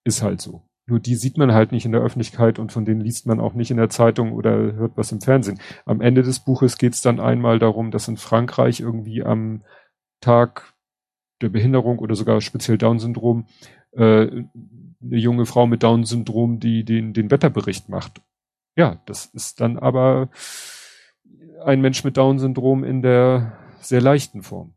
ist 0.04 0.22
halt 0.22 0.40
so. 0.40 0.62
Nur 0.86 0.98
die 0.98 1.14
sieht 1.14 1.38
man 1.38 1.52
halt 1.52 1.70
nicht 1.70 1.84
in 1.84 1.92
der 1.92 2.00
Öffentlichkeit 2.00 2.58
und 2.58 2.72
von 2.72 2.84
denen 2.84 3.00
liest 3.00 3.26
man 3.26 3.38
auch 3.38 3.54
nicht 3.54 3.70
in 3.70 3.76
der 3.76 3.88
Zeitung 3.88 4.32
oder 4.32 4.72
hört 4.74 4.96
was 4.96 5.12
im 5.12 5.20
Fernsehen. 5.20 5.60
Am 5.86 6.00
Ende 6.00 6.22
des 6.22 6.40
Buches 6.40 6.76
geht 6.76 6.94
es 6.94 7.02
dann 7.02 7.20
einmal 7.20 7.58
darum, 7.58 7.90
dass 7.90 8.08
in 8.08 8.16
Frankreich 8.16 8.80
irgendwie 8.80 9.22
am 9.22 9.62
Tag 10.20 10.74
der 11.40 11.50
Behinderung 11.50 11.98
oder 11.98 12.14
sogar 12.14 12.40
speziell 12.40 12.78
Down-Syndrom 12.78 13.46
äh, 13.92 14.00
eine 14.00 14.46
junge 15.00 15.46
Frau 15.46 15.66
mit 15.66 15.82
Down-Syndrom, 15.82 16.58
die 16.58 16.84
den, 16.84 17.12
den 17.12 17.30
Wetterbericht 17.30 17.88
macht. 17.88 18.20
Ja, 18.76 19.00
das 19.06 19.26
ist 19.26 19.60
dann 19.60 19.78
aber 19.78 20.30
ein 21.64 21.80
Mensch 21.80 22.02
mit 22.04 22.16
Down-Syndrom 22.16 22.84
in 22.84 23.02
der 23.02 23.58
sehr 23.80 24.00
leichten 24.00 24.42
Form. 24.42 24.74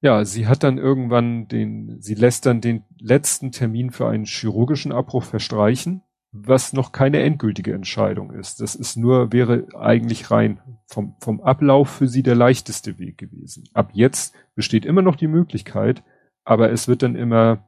Ja, 0.00 0.24
sie 0.24 0.46
hat 0.46 0.62
dann 0.62 0.78
irgendwann 0.78 1.48
den, 1.48 2.00
sie 2.00 2.14
lässt 2.14 2.46
dann 2.46 2.60
den 2.60 2.84
letzten 3.00 3.50
Termin 3.50 3.90
für 3.90 4.08
einen 4.08 4.26
chirurgischen 4.26 4.92
Abbruch 4.92 5.24
verstreichen, 5.24 6.02
was 6.30 6.72
noch 6.72 6.92
keine 6.92 7.20
endgültige 7.20 7.74
Entscheidung 7.74 8.30
ist. 8.30 8.60
Das 8.60 8.76
ist 8.76 8.96
nur, 8.96 9.32
wäre 9.32 9.66
eigentlich 9.76 10.30
rein 10.30 10.60
vom, 10.86 11.16
vom 11.20 11.40
Ablauf 11.40 11.88
für 11.88 12.06
sie 12.06 12.22
der 12.22 12.36
leichteste 12.36 12.98
Weg 12.98 13.18
gewesen. 13.18 13.64
Ab 13.72 13.90
jetzt 13.92 14.34
besteht 14.54 14.84
immer 14.84 15.02
noch 15.02 15.16
die 15.16 15.26
Möglichkeit, 15.26 16.04
aber 16.44 16.70
es 16.70 16.86
wird 16.86 17.02
dann 17.02 17.16
immer 17.16 17.64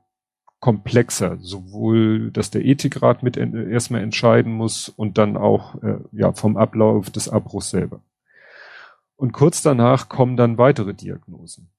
komplexer, 0.60 1.38
sowohl, 1.40 2.30
dass 2.30 2.50
der 2.50 2.64
Ethikrat 2.64 3.22
mit 3.22 3.38
erstmal 3.38 4.02
entscheiden 4.02 4.52
muss 4.52 4.88
und 4.88 5.18
dann 5.18 5.36
auch 5.36 5.82
äh, 5.82 5.98
ja 6.12 6.32
vom 6.32 6.56
Ablauf 6.56 7.10
des 7.10 7.28
Abbruchs 7.28 7.70
selber. 7.70 8.02
Und 9.16 9.32
kurz 9.32 9.62
danach 9.62 10.08
kommen 10.08 10.36
dann 10.36 10.58
weitere 10.58 10.94
Diagnosen. 10.94 11.70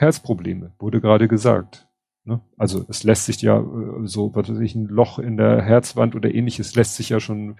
Herzprobleme, 0.00 0.72
wurde 0.78 1.00
gerade 1.00 1.28
gesagt. 1.28 1.86
Ne? 2.24 2.40
Also 2.56 2.84
es 2.88 3.02
lässt 3.04 3.26
sich 3.26 3.42
ja 3.42 3.58
äh, 3.58 4.06
so, 4.06 4.34
was 4.34 4.48
weiß 4.48 4.60
ich, 4.60 4.74
ein 4.74 4.86
Loch 4.86 5.18
in 5.18 5.36
der 5.36 5.62
Herzwand 5.62 6.14
oder 6.14 6.34
ähnliches 6.34 6.74
lässt 6.74 6.96
sich 6.96 7.10
ja 7.10 7.20
schon 7.20 7.56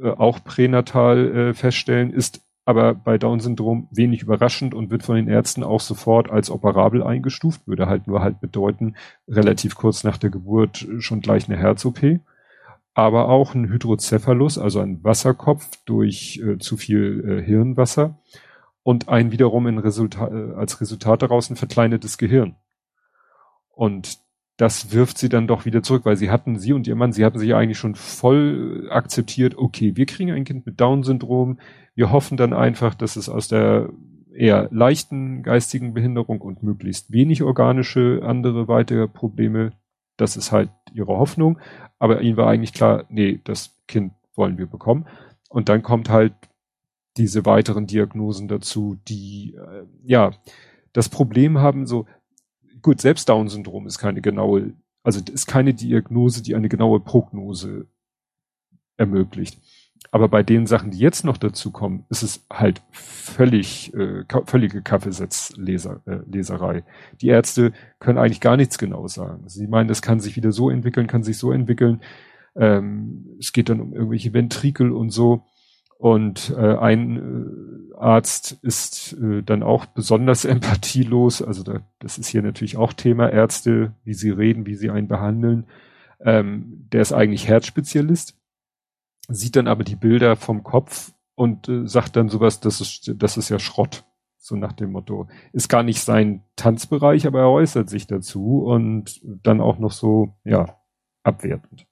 äh, 0.00 0.10
auch 0.10 0.42
pränatal 0.44 1.36
äh, 1.36 1.54
feststellen, 1.54 2.12
ist 2.12 2.42
aber 2.64 2.94
bei 2.94 3.16
Down-Syndrom 3.16 3.88
wenig 3.90 4.22
überraschend 4.22 4.74
und 4.74 4.90
wird 4.90 5.02
von 5.02 5.16
den 5.16 5.28
Ärzten 5.28 5.64
auch 5.64 5.80
sofort 5.80 6.30
als 6.30 6.50
operabel 6.50 7.02
eingestuft, 7.02 7.66
würde 7.66 7.86
halt 7.86 8.06
nur 8.06 8.20
halt 8.20 8.40
bedeuten, 8.40 8.94
relativ 9.26 9.74
kurz 9.74 10.04
nach 10.04 10.18
der 10.18 10.28
Geburt 10.28 10.86
schon 10.98 11.20
gleich 11.20 11.48
eine 11.48 11.56
Herz-OP. 11.56 12.20
Aber 12.92 13.28
auch 13.28 13.54
ein 13.54 13.68
Hydrocephalus, 13.68 14.58
also 14.58 14.80
ein 14.80 15.02
Wasserkopf 15.02 15.66
durch 15.86 16.42
äh, 16.44 16.58
zu 16.58 16.76
viel 16.76 17.38
äh, 17.40 17.42
Hirnwasser 17.42 18.18
und 18.88 19.10
ein 19.10 19.32
wiederum 19.32 19.66
Resultat, 19.66 20.32
äh, 20.32 20.54
als 20.54 20.80
Resultat 20.80 21.20
daraus 21.20 21.50
ein 21.50 21.56
verkleinertes 21.56 22.16
Gehirn. 22.16 22.56
Und 23.68 24.16
das 24.56 24.92
wirft 24.92 25.18
sie 25.18 25.28
dann 25.28 25.46
doch 25.46 25.66
wieder 25.66 25.82
zurück, 25.82 26.06
weil 26.06 26.16
sie 26.16 26.30
hatten, 26.30 26.58
sie 26.58 26.72
und 26.72 26.86
ihr 26.86 26.96
Mann, 26.96 27.12
sie 27.12 27.22
hatten 27.22 27.38
sich 27.38 27.54
eigentlich 27.54 27.76
schon 27.76 27.96
voll 27.96 28.88
akzeptiert, 28.90 29.58
okay, 29.58 29.94
wir 29.94 30.06
kriegen 30.06 30.30
ein 30.30 30.44
Kind 30.44 30.64
mit 30.64 30.80
Down-Syndrom, 30.80 31.58
wir 31.94 32.10
hoffen 32.10 32.38
dann 32.38 32.54
einfach, 32.54 32.94
dass 32.94 33.16
es 33.16 33.28
aus 33.28 33.48
der 33.48 33.90
eher 34.34 34.70
leichten 34.72 35.42
geistigen 35.42 35.92
Behinderung 35.92 36.40
und 36.40 36.62
möglichst 36.62 37.12
wenig 37.12 37.42
organische 37.42 38.22
andere 38.24 38.68
weitere 38.68 39.06
Probleme. 39.06 39.72
Das 40.16 40.38
ist 40.38 40.50
halt 40.50 40.70
ihre 40.94 41.18
Hoffnung. 41.18 41.58
Aber 41.98 42.22
ihnen 42.22 42.38
war 42.38 42.48
eigentlich 42.48 42.72
klar, 42.72 43.04
nee, 43.10 43.38
das 43.44 43.76
Kind 43.86 44.14
wollen 44.34 44.56
wir 44.56 44.66
bekommen. 44.66 45.04
Und 45.50 45.68
dann 45.68 45.82
kommt 45.82 46.08
halt 46.08 46.32
diese 47.18 47.44
weiteren 47.44 47.86
Diagnosen 47.86 48.48
dazu, 48.48 48.98
die 49.08 49.54
äh, 49.54 49.84
ja 50.02 50.32
das 50.92 51.08
Problem 51.08 51.58
haben, 51.58 51.86
so 51.86 52.06
gut, 52.82 53.00
selbst 53.00 53.28
Down-Syndrom 53.28 53.86
ist 53.86 53.98
keine 53.98 54.20
genaue, 54.20 54.72
also 55.02 55.20
ist 55.32 55.46
keine 55.46 55.74
Diagnose, 55.74 56.42
die 56.42 56.54
eine 56.54 56.68
genaue 56.68 57.00
Prognose 57.00 57.86
ermöglicht. 58.96 59.58
Aber 60.10 60.28
bei 60.28 60.42
den 60.42 60.66
Sachen, 60.66 60.90
die 60.90 60.98
jetzt 60.98 61.24
noch 61.24 61.36
dazu 61.36 61.70
kommen, 61.70 62.04
ist 62.08 62.22
es 62.22 62.46
halt 62.50 62.82
völlig, 62.92 63.92
äh, 63.94 64.24
völlige 64.46 64.80
Kaffeesatzleserei. 64.80 66.78
Äh, 66.78 66.82
die 67.20 67.28
Ärzte 67.28 67.72
können 67.98 68.18
eigentlich 68.18 68.40
gar 68.40 68.56
nichts 68.56 68.78
genau 68.78 69.06
sagen. 69.08 69.48
Sie 69.48 69.66
meinen, 69.66 69.88
das 69.88 70.00
kann 70.00 70.20
sich 70.20 70.36
wieder 70.36 70.52
so 70.52 70.70
entwickeln, 70.70 71.08
kann 71.08 71.24
sich 71.24 71.36
so 71.36 71.52
entwickeln. 71.52 72.00
Ähm, 72.56 73.36
es 73.38 73.52
geht 73.52 73.68
dann 73.68 73.80
um 73.80 73.92
irgendwelche 73.92 74.32
Ventrikel 74.32 74.92
und 74.92 75.10
so. 75.10 75.44
Und 75.98 76.54
äh, 76.56 76.76
ein 76.76 77.90
äh, 77.90 77.94
Arzt 77.96 78.56
ist 78.62 79.14
äh, 79.14 79.42
dann 79.42 79.64
auch 79.64 79.84
besonders 79.84 80.44
empathielos. 80.44 81.42
Also 81.42 81.64
da, 81.64 81.80
das 81.98 82.18
ist 82.18 82.28
hier 82.28 82.42
natürlich 82.42 82.76
auch 82.76 82.92
Thema 82.92 83.28
Ärzte, 83.28 83.92
wie 84.04 84.14
sie 84.14 84.30
reden, 84.30 84.64
wie 84.64 84.76
sie 84.76 84.90
einen 84.90 85.08
behandeln. 85.08 85.66
Ähm, 86.20 86.86
der 86.92 87.02
ist 87.02 87.12
eigentlich 87.12 87.48
Herzspezialist, 87.48 88.36
sieht 89.28 89.56
dann 89.56 89.68
aber 89.68 89.84
die 89.84 89.96
Bilder 89.96 90.36
vom 90.36 90.62
Kopf 90.62 91.12
und 91.34 91.68
äh, 91.68 91.86
sagt 91.86 92.14
dann 92.14 92.28
sowas, 92.28 92.60
das 92.60 92.80
ist, 92.80 93.12
das 93.16 93.36
ist 93.36 93.48
ja 93.48 93.58
Schrott. 93.58 94.04
So 94.40 94.54
nach 94.54 94.72
dem 94.72 94.92
Motto. 94.92 95.28
Ist 95.52 95.68
gar 95.68 95.82
nicht 95.82 96.00
sein 96.00 96.44
Tanzbereich, 96.54 97.26
aber 97.26 97.40
er 97.40 97.50
äußert 97.50 97.90
sich 97.90 98.06
dazu 98.06 98.62
und 98.62 99.20
dann 99.24 99.60
auch 99.60 99.78
noch 99.78 99.90
so, 99.90 100.36
ja, 100.44 100.78
abwertend. 101.24 101.87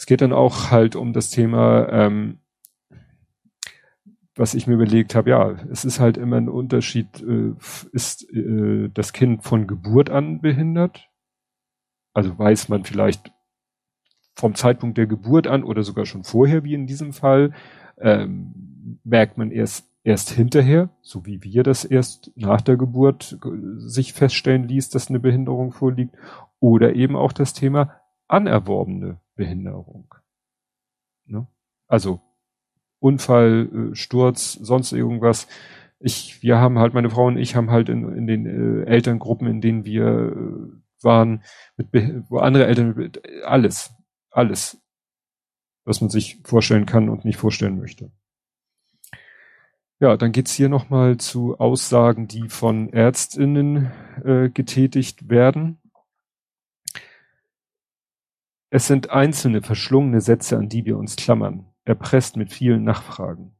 Es 0.00 0.06
geht 0.06 0.22
dann 0.22 0.32
auch 0.32 0.70
halt 0.70 0.96
um 0.96 1.12
das 1.12 1.28
Thema, 1.28 1.86
ähm, 1.90 2.38
was 4.34 4.54
ich 4.54 4.66
mir 4.66 4.72
überlegt 4.72 5.14
habe, 5.14 5.28
ja, 5.28 5.50
es 5.70 5.84
ist 5.84 6.00
halt 6.00 6.16
immer 6.16 6.38
ein 6.38 6.48
Unterschied, 6.48 7.20
äh, 7.20 7.52
ist 7.92 8.26
äh, 8.32 8.88
das 8.94 9.12
Kind 9.12 9.44
von 9.44 9.66
Geburt 9.66 10.08
an 10.08 10.40
behindert? 10.40 11.10
Also 12.14 12.38
weiß 12.38 12.70
man 12.70 12.84
vielleicht 12.84 13.30
vom 14.36 14.54
Zeitpunkt 14.54 14.96
der 14.96 15.06
Geburt 15.06 15.46
an 15.46 15.64
oder 15.64 15.82
sogar 15.82 16.06
schon 16.06 16.24
vorher, 16.24 16.64
wie 16.64 16.72
in 16.72 16.86
diesem 16.86 17.12
Fall, 17.12 17.52
ähm, 17.98 18.98
merkt 19.04 19.36
man 19.36 19.50
erst 19.50 19.86
erst 20.02 20.30
hinterher, 20.30 20.88
so 21.02 21.26
wie 21.26 21.44
wir 21.44 21.62
das 21.62 21.84
erst 21.84 22.32
nach 22.36 22.62
der 22.62 22.78
Geburt 22.78 23.38
äh, 23.44 23.48
sich 23.86 24.14
feststellen 24.14 24.66
ließ, 24.66 24.88
dass 24.88 25.10
eine 25.10 25.20
Behinderung 25.20 25.72
vorliegt, 25.72 26.16
oder 26.58 26.94
eben 26.94 27.16
auch 27.16 27.32
das 27.32 27.52
Thema 27.52 28.00
anerworbene 28.28 29.20
Behinderung. 29.34 30.14
Ne? 31.26 31.46
Also 31.86 32.20
Unfall, 32.98 33.68
äh, 33.92 33.94
Sturz, 33.94 34.52
sonst 34.52 34.92
irgendwas. 34.92 35.48
Ich, 35.98 36.42
wir 36.42 36.58
haben 36.58 36.78
halt, 36.78 36.94
meine 36.94 37.10
Frau 37.10 37.26
und 37.26 37.38
ich 37.38 37.56
haben 37.56 37.70
halt 37.70 37.88
in, 37.88 38.16
in 38.16 38.26
den 38.26 38.46
äh, 38.46 38.84
Elterngruppen, 38.84 39.46
in 39.48 39.60
denen 39.60 39.84
wir 39.84 40.06
äh, 40.06 41.04
waren, 41.04 41.42
mit, 41.76 41.88
wo 42.28 42.38
andere 42.38 42.66
Eltern, 42.66 42.94
mit, 42.96 43.22
alles, 43.44 43.94
alles, 44.30 44.80
was 45.84 46.00
man 46.00 46.10
sich 46.10 46.40
vorstellen 46.44 46.86
kann 46.86 47.08
und 47.08 47.24
nicht 47.24 47.38
vorstellen 47.38 47.78
möchte. 47.78 48.12
Ja, 49.98 50.16
dann 50.16 50.32
geht's 50.32 50.54
hier 50.54 50.70
nochmal 50.70 51.18
zu 51.18 51.58
Aussagen, 51.58 52.26
die 52.26 52.48
von 52.48 52.90
Ärztinnen 52.90 53.90
äh, 54.24 54.48
getätigt 54.48 55.28
werden. 55.28 55.79
Es 58.72 58.86
sind 58.86 59.10
einzelne 59.10 59.62
verschlungene 59.62 60.20
Sätze, 60.20 60.56
an 60.56 60.68
die 60.68 60.84
wir 60.84 60.96
uns 60.96 61.16
klammern, 61.16 61.66
erpresst 61.84 62.36
mit 62.36 62.52
vielen 62.52 62.84
Nachfragen. 62.84 63.56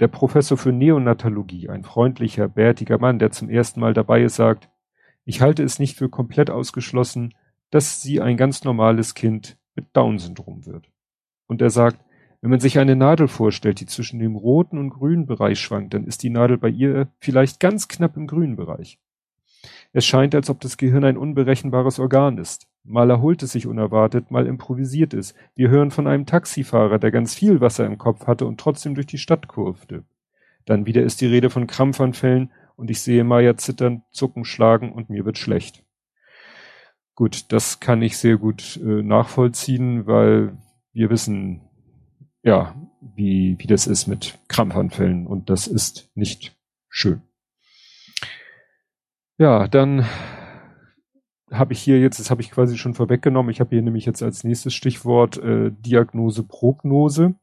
Der 0.00 0.08
Professor 0.08 0.56
für 0.56 0.72
Neonatologie, 0.72 1.68
ein 1.68 1.84
freundlicher, 1.84 2.48
bärtiger 2.48 2.98
Mann, 2.98 3.18
der 3.18 3.30
zum 3.30 3.50
ersten 3.50 3.80
Mal 3.80 3.92
dabei 3.92 4.22
ist, 4.22 4.36
sagt, 4.36 4.70
ich 5.26 5.42
halte 5.42 5.62
es 5.62 5.78
nicht 5.78 5.98
für 5.98 6.08
komplett 6.08 6.48
ausgeschlossen, 6.48 7.34
dass 7.70 8.00
sie 8.00 8.22
ein 8.22 8.38
ganz 8.38 8.64
normales 8.64 9.14
Kind 9.14 9.58
mit 9.74 9.94
Down-Syndrom 9.94 10.64
wird. 10.64 10.90
Und 11.46 11.60
er 11.60 11.70
sagt, 11.70 12.00
wenn 12.40 12.50
man 12.50 12.60
sich 12.60 12.78
eine 12.78 12.96
Nadel 12.96 13.28
vorstellt, 13.28 13.80
die 13.80 13.86
zwischen 13.86 14.18
dem 14.18 14.34
roten 14.34 14.78
und 14.78 14.90
grünen 14.90 15.26
Bereich 15.26 15.60
schwankt, 15.60 15.92
dann 15.92 16.04
ist 16.04 16.22
die 16.22 16.30
Nadel 16.30 16.56
bei 16.56 16.68
ihr 16.68 17.08
vielleicht 17.18 17.60
ganz 17.60 17.86
knapp 17.88 18.16
im 18.16 18.26
grünen 18.26 18.56
Bereich. 18.56 18.98
Es 19.92 20.06
scheint, 20.06 20.34
als 20.34 20.48
ob 20.48 20.60
das 20.60 20.78
Gehirn 20.78 21.04
ein 21.04 21.18
unberechenbares 21.18 21.98
Organ 21.98 22.38
ist. 22.38 22.66
Mal 22.84 23.08
erholt 23.08 23.42
es 23.42 23.52
sich 23.52 23.66
unerwartet, 23.66 24.30
mal 24.30 24.46
improvisiert 24.46 25.14
es. 25.14 25.34
Wir 25.54 25.70
hören 25.70 25.90
von 25.90 26.06
einem 26.06 26.26
Taxifahrer, 26.26 26.98
der 26.98 27.10
ganz 27.10 27.34
viel 27.34 27.62
Wasser 27.62 27.86
im 27.86 27.96
Kopf 27.96 28.26
hatte 28.26 28.46
und 28.46 28.60
trotzdem 28.60 28.94
durch 28.94 29.06
die 29.06 29.18
Stadt 29.18 29.48
kurfte. 29.48 30.04
Dann 30.66 30.84
wieder 30.84 31.02
ist 31.02 31.22
die 31.22 31.26
Rede 31.26 31.48
von 31.48 31.66
Krampfanfällen 31.66 32.50
und 32.76 32.90
ich 32.90 33.00
sehe 33.00 33.24
Maya 33.24 33.56
zittern, 33.56 34.02
zucken, 34.10 34.44
schlagen 34.44 34.92
und 34.92 35.08
mir 35.08 35.24
wird 35.24 35.38
schlecht. 35.38 35.82
Gut, 37.14 37.52
das 37.52 37.80
kann 37.80 38.02
ich 38.02 38.18
sehr 38.18 38.36
gut 38.36 38.78
äh, 38.82 39.02
nachvollziehen, 39.02 40.06
weil 40.06 40.58
wir 40.92 41.08
wissen, 41.08 41.62
ja, 42.42 42.74
wie, 43.00 43.56
wie 43.58 43.66
das 43.66 43.86
ist 43.86 44.08
mit 44.08 44.38
Krampfanfällen 44.48 45.26
und 45.26 45.48
das 45.48 45.66
ist 45.66 46.10
nicht 46.14 46.54
schön. 46.88 47.22
Ja, 49.38 49.68
dann 49.68 50.04
habe 51.58 51.72
ich 51.72 51.80
hier 51.80 52.00
jetzt, 52.00 52.20
das 52.20 52.30
habe 52.30 52.42
ich 52.42 52.50
quasi 52.50 52.76
schon 52.78 52.94
vorweggenommen, 52.94 53.50
ich 53.50 53.60
habe 53.60 53.70
hier 53.70 53.82
nämlich 53.82 54.06
jetzt 54.06 54.22
als 54.22 54.44
nächstes 54.44 54.74
Stichwort 54.74 55.38
äh, 55.38 55.70
Diagnose, 55.72 56.42
Prognose. 56.42 57.34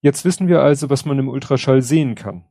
Jetzt 0.00 0.24
wissen 0.24 0.48
wir 0.48 0.60
also, 0.60 0.90
was 0.90 1.04
man 1.04 1.18
im 1.18 1.28
Ultraschall 1.28 1.82
sehen 1.82 2.14
kann, 2.14 2.44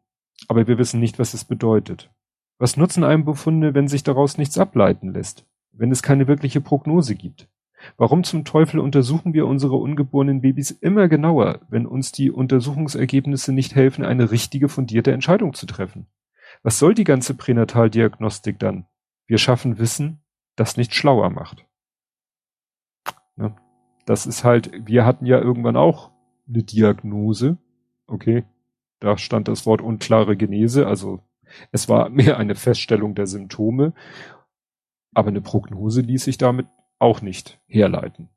aber 0.47 0.67
wir 0.67 0.77
wissen 0.77 0.99
nicht, 0.99 1.19
was 1.19 1.33
es 1.33 1.45
bedeutet. 1.45 2.11
Was 2.59 2.75
nutzen 2.75 3.03
einem 3.03 3.23
Befunde, 3.23 3.73
wenn 3.73 3.87
sich 3.87 4.03
daraus 4.03 4.37
nichts 4.37 4.57
ableiten 4.57 5.13
lässt, 5.13 5.45
wenn 5.71 5.91
es 5.91 6.01
keine 6.01 6.27
wirkliche 6.27 6.59
Prognose 6.59 7.15
gibt? 7.15 7.47
Warum 7.95 8.23
zum 8.23 8.43
Teufel 8.43 8.79
untersuchen 8.79 9.33
wir 9.33 9.45
unsere 9.45 9.75
ungeborenen 9.75 10.41
Babys 10.41 10.71
immer 10.71 11.07
genauer, 11.07 11.61
wenn 11.69 11.85
uns 11.85 12.11
die 12.11 12.31
Untersuchungsergebnisse 12.31 13.53
nicht 13.53 13.75
helfen, 13.75 14.03
eine 14.03 14.31
richtige 14.31 14.67
fundierte 14.67 15.11
Entscheidung 15.11 15.53
zu 15.53 15.67
treffen? 15.67 16.07
Was 16.63 16.79
soll 16.79 16.95
die 16.95 17.03
ganze 17.03 17.35
Pränataldiagnostik 17.35 18.57
dann? 18.57 18.87
Wir 19.27 19.37
schaffen 19.37 19.77
Wissen, 19.77 20.21
das 20.55 20.77
nicht 20.77 20.93
schlauer 20.93 21.29
macht. 21.29 21.65
Ne? 23.35 23.55
Das 24.05 24.25
ist 24.25 24.43
halt, 24.43 24.71
wir 24.85 25.05
hatten 25.05 25.25
ja 25.25 25.39
irgendwann 25.39 25.77
auch 25.77 26.11
eine 26.47 26.63
Diagnose. 26.63 27.57
Okay, 28.07 28.45
da 28.99 29.17
stand 29.17 29.47
das 29.47 29.65
Wort 29.65 29.81
unklare 29.81 30.37
Genese, 30.37 30.87
also 30.87 31.21
es 31.71 31.87
war 31.89 32.09
mehr 32.09 32.37
eine 32.37 32.55
Feststellung 32.55 33.15
der 33.15 33.27
Symptome, 33.27 33.93
aber 35.13 35.29
eine 35.29 35.41
Prognose 35.41 36.01
ließ 36.01 36.23
sich 36.23 36.37
damit 36.37 36.67
auch 36.99 37.21
nicht 37.21 37.59
herleiten. 37.67 38.29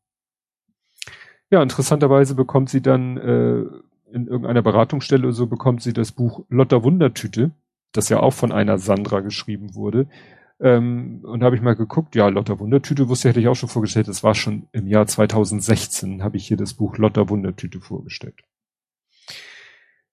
Ja, 1.50 1.62
interessanterweise 1.62 2.34
bekommt 2.34 2.68
sie 2.68 2.80
dann 2.82 3.16
äh, 3.16 3.64
in 4.12 4.26
irgendeiner 4.26 4.62
Beratungsstelle 4.62 5.32
so 5.32 5.46
bekommt 5.46 5.82
sie 5.82 5.92
das 5.92 6.12
Buch 6.12 6.44
Lotter 6.48 6.84
Wundertüte, 6.84 7.52
das 7.92 8.08
ja 8.08 8.20
auch 8.20 8.32
von 8.32 8.52
einer 8.52 8.78
Sandra 8.78 9.20
geschrieben 9.20 9.74
wurde. 9.74 10.08
Ähm, 10.60 11.20
und 11.24 11.42
habe 11.42 11.56
ich 11.56 11.62
mal 11.62 11.74
geguckt, 11.74 12.14
ja, 12.14 12.28
Lotter 12.28 12.58
Wundertüte 12.60 13.08
wusste, 13.08 13.30
hätte 13.30 13.40
ich 13.40 13.48
auch 13.48 13.56
schon 13.56 13.68
vorgestellt. 13.68 14.08
Das 14.08 14.22
war 14.22 14.34
schon 14.34 14.68
im 14.72 14.86
Jahr 14.86 15.06
2016, 15.06 16.22
habe 16.22 16.36
ich 16.36 16.46
hier 16.46 16.58
das 16.58 16.74
Buch 16.74 16.98
Lotter 16.98 17.28
Wundertüte 17.28 17.80
vorgestellt. 17.80 18.42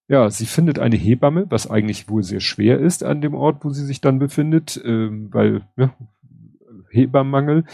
Ja, 0.10 0.30
sie 0.30 0.46
findet 0.46 0.80
eine 0.80 0.96
Hebamme, 0.96 1.48
was 1.50 1.70
eigentlich 1.70 2.08
wohl 2.08 2.24
sehr 2.24 2.40
schwer 2.40 2.80
ist 2.80 3.04
an 3.04 3.20
dem 3.20 3.36
Ort, 3.36 3.66
wo 3.66 3.72
sie 3.72 3.86
sich 3.86 4.00
dann 4.00 4.20
befindet, 4.20 4.82
ähm, 4.86 5.28
weil 5.34 5.68
ja, 5.76 5.94
Hebammenmangel. 6.92 7.66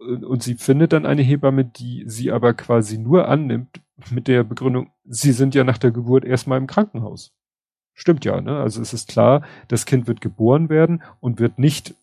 Und 0.00 0.42
sie 0.42 0.54
findet 0.54 0.92
dann 0.92 1.06
eine 1.06 1.22
Hebamme, 1.22 1.64
die 1.64 2.04
sie 2.06 2.32
aber 2.32 2.54
quasi 2.54 2.98
nur 2.98 3.28
annimmt 3.28 3.80
mit 4.10 4.28
der 4.28 4.44
Begründung, 4.44 4.90
sie 5.04 5.32
sind 5.32 5.54
ja 5.54 5.64
nach 5.64 5.78
der 5.78 5.90
Geburt 5.90 6.24
erstmal 6.24 6.58
im 6.58 6.66
Krankenhaus. 6.66 7.32
Stimmt 7.94 8.24
ja, 8.24 8.40
ne? 8.40 8.58
Also 8.58 8.80
es 8.80 8.92
ist 8.92 9.08
klar, 9.08 9.42
das 9.66 9.86
Kind 9.86 10.06
wird 10.06 10.20
geboren 10.20 10.68
werden 10.68 11.02
und 11.20 11.40
wird 11.40 11.58
nicht 11.58 11.94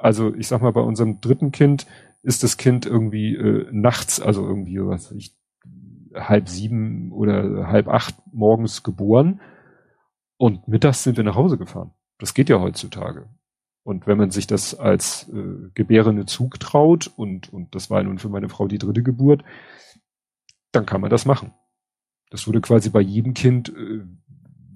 also 0.00 0.34
ich 0.34 0.48
sag 0.48 0.62
mal, 0.62 0.72
bei 0.72 0.80
unserem 0.80 1.20
dritten 1.20 1.52
Kind 1.52 1.86
ist 2.22 2.42
das 2.42 2.56
Kind 2.56 2.86
irgendwie 2.86 3.34
äh, 3.34 3.68
nachts, 3.70 4.20
also 4.20 4.46
irgendwie, 4.46 4.80
was 4.80 5.10
weiß 5.10 5.16
ich, 5.16 5.36
halb 6.14 6.48
sieben 6.48 7.12
oder 7.12 7.68
halb 7.68 7.88
acht 7.88 8.14
morgens 8.32 8.82
geboren 8.82 9.40
und 10.36 10.66
mittags 10.68 11.02
sind 11.02 11.16
wir 11.16 11.24
nach 11.24 11.36
Hause 11.36 11.58
gefahren. 11.58 11.92
Das 12.18 12.34
geht 12.34 12.48
ja 12.48 12.60
heutzutage. 12.60 13.28
Und 13.82 14.06
wenn 14.06 14.18
man 14.18 14.30
sich 14.30 14.46
das 14.46 14.78
als 14.78 15.28
äh, 15.28 15.70
Gebärende 15.74 16.26
zutraut 16.26 17.10
und, 17.16 17.52
und 17.52 17.74
das 17.74 17.90
war 17.90 18.02
nun 18.02 18.18
für 18.18 18.28
meine 18.28 18.48
Frau 18.48 18.68
die 18.68 18.78
dritte 18.78 19.02
Geburt, 19.02 19.42
dann 20.72 20.86
kann 20.86 21.00
man 21.00 21.10
das 21.10 21.24
machen. 21.24 21.52
Das 22.30 22.46
würde 22.46 22.60
quasi 22.60 22.90
bei 22.90 23.00
jedem 23.00 23.34
Kind, 23.34 23.70
äh, 23.70 24.04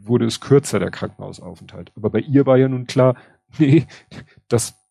wurde 0.07 0.27
es 0.27 0.41
kürzer, 0.41 0.79
der 0.79 0.91
Krankenhausaufenthalt. 0.91 1.93
Aber 1.97 2.11
bei 2.11 2.21
ihr 2.21 2.47
war 2.47 2.57
ja 2.57 2.69
nun 2.69 2.87
klar, 2.87 3.17
nee, 3.59 3.87
das, 4.49 4.84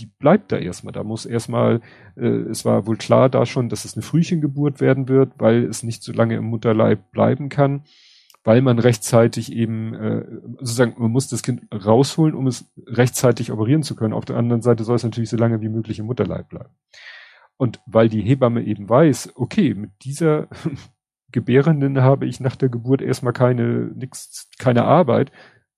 die 0.00 0.06
bleibt 0.06 0.50
da 0.52 0.56
erstmal. 0.56 0.92
Da 0.92 1.04
muss 1.04 1.26
erstmal, 1.26 1.80
äh, 2.16 2.26
es 2.26 2.64
war 2.64 2.86
wohl 2.86 2.96
klar 2.96 3.28
da 3.28 3.46
schon, 3.46 3.68
dass 3.68 3.84
es 3.84 3.94
eine 3.94 4.02
Frühchengeburt 4.02 4.80
werden 4.80 5.08
wird, 5.08 5.32
weil 5.38 5.64
es 5.64 5.82
nicht 5.82 6.02
so 6.02 6.12
lange 6.12 6.36
im 6.36 6.44
Mutterleib 6.44 7.10
bleiben 7.12 7.48
kann, 7.48 7.84
weil 8.42 8.62
man 8.62 8.78
rechtzeitig 8.78 9.52
eben, 9.52 9.94
äh, 9.94 10.24
sozusagen, 10.58 10.94
man 10.96 11.10
muss 11.10 11.28
das 11.28 11.42
Kind 11.42 11.62
rausholen, 11.72 12.34
um 12.34 12.46
es 12.46 12.72
rechtzeitig 12.86 13.52
operieren 13.52 13.82
zu 13.82 13.94
können. 13.94 14.14
Auf 14.14 14.24
der 14.24 14.36
anderen 14.36 14.62
Seite 14.62 14.84
soll 14.84 14.96
es 14.96 15.04
natürlich 15.04 15.30
so 15.30 15.36
lange 15.36 15.60
wie 15.60 15.68
möglich 15.68 15.98
im 15.98 16.06
Mutterleib 16.06 16.48
bleiben. 16.48 16.70
Und 17.56 17.80
weil 17.84 18.08
die 18.08 18.22
Hebamme 18.22 18.62
eben 18.64 18.88
weiß, 18.88 19.32
okay, 19.34 19.74
mit 19.74 19.90
dieser 20.02 20.48
Gebärenden 21.32 22.00
habe 22.00 22.26
ich 22.26 22.40
nach 22.40 22.56
der 22.56 22.70
Geburt 22.70 23.02
erstmal 23.02 23.34
keine, 23.34 23.90
nix, 23.94 24.48
keine 24.58 24.84
Arbeit, 24.84 25.30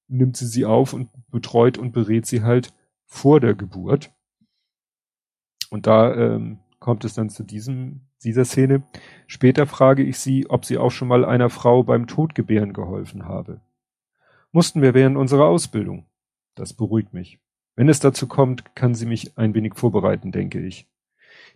nimmt 0.06 0.36
sie 0.36 0.46
sie 0.46 0.64
auf 0.64 0.92
und 0.92 1.10
betreut 1.30 1.78
und 1.78 1.92
berät 1.92 2.26
sie 2.26 2.42
halt 2.42 2.72
vor 3.12 3.40
der 3.40 3.54
Geburt. 3.54 4.10
Und 5.68 5.86
da 5.86 6.14
ähm, 6.14 6.60
kommt 6.80 7.04
es 7.04 7.12
dann 7.12 7.28
zu 7.28 7.44
diesem, 7.44 8.00
dieser 8.24 8.46
Szene. 8.46 8.84
Später 9.26 9.66
frage 9.66 10.02
ich 10.02 10.18
sie, 10.18 10.48
ob 10.48 10.64
sie 10.64 10.78
auch 10.78 10.90
schon 10.90 11.08
mal 11.08 11.26
einer 11.26 11.50
Frau 11.50 11.82
beim 11.82 12.06
Todgebären 12.06 12.72
geholfen 12.72 13.26
habe. 13.26 13.60
Mussten 14.50 14.80
wir 14.80 14.94
während 14.94 15.18
unserer 15.18 15.44
Ausbildung. 15.44 16.06
Das 16.54 16.72
beruhigt 16.72 17.12
mich. 17.12 17.38
Wenn 17.76 17.90
es 17.90 18.00
dazu 18.00 18.26
kommt, 18.26 18.74
kann 18.74 18.94
sie 18.94 19.06
mich 19.06 19.36
ein 19.36 19.54
wenig 19.54 19.74
vorbereiten, 19.74 20.32
denke 20.32 20.60
ich. 20.60 20.88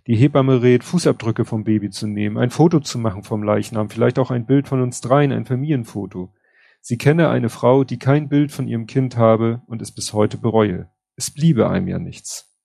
Die 0.07 0.15
Hebamme 0.15 0.61
rät, 0.61 0.85
Fußabdrücke 0.85 1.47
vom 1.47 1.65
Baby 1.65 1.89
zu 1.89 2.07
nehmen, 2.07 2.37
ein 2.37 2.51
Foto 2.51 2.81
zu 2.81 2.99
machen 2.99 3.23
vom 3.23 3.43
Leichnam, 3.43 3.89
vielleicht 3.89 4.19
auch 4.19 4.31
ein 4.31 4.45
Bild 4.45 4.69
von 4.69 4.83
uns 4.83 5.01
dreien, 5.01 5.33
ein 5.33 5.47
Familienfoto. 5.47 6.35
Sie 6.83 6.99
kenne 6.99 7.31
eine 7.31 7.49
Frau, 7.49 7.83
die 7.83 7.99
kein 7.99 8.29
Bild 8.29 8.53
von 8.53 8.69
ihrem 8.69 8.87
Kind 8.87 9.17
habe 9.17 9.63
und 9.67 9.81
es 9.81 9.91
bis 9.91 10.13
heute 10.13 10.37
bereue. 10.37 10.91
Es 11.17 11.31
bliebe 11.31 11.69
einem 11.69 11.89
ja 11.89 11.99
nichts. 11.99 12.57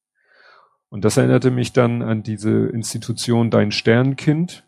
Und 0.89 1.05
das 1.05 1.17
erinnerte 1.17 1.51
mich 1.51 1.71
dann 1.71 2.01
an 2.01 2.21
diese 2.21 2.67
Institution 2.67 3.49
Dein 3.49 3.71
Sternkind, 3.71 4.67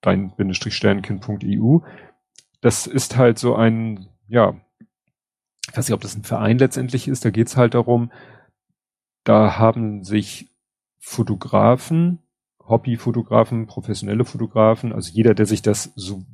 dein-sternkind.eu. 0.00 1.80
Das 2.60 2.86
ist 2.86 3.16
halt 3.16 3.38
so 3.38 3.56
ein, 3.56 4.08
ja, 4.28 4.60
ich 5.68 5.76
weiß 5.76 5.88
nicht, 5.88 5.94
ob 5.94 6.00
das 6.00 6.16
ein 6.16 6.22
Verein 6.22 6.58
letztendlich 6.58 7.08
ist, 7.08 7.24
da 7.24 7.30
geht's 7.30 7.56
halt 7.56 7.74
darum, 7.74 8.12
da 9.24 9.58
haben 9.58 10.04
sich 10.04 10.48
Fotografen, 10.98 12.20
Hobbyfotografen, 12.60 13.66
professionelle 13.66 14.24
Fotografen, 14.24 14.92
also 14.92 15.10
jeder, 15.12 15.34
der 15.34 15.46
sich 15.46 15.62
das 15.62 15.92
so 15.96 16.24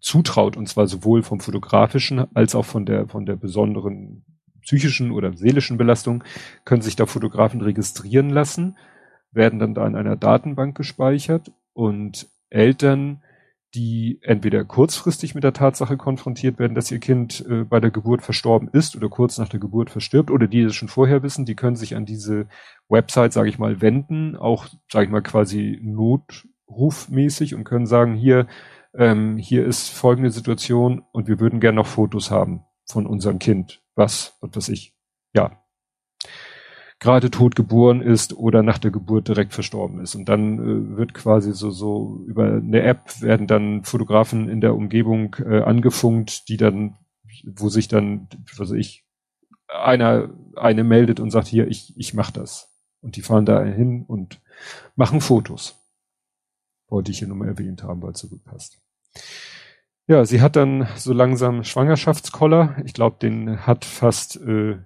zutraut, 0.00 0.56
und 0.56 0.66
zwar 0.68 0.86
sowohl 0.86 1.22
vom 1.22 1.40
fotografischen 1.40 2.34
als 2.34 2.54
auch 2.54 2.64
von 2.64 2.86
der, 2.86 3.08
von 3.08 3.26
der 3.26 3.36
besonderen 3.36 4.24
psychischen 4.66 5.10
oder 5.10 5.34
seelischen 5.34 5.78
Belastung, 5.78 6.22
können 6.64 6.82
sich 6.82 6.96
da 6.96 7.06
Fotografen 7.06 7.62
registrieren 7.62 8.28
lassen, 8.28 8.76
werden 9.30 9.58
dann 9.58 9.74
da 9.74 9.86
in 9.86 9.96
einer 9.96 10.16
Datenbank 10.16 10.76
gespeichert 10.76 11.52
und 11.72 12.28
Eltern 12.50 13.22
die 13.76 14.20
entweder 14.22 14.64
kurzfristig 14.64 15.34
mit 15.34 15.44
der 15.44 15.52
Tatsache 15.52 15.98
konfrontiert 15.98 16.58
werden, 16.58 16.74
dass 16.74 16.90
ihr 16.90 16.98
Kind 16.98 17.44
äh, 17.48 17.64
bei 17.64 17.78
der 17.78 17.90
Geburt 17.90 18.22
verstorben 18.22 18.68
ist 18.72 18.96
oder 18.96 19.10
kurz 19.10 19.36
nach 19.38 19.50
der 19.50 19.60
Geburt 19.60 19.90
verstirbt 19.90 20.30
oder 20.30 20.46
die 20.46 20.62
es 20.62 20.74
schon 20.74 20.88
vorher 20.88 21.22
wissen, 21.22 21.44
die 21.44 21.54
können 21.54 21.76
sich 21.76 21.94
an 21.94 22.06
diese 22.06 22.48
Website, 22.88 23.34
sage 23.34 23.50
ich 23.50 23.58
mal, 23.58 23.82
wenden, 23.82 24.34
auch, 24.34 24.66
sage 24.90 25.04
ich 25.04 25.10
mal, 25.10 25.22
quasi 25.22 25.78
notrufmäßig 25.82 27.54
und 27.54 27.64
können 27.64 27.86
sagen, 27.86 28.14
hier, 28.14 28.46
ähm, 28.94 29.36
hier 29.36 29.66
ist 29.66 29.90
folgende 29.90 30.30
Situation 30.30 31.02
und 31.12 31.28
wir 31.28 31.38
würden 31.38 31.60
gerne 31.60 31.76
noch 31.76 31.86
Fotos 31.86 32.30
haben 32.30 32.62
von 32.86 33.06
unserem 33.06 33.38
Kind, 33.38 33.82
was, 33.96 34.36
was 34.40 34.54
weiß 34.54 34.68
ich, 34.68 34.94
ja, 35.34 35.60
gerade 36.98 37.30
tot 37.30 37.54
geboren 37.56 38.00
ist 38.00 38.34
oder 38.34 38.62
nach 38.62 38.78
der 38.78 38.90
Geburt 38.90 39.28
direkt 39.28 39.52
verstorben 39.52 40.00
ist. 40.00 40.14
Und 40.14 40.28
dann 40.28 40.58
äh, 40.58 40.96
wird 40.96 41.14
quasi 41.14 41.52
so, 41.52 41.70
so 41.70 42.24
über 42.26 42.54
eine 42.54 42.82
App 42.82 43.20
werden 43.20 43.46
dann 43.46 43.84
Fotografen 43.84 44.48
in 44.48 44.60
der 44.60 44.74
Umgebung 44.74 45.36
äh, 45.36 45.60
angefunkt, 45.60 46.48
die 46.48 46.56
dann, 46.56 46.96
wo 47.44 47.68
sich 47.68 47.88
dann, 47.88 48.28
was 48.48 48.70
weiß 48.70 48.72
ich, 48.72 49.04
einer, 49.68 50.30
eine 50.54 50.84
meldet 50.84 51.20
und 51.20 51.30
sagt, 51.30 51.48
hier, 51.48 51.68
ich, 51.68 51.96
ich 51.96 52.14
mach 52.14 52.30
das. 52.30 52.72
Und 53.02 53.16
die 53.16 53.22
fahren 53.22 53.46
da 53.46 53.62
hin 53.62 54.04
und 54.06 54.40
machen 54.94 55.20
Fotos. 55.20 55.82
Wollte 56.88 57.10
ich 57.10 57.18
hier 57.18 57.28
nochmal 57.28 57.48
erwähnt 57.48 57.82
haben, 57.82 58.00
weil 58.02 58.12
es 58.12 58.20
so 58.20 58.28
gut 58.28 58.44
passt. 58.44 58.78
Ja, 60.08 60.24
sie 60.24 60.40
hat 60.40 60.54
dann 60.54 60.86
so 60.96 61.12
langsam 61.12 61.64
Schwangerschaftskoller. 61.64 62.76
Ich 62.84 62.94
glaube, 62.94 63.16
den 63.20 63.66
hat 63.66 63.84
fast 63.84 64.36
äh, 64.36 64.78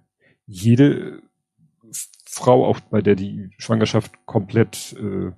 jede 0.47 1.23
Frau, 2.25 2.65
auch 2.65 2.81
bei 2.81 3.03
der 3.03 3.17
die 3.17 3.51
Schwangerschaft 3.59 4.13
komplett 4.25 4.97
äh, 4.99 5.33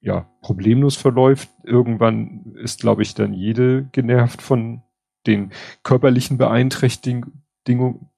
ja 0.00 0.28
problemlos 0.42 0.96
verläuft. 0.96 1.48
Irgendwann 1.64 2.54
ist, 2.56 2.80
glaube 2.80 3.00
ich, 3.02 3.14
dann 3.14 3.32
jede 3.32 3.88
genervt 3.92 4.42
von 4.42 4.82
den 5.26 5.52
körperlichen 5.82 6.36
Beeinträchtigungen. 6.36 8.10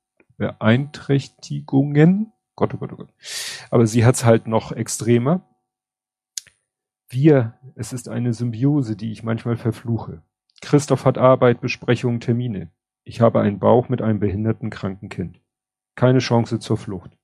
Gott, 2.57 2.74
oh 2.74 2.79
Gott, 2.79 2.92
oh 2.92 2.96
Gott. 2.96 3.14
Aber 3.70 3.87
sie 3.87 4.05
hat's 4.05 4.24
halt 4.24 4.48
noch 4.48 4.72
extremer. 4.72 5.46
Wir, 7.09 7.55
es 7.76 7.92
ist 7.92 8.09
eine 8.09 8.33
Symbiose, 8.33 8.96
die 8.96 9.12
ich 9.12 9.22
manchmal 9.22 9.57
verfluche. 9.57 10.22
Christoph 10.61 11.05
hat 11.05 11.18
Arbeit, 11.18 11.61
Besprechungen, 11.61 12.20
Termine. 12.20 12.70
Ich 13.05 13.20
habe 13.20 13.40
einen 13.40 13.59
Bauch 13.59 13.88
mit 13.88 14.03
einem 14.03 14.20
behinderten 14.20 14.70
kranken 14.70 15.09
Kind. 15.09 15.40
Keine 15.94 16.18
Chance 16.18 16.59
zur 16.61 16.77
Flucht. 16.77 17.16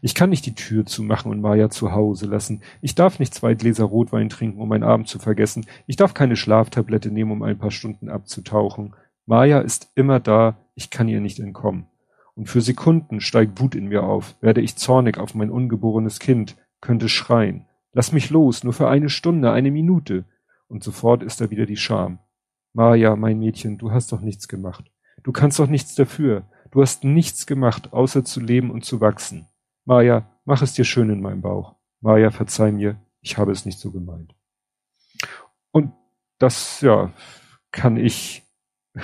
Ich 0.00 0.14
kann 0.14 0.30
nicht 0.30 0.46
die 0.46 0.54
Tür 0.54 0.86
zumachen 0.86 1.30
und 1.30 1.40
Maya 1.40 1.70
zu 1.70 1.92
Hause 1.92 2.26
lassen. 2.26 2.62
Ich 2.80 2.94
darf 2.94 3.18
nicht 3.18 3.34
zwei 3.34 3.54
Gläser 3.54 3.84
Rotwein 3.84 4.28
trinken, 4.28 4.60
um 4.60 4.70
einen 4.70 4.84
Abend 4.84 5.08
zu 5.08 5.18
vergessen. 5.18 5.66
Ich 5.86 5.96
darf 5.96 6.14
keine 6.14 6.36
Schlaftablette 6.36 7.10
nehmen, 7.10 7.32
um 7.32 7.42
ein 7.42 7.58
paar 7.58 7.70
Stunden 7.70 8.08
abzutauchen. 8.08 8.94
Maya 9.26 9.60
ist 9.60 9.90
immer 9.94 10.20
da, 10.20 10.58
ich 10.74 10.90
kann 10.90 11.08
ihr 11.08 11.20
nicht 11.20 11.40
entkommen. 11.40 11.86
Und 12.34 12.48
für 12.48 12.60
Sekunden 12.60 13.20
steigt 13.20 13.60
Wut 13.60 13.74
in 13.74 13.88
mir 13.88 14.04
auf, 14.04 14.36
werde 14.40 14.60
ich 14.60 14.76
zornig 14.76 15.18
auf 15.18 15.34
mein 15.34 15.50
ungeborenes 15.50 16.18
Kind, 16.18 16.56
könnte 16.80 17.08
schreien. 17.08 17.66
Lass 17.92 18.12
mich 18.12 18.30
los, 18.30 18.64
nur 18.64 18.72
für 18.72 18.88
eine 18.88 19.10
Stunde, 19.10 19.52
eine 19.52 19.70
Minute. 19.70 20.24
Und 20.68 20.82
sofort 20.82 21.22
ist 21.22 21.40
da 21.40 21.50
wieder 21.50 21.66
die 21.66 21.76
Scham. 21.76 22.18
Maya, 22.72 23.16
mein 23.16 23.38
Mädchen, 23.38 23.78
du 23.78 23.92
hast 23.92 24.12
doch 24.12 24.20
nichts 24.20 24.48
gemacht. 24.48 24.90
Du 25.22 25.32
kannst 25.32 25.58
doch 25.58 25.68
nichts 25.68 25.94
dafür. 25.94 26.44
Du 26.70 26.80
hast 26.80 27.04
nichts 27.04 27.46
gemacht, 27.46 27.92
außer 27.92 28.24
zu 28.24 28.40
leben 28.40 28.70
und 28.70 28.84
zu 28.84 29.00
wachsen. 29.00 29.46
Maja, 29.84 30.30
mach 30.44 30.62
es 30.62 30.72
dir 30.72 30.84
schön 30.84 31.10
in 31.10 31.20
meinem 31.20 31.42
Bauch. 31.42 31.76
Maja, 32.00 32.30
verzeih 32.30 32.72
mir, 32.72 32.96
ich 33.20 33.36
habe 33.36 33.52
es 33.52 33.66
nicht 33.66 33.78
so 33.78 33.90
gemeint. 33.90 34.34
Und 35.70 35.92
das, 36.38 36.80
ja, 36.80 37.12
kann 37.72 37.96
ich, 37.96 38.42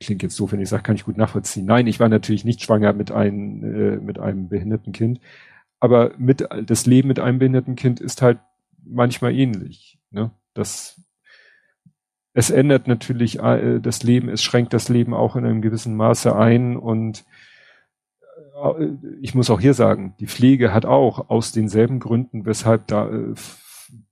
klingt 0.00 0.22
jetzt 0.22 0.38
doof, 0.40 0.52
wenn 0.52 0.60
ich 0.60 0.68
sage, 0.68 0.82
kann 0.82 0.96
ich 0.96 1.04
gut 1.04 1.16
nachvollziehen. 1.16 1.66
Nein, 1.66 1.86
ich 1.86 2.00
war 2.00 2.08
natürlich 2.08 2.44
nicht 2.44 2.62
schwanger 2.62 2.92
mit 2.92 3.12
einem, 3.12 3.64
äh, 3.64 3.96
mit 3.96 4.18
einem 4.18 4.48
behinderten 4.48 4.92
Kind. 4.92 5.20
Aber 5.78 6.12
mit, 6.18 6.46
das 6.66 6.86
Leben 6.86 7.08
mit 7.08 7.20
einem 7.20 7.38
behinderten 7.38 7.76
Kind 7.76 8.00
ist 8.00 8.20
halt 8.20 8.40
manchmal 8.84 9.34
ähnlich. 9.34 9.98
Ne? 10.10 10.30
Das, 10.54 11.00
es 12.32 12.50
ändert 12.50 12.86
natürlich 12.86 13.40
äh, 13.40 13.80
das 13.80 14.02
Leben, 14.02 14.28
es 14.28 14.42
schränkt 14.42 14.72
das 14.72 14.88
Leben 14.88 15.14
auch 15.14 15.36
in 15.36 15.44
einem 15.44 15.62
gewissen 15.62 15.96
Maße 15.96 16.34
ein 16.34 16.76
und 16.76 17.24
äh, 18.62 18.86
ich 19.20 19.34
muss 19.34 19.50
auch 19.50 19.60
hier 19.60 19.74
sagen, 19.74 20.14
die 20.20 20.26
Pflege 20.26 20.72
hat 20.72 20.86
auch 20.86 21.30
aus 21.30 21.52
denselben 21.52 21.98
Gründen, 21.98 22.46
weshalb 22.46 22.86
da 22.86 23.08
äh, 23.08 23.34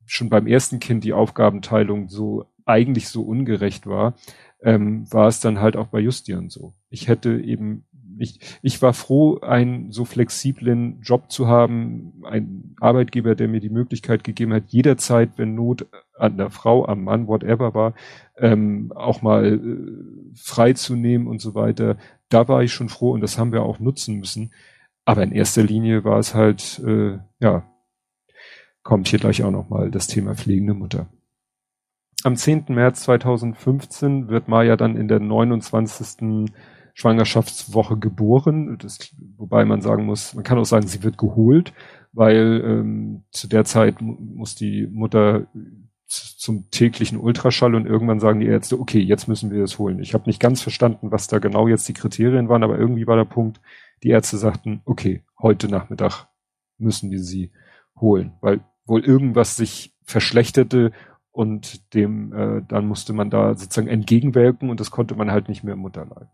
schon 0.07 0.29
beim 0.31 0.47
ersten 0.47 0.81
Kind 0.81 1.05
die 1.05 1.13
Aufgabenteilung 1.13 2.09
so 2.09 2.47
eigentlich 2.65 3.09
so 3.09 3.23
ungerecht 3.23 3.87
war, 3.87 4.15
ähm, 4.63 5.11
war 5.13 5.29
es 5.29 5.41
dann 5.41 5.61
halt 5.61 5.77
auch 5.77 5.89
bei 5.89 6.01
Justian 6.01 6.51
so. 6.51 6.75
Ich 6.91 7.09
hätte 7.09 7.39
eben 7.41 7.87
ich, 8.19 8.41
ich 8.63 8.81
war 8.83 8.93
froh, 8.93 9.39
einen 9.41 9.93
so 9.93 10.05
flexiblen 10.05 11.01
Job 11.03 11.31
zu 11.31 11.47
haben, 11.47 12.23
einen 12.25 12.77
Arbeitgeber, 12.81 13.35
der 13.35 13.49
mir 13.49 13.61
die 13.61 13.71
Möglichkeit 13.71 14.25
gegeben 14.25 14.53
hat, 14.53 14.65
jederzeit, 14.69 15.31
wenn 15.37 15.55
Not 15.55 15.87
an 16.17 16.37
der 16.37 16.51
Frau, 16.51 16.87
am 16.87 17.05
Mann, 17.05 17.29
whatever 17.29 17.75
war, 17.75 17.95
ähm, 18.37 18.93
auch 18.95 19.23
mal 19.23 19.55
äh, 19.55 20.35
frei 20.35 20.73
zu 20.73 20.97
nehmen 20.97 21.27
und 21.27 21.41
so 21.41 21.55
weiter 21.55 21.97
da 22.29 22.49
war 22.49 22.63
ich 22.63 22.73
schon 22.73 22.89
froh 22.89 23.13
und 23.13 23.21
das 23.21 23.39
haben 23.39 23.53
wir 23.53 23.63
auch 23.63 23.79
nutzen 23.79 24.17
müssen. 24.17 24.53
Aber 25.05 25.23
in 25.23 25.33
erster 25.33 25.63
Linie 25.63 26.05
war 26.05 26.19
es 26.19 26.35
halt, 26.35 26.81
äh, 26.87 27.19
ja, 27.41 27.71
kommt 28.83 29.09
hier 29.09 29.19
gleich 29.19 29.43
auch 29.43 29.51
nochmal 29.51 29.91
das 29.91 30.07
Thema 30.07 30.35
pflegende 30.35 30.75
Mutter. 30.75 31.09
Am 32.25 32.37
10. 32.37 32.67
März 32.69 33.03
2015 33.03 34.29
wird 34.29 34.49
Maya 34.49 34.77
dann 34.77 34.97
in 34.97 35.09
der 35.09 35.21
29. 35.21 36.51
Schwangerschaftswoche 36.99 37.97
geboren, 37.97 38.77
das, 38.79 39.15
wobei 39.37 39.65
man 39.65 39.81
sagen 39.81 40.05
muss, 40.05 40.35
man 40.35 40.43
kann 40.43 40.59
auch 40.59 40.65
sagen, 40.65 40.89
sie 40.89 41.05
wird 41.05 41.17
geholt, 41.17 41.73
weil 42.13 42.61
ähm, 42.65 43.23
zu 43.31 43.47
der 43.47 43.65
Zeit 43.65 44.01
muss 44.01 44.57
die 44.57 44.89
Mutter 44.89 45.47
zum 46.09 46.73
täglichen 46.73 47.17
Ultraschall 47.17 47.77
und 47.77 47.87
irgendwann 47.87 48.19
sagen 48.19 48.41
die 48.41 48.49
Ärzte, 48.49 48.81
okay, 48.81 48.99
jetzt 48.99 49.29
müssen 49.29 49.53
wir 49.53 49.63
es 49.63 49.79
holen. 49.79 50.01
Ich 50.01 50.13
habe 50.13 50.29
nicht 50.29 50.41
ganz 50.41 50.61
verstanden, 50.61 51.13
was 51.13 51.29
da 51.29 51.39
genau 51.39 51.69
jetzt 51.69 51.87
die 51.87 51.93
Kriterien 51.93 52.49
waren, 52.49 52.65
aber 52.65 52.77
irgendwie 52.77 53.07
war 53.07 53.15
der 53.15 53.27
Punkt, 53.27 53.61
die 54.03 54.09
Ärzte 54.09 54.37
sagten, 54.37 54.83
okay, 54.85 55.23
heute 55.39 55.69
Nachmittag 55.69 56.27
müssen 56.79 57.13
wir 57.13 57.21
sie 57.21 57.53
holen, 58.01 58.33
weil 58.41 58.59
wohl 58.87 59.05
irgendwas 59.05 59.57
sich 59.57 59.95
verschlechterte 60.03 60.91
und 61.31 61.95
dem 61.95 62.33
äh, 62.33 62.63
dann 62.67 62.89
musste 62.89 63.13
man 63.13 63.31
da 63.31 63.55
sozusagen 63.55 63.87
entgegenwirken 63.87 64.69
und 64.69 64.81
das 64.81 64.91
konnte 64.91 65.15
man 65.15 65.31
halt 65.31 65.49
nicht 65.49 65.63
mehr 65.63 65.75
im 65.75 65.81
Mutterleib. 65.81 66.27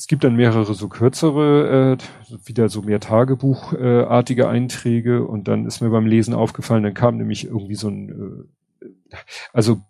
Es 0.00 0.06
gibt 0.06 0.24
dann 0.24 0.34
mehrere 0.34 0.72
so 0.72 0.88
kürzere, 0.88 1.98
äh, 1.98 2.38
wieder 2.46 2.70
so 2.70 2.80
mehr 2.80 3.00
Tagebuchartige 3.00 4.44
äh, 4.44 4.46
Einträge 4.46 5.26
und 5.26 5.46
dann 5.46 5.66
ist 5.66 5.82
mir 5.82 5.90
beim 5.90 6.06
Lesen 6.06 6.32
aufgefallen, 6.32 6.82
dann 6.82 6.94
kam 6.94 7.18
nämlich 7.18 7.44
irgendwie 7.44 7.74
so 7.74 7.88
ein, 7.88 8.48
äh, 8.80 9.16
also 9.52 9.82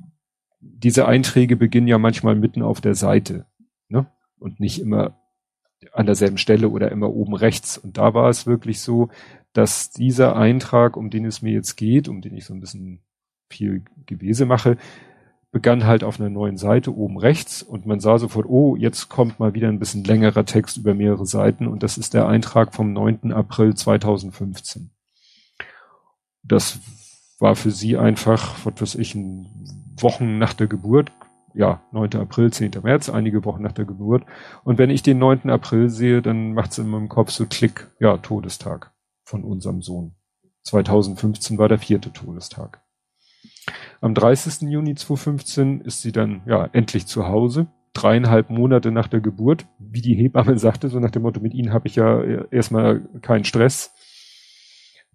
diese 0.59 1.07
Einträge 1.07 1.55
beginnen 1.55 1.87
ja 1.87 1.99
manchmal 1.99 2.35
mitten 2.35 2.63
auf 2.63 2.81
der 2.81 2.97
Seite, 2.97 3.47
ne? 3.89 4.11
Und 4.41 4.59
nicht 4.59 4.81
immer 4.81 5.17
an 5.93 6.07
derselben 6.07 6.39
Stelle 6.39 6.71
oder 6.71 6.91
immer 6.91 7.11
oben 7.11 7.37
rechts. 7.37 7.79
Und 7.79 7.97
da 7.97 8.13
war 8.13 8.29
es 8.31 8.49
wirklich 8.49 8.81
so, 8.81 9.11
dass 9.53 9.93
dieser 9.93 10.35
Eintrag, 10.35 10.97
um 10.97 11.11
den 11.11 11.25
es 11.25 11.41
mir 11.41 11.53
jetzt 11.53 11.77
geht, 11.77 12.09
um 12.09 12.21
den 12.21 12.37
ich 12.37 12.47
so 12.47 12.53
ein 12.53 12.61
bisschen 12.61 13.01
viel 13.49 13.85
Gewese 14.07 14.45
mache, 14.45 14.77
begann 15.53 15.85
halt 15.85 16.05
auf 16.05 16.21
einer 16.21 16.31
neuen 16.31 16.57
Seite 16.57 16.95
oben 16.95 17.19
rechts 17.19 17.63
und 17.63 17.87
man 17.87 18.01
sah 18.01 18.19
sofort, 18.19 18.47
oh, 18.47 18.77
jetzt 18.77 19.09
kommt 19.09 19.41
mal 19.41 19.55
wieder 19.55 19.69
ein 19.69 19.81
bisschen 19.81 20.05
längerer 20.05 20.45
Text 20.45 20.77
über 20.77 20.95
mehrere 20.95 21.27
Seiten 21.27 21.67
und 21.67 21.83
das 21.83 21.99
ist 21.99 22.15
der 22.15 22.29
Eintrag 22.29 22.75
vom 22.75 22.93
9. 22.93 23.33
April 23.33 23.75
2015. 23.75 24.91
Das 26.43 26.79
war 27.41 27.57
für 27.57 27.71
sie 27.71 27.97
einfach, 27.97 28.65
was 28.65 28.81
weiß 28.81 28.95
ich, 28.97 29.17
Wochen 29.97 30.39
nach 30.39 30.53
der 30.53 30.69
Geburt, 30.69 31.11
ja, 31.53 31.83
9. 31.91 32.15
April, 32.17 32.53
10. 32.53 32.73
März, 32.83 33.09
einige 33.09 33.45
Wochen 33.45 33.63
nach 33.63 33.73
der 33.73 33.85
Geburt. 33.85 34.25
Und 34.63 34.79
wenn 34.79 34.91
ich 34.91 35.03
den 35.03 35.19
9. 35.19 35.51
April 35.51 35.89
sehe, 35.89 36.23
dann 36.23 36.53
macht 36.55 36.73
es 36.73 36.79
in 36.79 36.89
meinem 36.89 37.09
Kopf 37.09 37.31
so 37.31 37.47
Klick, 37.47 37.91
ja, 37.99 38.17
Todestag 38.19 38.93
von 39.25 39.43
unserem 39.43 39.83
Sohn. 39.83 40.15
2015 40.63 41.59
war 41.59 41.69
der 41.69 41.79
vierte 41.79 42.13
Todestag. 42.13 42.83
Am 44.01 44.15
30. 44.15 44.69
Juni 44.71 44.95
2015 44.95 45.81
ist 45.83 46.03
sie 46.03 46.13
dann 46.13 46.43
ja 46.47 46.69
endlich 46.73 47.07
zu 47.07 47.27
Hause, 47.27 47.67
dreieinhalb 47.93 48.51
Monate 48.51 48.91
nach 48.91 49.09
der 49.09 49.21
Geburt, 49.21 49.67
wie 49.79 50.01
die 50.01 50.15
Hebamme 50.15 50.59
sagte, 50.59 50.89
so 50.89 50.99
nach 50.99 51.11
dem 51.11 51.23
Motto, 51.23 51.41
mit 51.41 51.55
ihnen 51.55 51.73
habe 51.73 51.89
ich 51.89 51.97
ja 51.97 52.23
erstmal 52.51 53.01
keinen 53.23 53.45
Stress. 53.45 53.93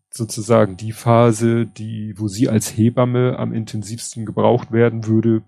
Sozusagen 0.10 0.78
die 0.78 0.94
Phase, 0.94 1.66
die, 1.66 2.14
wo 2.18 2.28
sie 2.28 2.48
als 2.48 2.78
Hebamme 2.78 3.38
am 3.38 3.52
intensivsten 3.54 4.26
gebraucht 4.26 4.72
werden 4.72 5.08
würde, 5.08 5.44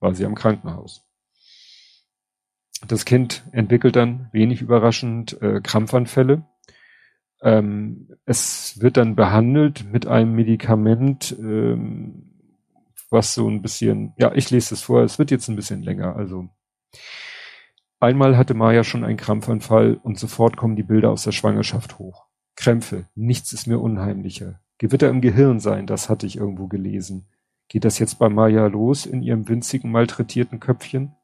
war 0.00 0.14
sie 0.14 0.24
am 0.24 0.34
Krankenhaus. 0.34 1.04
Das 2.86 3.04
Kind 3.04 3.44
entwickelt 3.52 3.96
dann, 3.96 4.28
wenig 4.32 4.60
überraschend, 4.60 5.40
äh, 5.40 5.60
Krampfanfälle. 5.60 6.46
Ähm, 7.44 8.08
es 8.24 8.80
wird 8.80 8.96
dann 8.96 9.16
behandelt 9.16 9.84
mit 9.92 10.06
einem 10.06 10.34
Medikament, 10.34 11.36
ähm, 11.38 12.30
was 13.10 13.34
so 13.34 13.46
ein 13.48 13.60
bisschen, 13.60 14.14
ja, 14.16 14.32
ich 14.34 14.50
lese 14.50 14.74
es 14.74 14.82
vor, 14.82 15.02
es 15.02 15.18
wird 15.18 15.30
jetzt 15.30 15.48
ein 15.48 15.56
bisschen 15.56 15.82
länger, 15.82 16.16
also. 16.16 16.48
Einmal 18.00 18.36
hatte 18.38 18.54
Maya 18.54 18.82
schon 18.82 19.04
einen 19.04 19.18
Krampfanfall 19.18 20.00
und 20.02 20.18
sofort 20.18 20.56
kommen 20.56 20.74
die 20.74 20.82
Bilder 20.82 21.10
aus 21.10 21.24
der 21.24 21.32
Schwangerschaft 21.32 21.98
hoch. 21.98 22.24
Krämpfe, 22.56 23.08
nichts 23.14 23.52
ist 23.52 23.66
mir 23.66 23.78
unheimlicher. 23.78 24.60
Gewitter 24.78 25.10
im 25.10 25.20
Gehirn 25.20 25.60
sein, 25.60 25.86
das 25.86 26.08
hatte 26.08 26.26
ich 26.26 26.36
irgendwo 26.36 26.66
gelesen. 26.66 27.26
Geht 27.68 27.84
das 27.84 27.98
jetzt 27.98 28.18
bei 28.18 28.30
Maya 28.30 28.66
los 28.66 29.04
in 29.04 29.22
ihrem 29.22 29.48
winzigen, 29.48 29.90
malträtierten 29.90 30.60
Köpfchen? 30.60 31.14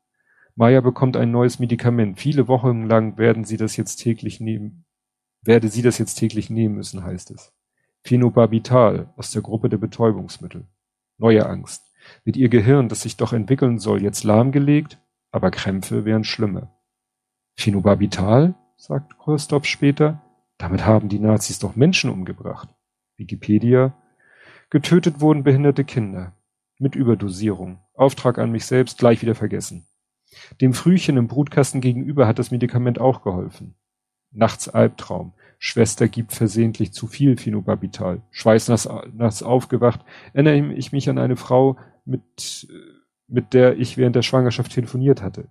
Maya 0.54 0.82
bekommt 0.82 1.16
ein 1.16 1.30
neues 1.30 1.58
Medikament. 1.58 2.20
Viele 2.20 2.46
Wochen 2.46 2.84
lang 2.84 3.16
werden 3.16 3.44
sie 3.44 3.56
das 3.56 3.76
jetzt 3.76 3.96
täglich 3.96 4.40
nehmen, 4.40 4.84
werde 5.42 5.68
sie 5.68 5.82
das 5.82 5.98
jetzt 5.98 6.16
täglich 6.16 6.50
nehmen 6.50 6.74
müssen, 6.74 7.04
heißt 7.04 7.30
es. 7.30 7.52
Phenobarbital 8.02 9.12
aus 9.16 9.30
der 9.30 9.42
Gruppe 9.42 9.68
der 9.68 9.78
Betäubungsmittel. 9.78 10.66
Neue 11.18 11.46
Angst. 11.46 11.84
Wird 12.24 12.36
ihr 12.36 12.48
Gehirn, 12.48 12.88
das 12.88 13.02
sich 13.02 13.16
doch 13.16 13.32
entwickeln 13.32 13.78
soll, 13.78 14.02
jetzt 14.02 14.24
lahmgelegt? 14.24 14.98
Aber 15.30 15.50
Krämpfe 15.50 16.04
wären 16.04 16.24
schlimmer. 16.24 16.74
Phenobarbital, 17.56 18.54
sagt 18.76 19.18
Christoph 19.18 19.66
später. 19.66 20.22
Damit 20.58 20.84
haben 20.84 21.08
die 21.08 21.18
Nazis 21.18 21.58
doch 21.58 21.76
Menschen 21.76 22.10
umgebracht. 22.10 22.68
Wikipedia. 23.16 23.94
Getötet 24.70 25.20
wurden 25.20 25.42
behinderte 25.42 25.84
Kinder. 25.84 26.32
Mit 26.78 26.94
Überdosierung. 26.94 27.80
Auftrag 27.94 28.38
an 28.38 28.50
mich 28.50 28.64
selbst 28.64 28.98
gleich 28.98 29.20
wieder 29.20 29.34
vergessen. 29.34 29.86
Dem 30.60 30.72
Frühchen 30.72 31.16
im 31.16 31.28
Brutkasten 31.28 31.80
gegenüber 31.80 32.26
hat 32.26 32.38
das 32.38 32.50
Medikament 32.50 32.98
auch 32.98 33.22
geholfen. 33.22 33.74
Nachts 34.32 34.68
Albtraum. 34.68 35.32
Schwester 35.58 36.08
gibt 36.08 36.32
versehentlich 36.32 36.92
zu 36.92 37.06
viel 37.06 37.36
Phenobarbital. 37.36 38.22
Schweißnass 38.30 39.42
aufgewacht, 39.42 40.00
erinnere 40.32 40.74
ich 40.74 40.92
mich 40.92 41.08
an 41.10 41.18
eine 41.18 41.36
Frau, 41.36 41.76
mit, 42.04 42.66
mit 43.28 43.52
der 43.52 43.78
ich 43.78 43.96
während 43.96 44.16
der 44.16 44.22
Schwangerschaft 44.22 44.72
telefoniert 44.72 45.22
hatte. 45.22 45.48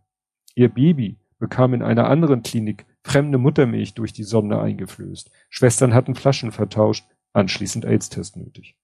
Ihr 0.55 0.69
Baby 0.69 1.19
bekam 1.37 1.73
in 1.73 1.83
einer 1.83 2.09
anderen 2.09 2.43
Klinik 2.43 2.85
fremde 3.03 3.37
Muttermilch 3.37 3.93
durch 3.93 4.11
die 4.11 4.23
Sonde 4.23 4.59
eingeflößt. 4.59 5.31
Schwestern 5.49 5.93
hatten 5.93 6.15
Flaschen 6.15 6.51
vertauscht, 6.51 7.05
anschließend 7.33 7.85
AIDS-Test 7.85 8.35
nötig. 8.35 8.75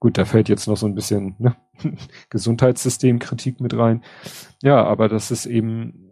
Gut, 0.00 0.16
da 0.16 0.24
fällt 0.24 0.48
jetzt 0.48 0.68
noch 0.68 0.76
so 0.76 0.86
ein 0.86 0.94
bisschen 0.94 1.34
ne, 1.38 1.56
Gesundheitssystemkritik 2.30 3.60
mit 3.60 3.74
rein. 3.76 4.04
Ja, 4.62 4.84
aber 4.84 5.08
das 5.08 5.30
ist 5.30 5.46
eben, 5.46 6.10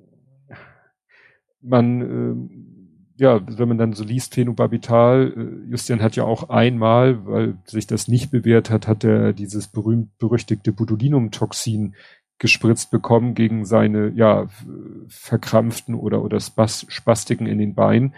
man 1.60 2.00
äh, 2.02 2.75
ja, 3.18 3.40
wenn 3.46 3.68
man 3.68 3.78
dann 3.78 3.92
so 3.94 4.04
liest, 4.04 4.34
Phenobarbital, 4.34 5.32
äh, 5.36 5.70
Justian 5.70 6.02
hat 6.02 6.16
ja 6.16 6.24
auch 6.24 6.50
einmal, 6.50 7.26
weil 7.26 7.58
sich 7.64 7.86
das 7.86 8.08
nicht 8.08 8.30
bewährt 8.30 8.70
hat, 8.70 8.86
hat 8.86 9.04
er 9.04 9.32
dieses 9.32 9.68
berühmt-berüchtigte 9.68 10.72
Botulinumtoxin 10.72 11.94
gespritzt 12.38 12.90
bekommen 12.90 13.34
gegen 13.34 13.64
seine, 13.64 14.10
ja, 14.10 14.48
verkrampften 15.08 15.94
oder, 15.94 16.22
oder 16.22 16.38
Spas 16.40 16.84
Spastiken 16.88 17.46
in 17.46 17.58
den 17.58 17.74
Beinen. 17.74 18.14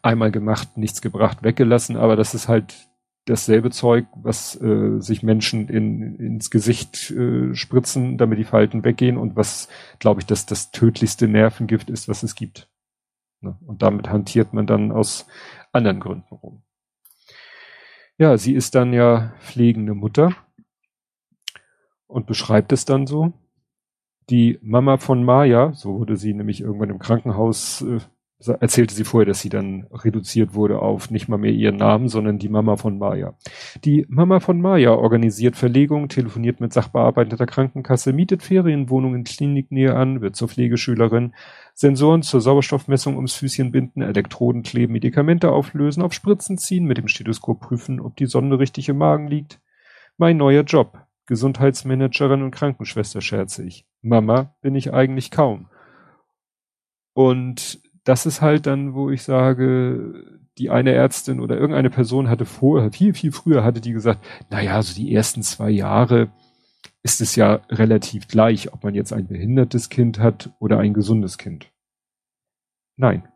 Einmal 0.00 0.30
gemacht, 0.30 0.78
nichts 0.78 1.02
gebracht, 1.02 1.42
weggelassen, 1.42 1.96
aber 1.96 2.16
das 2.16 2.32
ist 2.32 2.48
halt 2.48 2.88
dasselbe 3.26 3.70
Zeug, 3.70 4.06
was 4.16 4.60
äh, 4.60 4.98
sich 5.00 5.22
Menschen 5.22 5.68
in, 5.68 6.16
ins 6.16 6.50
Gesicht 6.50 7.10
äh, 7.10 7.54
spritzen, 7.54 8.16
damit 8.16 8.38
die 8.38 8.44
Falten 8.44 8.84
weggehen 8.84 9.18
und 9.18 9.36
was, 9.36 9.68
glaube 9.98 10.20
ich, 10.20 10.26
das, 10.26 10.46
das 10.46 10.70
tödlichste 10.70 11.28
Nervengift 11.28 11.90
ist, 11.90 12.08
was 12.08 12.22
es 12.22 12.34
gibt. 12.34 12.71
Ne? 13.42 13.56
Und 13.66 13.82
damit 13.82 14.08
hantiert 14.08 14.52
man 14.52 14.66
dann 14.66 14.92
aus 14.92 15.26
anderen 15.72 16.00
Gründen 16.00 16.34
rum. 16.34 16.62
Ja, 18.18 18.36
sie 18.36 18.54
ist 18.54 18.74
dann 18.74 18.92
ja 18.92 19.34
pflegende 19.40 19.94
Mutter 19.94 20.34
und 22.06 22.26
beschreibt 22.26 22.72
es 22.72 22.84
dann 22.84 23.06
so. 23.06 23.32
Die 24.30 24.58
Mama 24.62 24.98
von 24.98 25.24
Maya, 25.24 25.72
so 25.72 25.98
wurde 25.98 26.16
sie 26.16 26.32
nämlich 26.32 26.60
irgendwann 26.60 26.90
im 26.90 26.98
Krankenhaus 27.00 27.82
äh, 27.82 27.98
erzählte 28.48 28.94
sie 28.94 29.04
vorher, 29.04 29.26
dass 29.26 29.40
sie 29.40 29.48
dann 29.48 29.86
reduziert 29.92 30.54
wurde 30.54 30.80
auf 30.80 31.10
nicht 31.10 31.28
mal 31.28 31.38
mehr 31.38 31.52
ihren 31.52 31.76
Namen, 31.76 32.08
sondern 32.08 32.38
die 32.38 32.48
Mama 32.48 32.76
von 32.76 32.98
Maya. 32.98 33.34
Die 33.84 34.06
Mama 34.08 34.40
von 34.40 34.60
Maya 34.60 34.92
organisiert 34.92 35.56
Verlegung, 35.56 36.08
telefoniert 36.08 36.60
mit 36.60 36.72
Sachbearbeiter 36.72 37.36
der 37.36 37.46
Krankenkasse, 37.46 38.12
mietet 38.12 38.42
Ferienwohnungen 38.42 39.20
in 39.20 39.24
Kliniknähe 39.24 39.94
an, 39.94 40.20
wird 40.20 40.36
zur 40.36 40.48
Pflegeschülerin, 40.48 41.34
Sensoren 41.74 42.22
zur 42.22 42.40
Sauerstoffmessung 42.40 43.16
ums 43.16 43.34
Füßchen 43.34 43.72
binden, 43.72 44.02
Elektroden 44.02 44.62
kleben, 44.62 44.92
Medikamente 44.92 45.50
auflösen, 45.50 46.02
auf 46.02 46.12
Spritzen 46.12 46.58
ziehen, 46.58 46.84
mit 46.84 46.98
dem 46.98 47.08
Stethoskop 47.08 47.60
prüfen, 47.60 48.00
ob 48.00 48.16
die 48.16 48.26
Sonde 48.26 48.58
richtig 48.58 48.88
im 48.88 48.98
Magen 48.98 49.28
liegt. 49.28 49.60
Mein 50.18 50.36
neuer 50.36 50.62
Job. 50.62 50.98
Gesundheitsmanagerin 51.26 52.42
und 52.42 52.50
Krankenschwester 52.50 53.20
scherze 53.20 53.64
ich. 53.64 53.86
Mama 54.02 54.54
bin 54.60 54.74
ich 54.74 54.92
eigentlich 54.92 55.30
kaum. 55.30 55.68
Und 57.14 57.80
das 58.04 58.26
ist 58.26 58.40
halt 58.40 58.66
dann, 58.66 58.94
wo 58.94 59.10
ich 59.10 59.22
sage, 59.22 60.40
die 60.58 60.70
eine 60.70 60.92
Ärztin 60.92 61.40
oder 61.40 61.56
irgendeine 61.56 61.90
Person 61.90 62.28
hatte 62.28 62.44
vorher, 62.44 62.92
viel, 62.92 63.14
viel 63.14 63.32
früher 63.32 63.64
hatte 63.64 63.80
die 63.80 63.92
gesagt, 63.92 64.24
naja, 64.50 64.82
so 64.82 64.94
die 64.94 65.14
ersten 65.14 65.42
zwei 65.42 65.70
Jahre 65.70 66.30
ist 67.02 67.20
es 67.20 67.36
ja 67.36 67.54
relativ 67.68 68.28
gleich, 68.28 68.72
ob 68.72 68.84
man 68.84 68.94
jetzt 68.94 69.12
ein 69.12 69.26
behindertes 69.26 69.88
Kind 69.88 70.18
hat 70.18 70.50
oder 70.58 70.78
ein 70.78 70.94
gesundes 70.94 71.38
Kind. 71.38 71.72
Nein. 72.96 73.28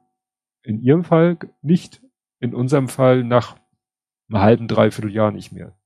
In 0.62 0.80
ihrem 0.80 1.04
Fall 1.04 1.38
nicht. 1.62 2.02
In 2.38 2.54
unserem 2.54 2.88
Fall 2.88 3.24
nach 3.24 3.56
einem 4.28 4.40
halben, 4.40 4.68
dreiviertel 4.68 5.12
Jahr 5.12 5.32
nicht 5.32 5.52
mehr. 5.52 5.76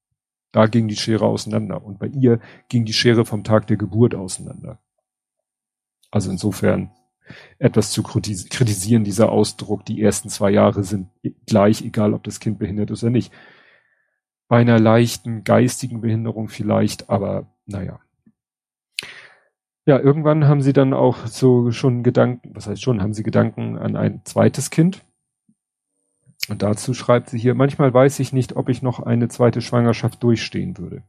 Da 0.52 0.66
ging 0.66 0.88
die 0.88 0.96
Schere 0.96 1.26
auseinander. 1.26 1.82
Und 1.84 1.98
bei 1.98 2.08
ihr 2.08 2.40
ging 2.68 2.84
die 2.84 2.92
Schere 2.92 3.24
vom 3.24 3.44
Tag 3.44 3.66
der 3.68 3.76
Geburt 3.76 4.14
auseinander. 4.14 4.80
Also 6.10 6.30
insofern 6.30 6.90
etwas 7.58 7.90
zu 7.90 8.02
kritisieren, 8.02 9.04
dieser 9.04 9.30
Ausdruck, 9.30 9.84
die 9.84 10.02
ersten 10.02 10.28
zwei 10.28 10.50
Jahre 10.50 10.84
sind 10.84 11.08
gleich, 11.46 11.82
egal 11.82 12.14
ob 12.14 12.24
das 12.24 12.40
Kind 12.40 12.58
behindert 12.58 12.90
ist 12.90 13.02
oder 13.02 13.10
nicht. 13.10 13.32
bei 14.50 14.58
einer 14.58 14.80
leichten 14.80 15.44
geistigen 15.44 16.00
Behinderung 16.00 16.48
vielleicht, 16.48 17.08
aber 17.08 17.46
naja. 17.66 18.00
Ja, 19.86 19.98
irgendwann 19.98 20.48
haben 20.48 20.60
sie 20.60 20.72
dann 20.72 20.92
auch 20.92 21.26
so 21.26 21.70
schon 21.70 22.02
Gedanken, 22.02 22.50
was 22.54 22.66
heißt 22.66 22.82
schon, 22.82 23.00
haben 23.00 23.14
sie 23.14 23.22
Gedanken 23.22 23.78
an 23.78 23.94
ein 23.94 24.22
zweites 24.24 24.70
Kind. 24.70 25.04
Und 26.48 26.62
dazu 26.62 26.94
schreibt 26.94 27.30
sie 27.30 27.38
hier, 27.38 27.54
manchmal 27.54 27.94
weiß 27.94 28.18
ich 28.18 28.32
nicht, 28.32 28.56
ob 28.56 28.68
ich 28.68 28.82
noch 28.82 28.98
eine 28.98 29.28
zweite 29.28 29.60
Schwangerschaft 29.60 30.20
durchstehen 30.22 30.78
würde. 30.78 31.04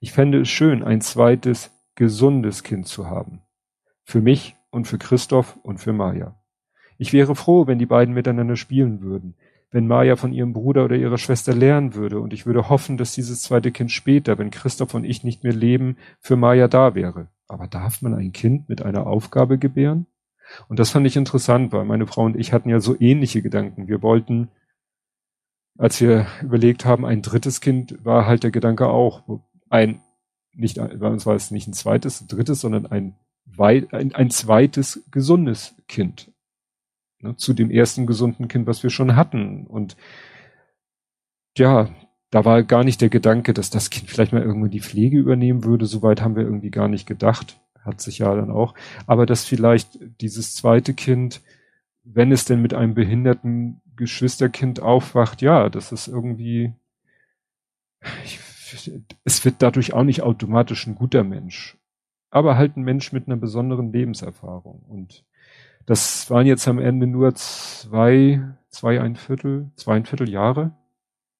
Ich 0.00 0.10
fände 0.10 0.40
es 0.40 0.48
schön, 0.48 0.82
ein 0.82 1.00
zweites, 1.00 1.70
gesundes 1.94 2.64
Kind 2.64 2.88
zu 2.88 3.08
haben. 3.08 3.42
Für 4.02 4.20
mich 4.20 4.56
und 4.72 4.88
für 4.88 4.98
Christoph 4.98 5.56
und 5.62 5.78
für 5.78 5.92
Maja. 5.92 6.34
Ich 6.98 7.12
wäre 7.12 7.36
froh, 7.36 7.68
wenn 7.68 7.78
die 7.78 7.86
beiden 7.86 8.14
miteinander 8.14 8.56
spielen 8.56 9.00
würden 9.02 9.36
wenn 9.72 9.86
Maja 9.86 10.16
von 10.16 10.32
ihrem 10.32 10.52
Bruder 10.52 10.84
oder 10.84 10.96
ihrer 10.96 11.18
Schwester 11.18 11.54
lernen 11.54 11.94
würde. 11.94 12.20
Und 12.20 12.32
ich 12.32 12.46
würde 12.46 12.68
hoffen, 12.68 12.98
dass 12.98 13.14
dieses 13.14 13.42
zweite 13.42 13.72
Kind 13.72 13.90
später, 13.90 14.38
wenn 14.38 14.50
Christoph 14.50 14.94
und 14.94 15.04
ich 15.04 15.24
nicht 15.24 15.42
mehr 15.42 15.54
leben, 15.54 15.96
für 16.20 16.36
Maja 16.36 16.68
da 16.68 16.94
wäre. 16.94 17.28
Aber 17.48 17.66
darf 17.66 18.02
man 18.02 18.14
ein 18.14 18.32
Kind 18.32 18.68
mit 18.68 18.82
einer 18.82 19.06
Aufgabe 19.06 19.58
gebären? 19.58 20.06
Und 20.68 20.78
das 20.78 20.90
fand 20.90 21.06
ich 21.06 21.16
interessant, 21.16 21.72
weil 21.72 21.86
meine 21.86 22.06
Frau 22.06 22.24
und 22.24 22.36
ich 22.36 22.52
hatten 22.52 22.68
ja 22.68 22.80
so 22.80 22.94
ähnliche 23.00 23.40
Gedanken. 23.40 23.88
Wir 23.88 24.02
wollten, 24.02 24.48
als 25.78 25.98
wir 26.02 26.26
überlegt 26.42 26.84
haben, 26.84 27.06
ein 27.06 27.22
drittes 27.22 27.62
Kind, 27.62 28.04
war 28.04 28.26
halt 28.26 28.42
der 28.42 28.50
Gedanke 28.50 28.88
auch, 28.88 29.22
ein, 29.70 30.02
nicht, 30.52 30.76
bei 30.76 31.08
uns 31.08 31.24
war 31.24 31.34
es 31.34 31.50
nicht 31.50 31.66
ein 31.66 31.72
zweites, 31.72 32.20
ein 32.20 32.28
drittes, 32.28 32.60
sondern 32.60 32.84
ein, 32.84 33.14
ein, 33.58 34.14
ein 34.14 34.30
zweites 34.30 35.04
gesundes 35.10 35.74
Kind 35.88 36.32
ne, 37.22 37.36
zu 37.36 37.54
dem 37.54 37.70
ersten 37.70 38.06
gesunden 38.06 38.48
Kind, 38.48 38.66
was 38.66 38.82
wir 38.82 38.90
schon 38.90 39.16
hatten. 39.16 39.66
Und 39.66 39.96
ja, 41.56 41.90
da 42.30 42.44
war 42.44 42.62
gar 42.62 42.84
nicht 42.84 43.00
der 43.00 43.08
Gedanke, 43.08 43.52
dass 43.54 43.70
das 43.70 43.90
Kind 43.90 44.10
vielleicht 44.10 44.32
mal 44.32 44.42
irgendwann 44.42 44.70
die 44.70 44.80
Pflege 44.80 45.18
übernehmen 45.18 45.64
würde. 45.64 45.86
Soweit 45.86 46.20
haben 46.20 46.36
wir 46.36 46.44
irgendwie 46.44 46.70
gar 46.70 46.88
nicht 46.88 47.06
gedacht. 47.06 47.60
Hat 47.84 48.00
sich 48.00 48.18
ja 48.18 48.34
dann 48.34 48.50
auch. 48.50 48.74
Aber 49.06 49.26
dass 49.26 49.44
vielleicht 49.44 49.98
dieses 50.20 50.54
zweite 50.54 50.94
Kind, 50.94 51.40
wenn 52.04 52.32
es 52.32 52.44
denn 52.44 52.62
mit 52.62 52.74
einem 52.74 52.94
behinderten 52.94 53.80
Geschwisterkind 53.96 54.80
aufwacht, 54.80 55.42
ja, 55.42 55.68
das 55.68 55.92
ist 55.92 56.08
irgendwie, 56.08 56.72
ich, 58.24 58.40
es 59.24 59.44
wird 59.44 59.56
dadurch 59.58 59.92
auch 59.92 60.04
nicht 60.04 60.22
automatisch 60.22 60.86
ein 60.86 60.94
guter 60.94 61.24
Mensch. 61.24 61.76
Aber 62.32 62.56
halt 62.56 62.76
ein 62.76 62.82
Mensch 62.82 63.12
mit 63.12 63.26
einer 63.26 63.36
besonderen 63.36 63.92
Lebenserfahrung. 63.92 64.82
Und 64.88 65.24
das 65.84 66.30
waren 66.30 66.46
jetzt 66.46 66.66
am 66.66 66.78
Ende 66.78 67.06
nur 67.06 67.34
zwei, 67.34 68.42
zwei 68.70 69.00
ein 69.00 69.16
Viertel, 69.16 69.70
zwei 69.76 69.96
ein 69.96 70.06
Viertel 70.06 70.30
Jahre. 70.30 70.74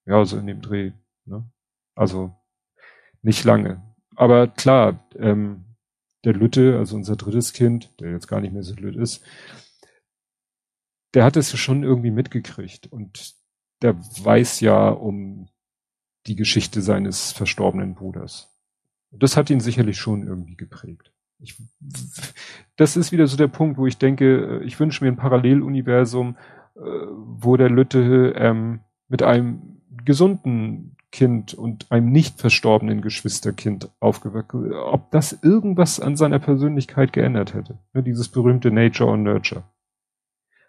Ja, 0.05 0.23
so 0.25 0.37
in 0.37 0.47
dem 0.47 0.61
Dreh. 0.61 0.93
Ne? 1.25 1.45
Also 1.95 2.35
nicht 3.23 3.43
lange. 3.45 3.83
Aber 4.17 4.49
klar, 4.49 5.09
ähm, 5.17 5.65
der 6.25 6.35
Lütte, 6.35 6.77
also 6.79 6.95
unser 6.97 7.17
drittes 7.17 7.55
Kind, 7.55 7.91
der 7.99 8.11
jetzt 8.11 8.29
gar 8.29 8.43
nicht 8.43 8.53
mehr 8.53 8.63
so 8.63 8.75
lütt 8.75 8.97
ist, 8.97 9.25
der 11.15 11.25
hat 11.25 11.37
es 11.39 11.57
schon 11.59 11.85
irgendwie 11.85 12.11
mitgekriegt 12.11 12.87
und 12.93 13.35
der 13.81 13.97
weiß 13.99 14.61
ja 14.61 14.91
um 14.91 15.49
die 16.27 16.37
Geschichte 16.37 16.83
seines 16.83 17.33
verstorbenen 17.33 17.95
Bruders. 17.95 18.52
Das 19.13 19.37
hat 19.37 19.51
ihn 19.51 19.61
sicherlich 19.61 19.99
schon 19.99 20.27
irgendwie 20.27 20.57
geprägt. 20.57 21.13
Ich, 21.39 21.61
das 22.77 22.97
ist 22.97 23.13
wieder 23.13 23.27
so 23.27 23.37
der 23.37 23.49
Punkt, 23.49 23.79
wo 23.79 23.87
ich 23.87 23.99
denke, 23.99 24.61
äh, 24.61 24.65
ich 24.65 24.79
wünsche 24.81 25.05
mir 25.05 25.11
ein 25.11 25.17
Paralleluniversum, 25.17 26.37
äh, 26.77 26.81
wo 26.81 27.57
der 27.57 27.71
Lütte 27.71 28.35
ähm, 28.37 28.81
mit 29.09 29.23
einem 29.23 29.83
gesunden 30.05 30.97
Kind 31.13 31.53
und 31.53 31.93
einem 31.93 32.11
nicht 32.11 32.41
verstorbenen 32.41 33.03
Geschwisterkind 33.03 33.91
aufgewachsen, 34.01 34.73
ob 34.73 35.11
das 35.11 35.39
irgendwas 35.43 36.01
an 36.01 36.17
seiner 36.17 36.39
Persönlichkeit 36.39 37.13
geändert 37.13 37.53
hätte. 37.53 37.79
Ne, 37.93 38.03
dieses 38.03 38.29
berühmte 38.29 38.71
Nature 38.71 39.11
or 39.11 39.19
Nurture. 39.19 39.65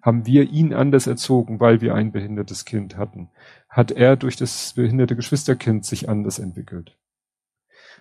Haben 0.02 0.26
wir 0.26 0.50
ihn 0.50 0.74
anders 0.74 1.08
erzogen, 1.08 1.62
weil 1.62 1.80
wir 1.80 1.96
ein 1.96 2.12
behindertes 2.12 2.66
Kind 2.66 2.98
hatten? 2.98 3.30
Hat 3.70 3.92
er 3.92 4.18
durch 4.18 4.36
das 4.36 4.74
behinderte 4.74 5.16
Geschwisterkind 5.16 5.86
sich 5.86 6.10
anders 6.10 6.40
entwickelt? 6.40 6.98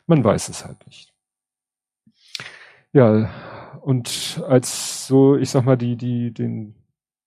Man 0.06 0.24
weiß 0.24 0.48
es 0.48 0.64
halt 0.64 0.84
nicht. 0.86 1.12
Ja, 2.92 3.30
und 3.82 4.42
als 4.46 5.06
so, 5.06 5.36
ich 5.36 5.50
sag 5.50 5.64
mal, 5.64 5.76
die, 5.76 5.96
die, 5.96 6.32
den, 6.32 6.74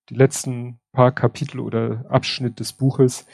die 0.09 0.15
letzten 0.15 0.79
paar 0.91 1.11
Kapitel 1.11 1.59
oder 1.59 2.05
Abschnitt 2.09 2.59
des 2.59 2.73
Buches 2.73 3.25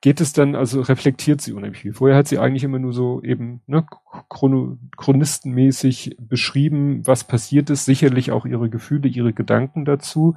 geht 0.00 0.20
es 0.20 0.32
dann, 0.32 0.54
also 0.54 0.82
reflektiert 0.82 1.40
sie 1.40 1.52
unheimlich 1.52 1.82
viel. 1.82 1.94
Vorher 1.94 2.16
hat 2.16 2.28
sie 2.28 2.38
eigentlich 2.38 2.64
immer 2.64 2.78
nur 2.78 2.92
so 2.92 3.22
eben 3.22 3.62
ne, 3.66 3.84
chrono, 4.28 4.78
chronistenmäßig 4.96 6.16
beschrieben, 6.20 7.06
was 7.06 7.24
passiert 7.24 7.70
ist, 7.70 7.86
sicherlich 7.86 8.30
auch 8.30 8.46
ihre 8.46 8.68
Gefühle, 8.68 9.08
ihre 9.08 9.32
Gedanken 9.32 9.84
dazu. 9.84 10.36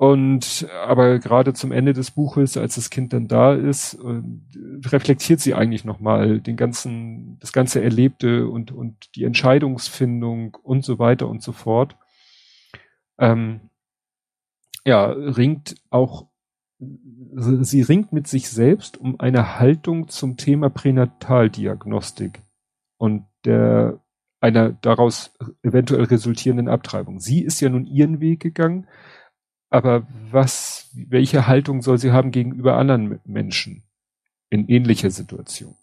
Und 0.00 0.66
aber 0.86 1.18
gerade 1.18 1.52
zum 1.52 1.72
Ende 1.72 1.92
des 1.92 2.12
Buches, 2.12 2.56
als 2.56 2.76
das 2.76 2.88
Kind 2.88 3.12
dann 3.12 3.28
da 3.28 3.52
ist, 3.52 3.98
äh, 4.02 4.22
reflektiert 4.88 5.40
sie 5.40 5.52
eigentlich 5.52 5.84
nochmal 5.84 6.40
den 6.40 6.56
ganzen, 6.56 7.38
das 7.40 7.52
ganze 7.52 7.82
Erlebte 7.82 8.48
und, 8.48 8.72
und 8.72 9.14
die 9.14 9.24
Entscheidungsfindung 9.24 10.56
und 10.62 10.86
so 10.86 10.98
weiter 10.98 11.28
und 11.28 11.42
so 11.42 11.52
fort. 11.52 11.96
Ähm, 13.18 13.60
ja, 14.86 15.04
ringt 15.04 15.74
auch, 15.90 16.28
sie 16.78 17.82
ringt 17.82 18.10
mit 18.10 18.26
sich 18.26 18.48
selbst 18.48 18.96
um 18.96 19.20
eine 19.20 19.58
Haltung 19.58 20.08
zum 20.08 20.38
Thema 20.38 20.70
Pränataldiagnostik 20.70 22.40
und 22.96 23.26
der 23.44 24.00
einer 24.40 24.70
daraus 24.72 25.34
eventuell 25.62 26.04
resultierenden 26.04 26.68
Abtreibung. 26.68 27.20
Sie 27.20 27.42
ist 27.42 27.60
ja 27.60 27.68
nun 27.68 27.84
ihren 27.84 28.20
Weg 28.20 28.40
gegangen 28.40 28.86
aber 29.70 30.06
was, 30.30 30.90
welche 30.94 31.46
Haltung 31.46 31.82
soll 31.82 31.98
sie 31.98 32.12
haben 32.12 32.32
gegenüber 32.32 32.76
anderen 32.76 33.20
Menschen 33.24 33.84
in 34.50 34.68
ähnlicher 34.68 35.10
Situation? 35.10 35.76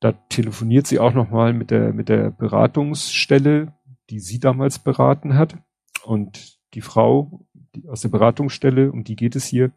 Da 0.00 0.12
telefoniert 0.12 0.86
sie 0.86 0.98
auch 0.98 1.14
nochmal 1.14 1.52
mit 1.52 1.70
der, 1.70 1.92
mit 1.92 2.08
der 2.08 2.30
Beratungsstelle, 2.30 3.72
die 4.10 4.18
sie 4.18 4.40
damals 4.40 4.80
beraten 4.80 5.38
hat. 5.38 5.56
Und 6.04 6.58
die 6.74 6.80
Frau 6.80 7.46
die 7.74 7.88
aus 7.88 8.02
der 8.02 8.08
Beratungsstelle, 8.08 8.90
um 8.90 9.04
die 9.04 9.16
geht 9.16 9.36
es 9.36 9.46
hier, 9.46 9.72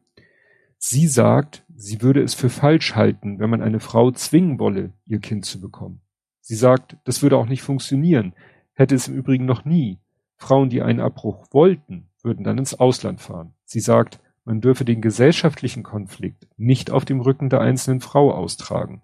sie 0.77 1.07
sagt, 1.07 1.63
sie 1.75 2.01
würde 2.01 2.21
es 2.21 2.33
für 2.33 2.49
falsch 2.49 2.95
halten, 2.95 3.39
wenn 3.39 3.49
man 3.49 3.61
eine 3.61 3.79
Frau 3.79 4.11
zwingen 4.11 4.59
wolle, 4.59 4.91
ihr 5.05 5.19
Kind 5.19 5.45
zu 5.45 5.61
bekommen. 5.61 6.01
Sie 6.41 6.55
sagt, 6.55 6.97
das 7.05 7.21
würde 7.21 7.37
auch 7.37 7.47
nicht 7.47 7.63
funktionieren, 7.63 8.33
hätte 8.73 8.95
es 8.95 9.07
im 9.07 9.15
Übrigen 9.15 9.45
noch 9.45 9.65
nie. 9.65 9.99
Frauen, 10.37 10.69
die 10.69 10.81
einen 10.81 10.99
Abbruch 10.99 11.47
wollten, 11.51 12.07
würden 12.25 12.43
dann 12.43 12.57
ins 12.57 12.73
Ausland 12.73 13.21
fahren. 13.21 13.53
Sie 13.63 13.79
sagt, 13.79 14.19
man 14.43 14.59
dürfe 14.59 14.83
den 14.83 15.01
gesellschaftlichen 15.01 15.83
Konflikt 15.83 16.47
nicht 16.57 16.91
auf 16.91 17.05
dem 17.05 17.21
Rücken 17.21 17.49
der 17.49 17.61
einzelnen 17.61 18.01
Frau 18.01 18.33
austragen. 18.33 19.01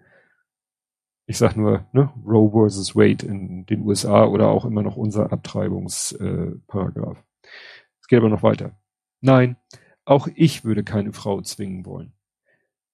Ich 1.26 1.38
sag 1.38 1.55
nur, 1.55 1.86
ne, 1.93 2.11
Roe 2.26 2.51
versus 2.51 2.95
Wade 2.95 3.26
in 3.26 3.65
den 3.65 3.84
USA 3.84 4.26
oder 4.26 4.49
auch 4.49 4.65
immer 4.65 4.84
noch 4.84 4.97
unser 4.97 5.32
Abtreibungsparagraph. 5.32 7.17
Äh, 7.17 7.47
es 8.01 8.07
geht 8.07 8.19
aber 8.19 8.30
noch 8.30 8.43
weiter. 8.43 8.78
Nein, 9.22 9.55
auch 10.03 10.28
ich 10.36 10.65
würde 10.65 10.84
keine 10.84 11.13
Frau 11.13 11.41
zwingen 11.41 11.86
wollen. 11.86 12.13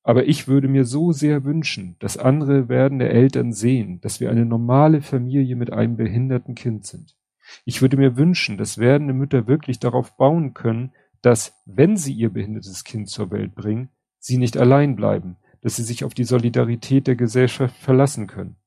Aber 0.03 0.25
ich 0.25 0.47
würde 0.47 0.69
mir 0.69 0.85
so 0.85 1.11
sehr 1.11 1.43
wünschen, 1.43 1.97
dass 1.99 2.17
andere 2.17 2.69
werdende 2.69 3.09
Eltern 3.09 3.51
sehen, 3.51 3.99
dass 3.99 4.21
wir 4.21 4.29
eine 4.29 4.45
normale 4.45 5.01
Familie 5.01 5.57
mit 5.57 5.73
einem 5.73 5.97
behinderten 5.97 6.55
Kind 6.55 6.85
sind. 6.85 7.16
Ich 7.65 7.81
würde 7.81 7.97
mir 7.97 8.17
wünschen, 8.17 8.57
dass 8.57 8.77
werdende 8.77 9.13
Mütter 9.13 9.47
wirklich 9.47 9.79
darauf 9.79 10.15
bauen 10.17 10.53
können, 10.53 10.91
dass, 11.21 11.61
wenn 11.65 11.97
sie 11.97 12.13
ihr 12.13 12.29
behindertes 12.29 12.83
Kind 12.83 13.09
zur 13.09 13.31
Welt 13.31 13.55
bringen, 13.55 13.89
sie 14.19 14.37
nicht 14.37 14.57
allein 14.57 14.95
bleiben, 14.95 15.37
dass 15.61 15.75
sie 15.75 15.83
sich 15.83 16.03
auf 16.03 16.13
die 16.13 16.23
Solidarität 16.23 17.07
der 17.07 17.15
Gesellschaft 17.15 17.75
verlassen 17.75 18.27
können. 18.27 18.57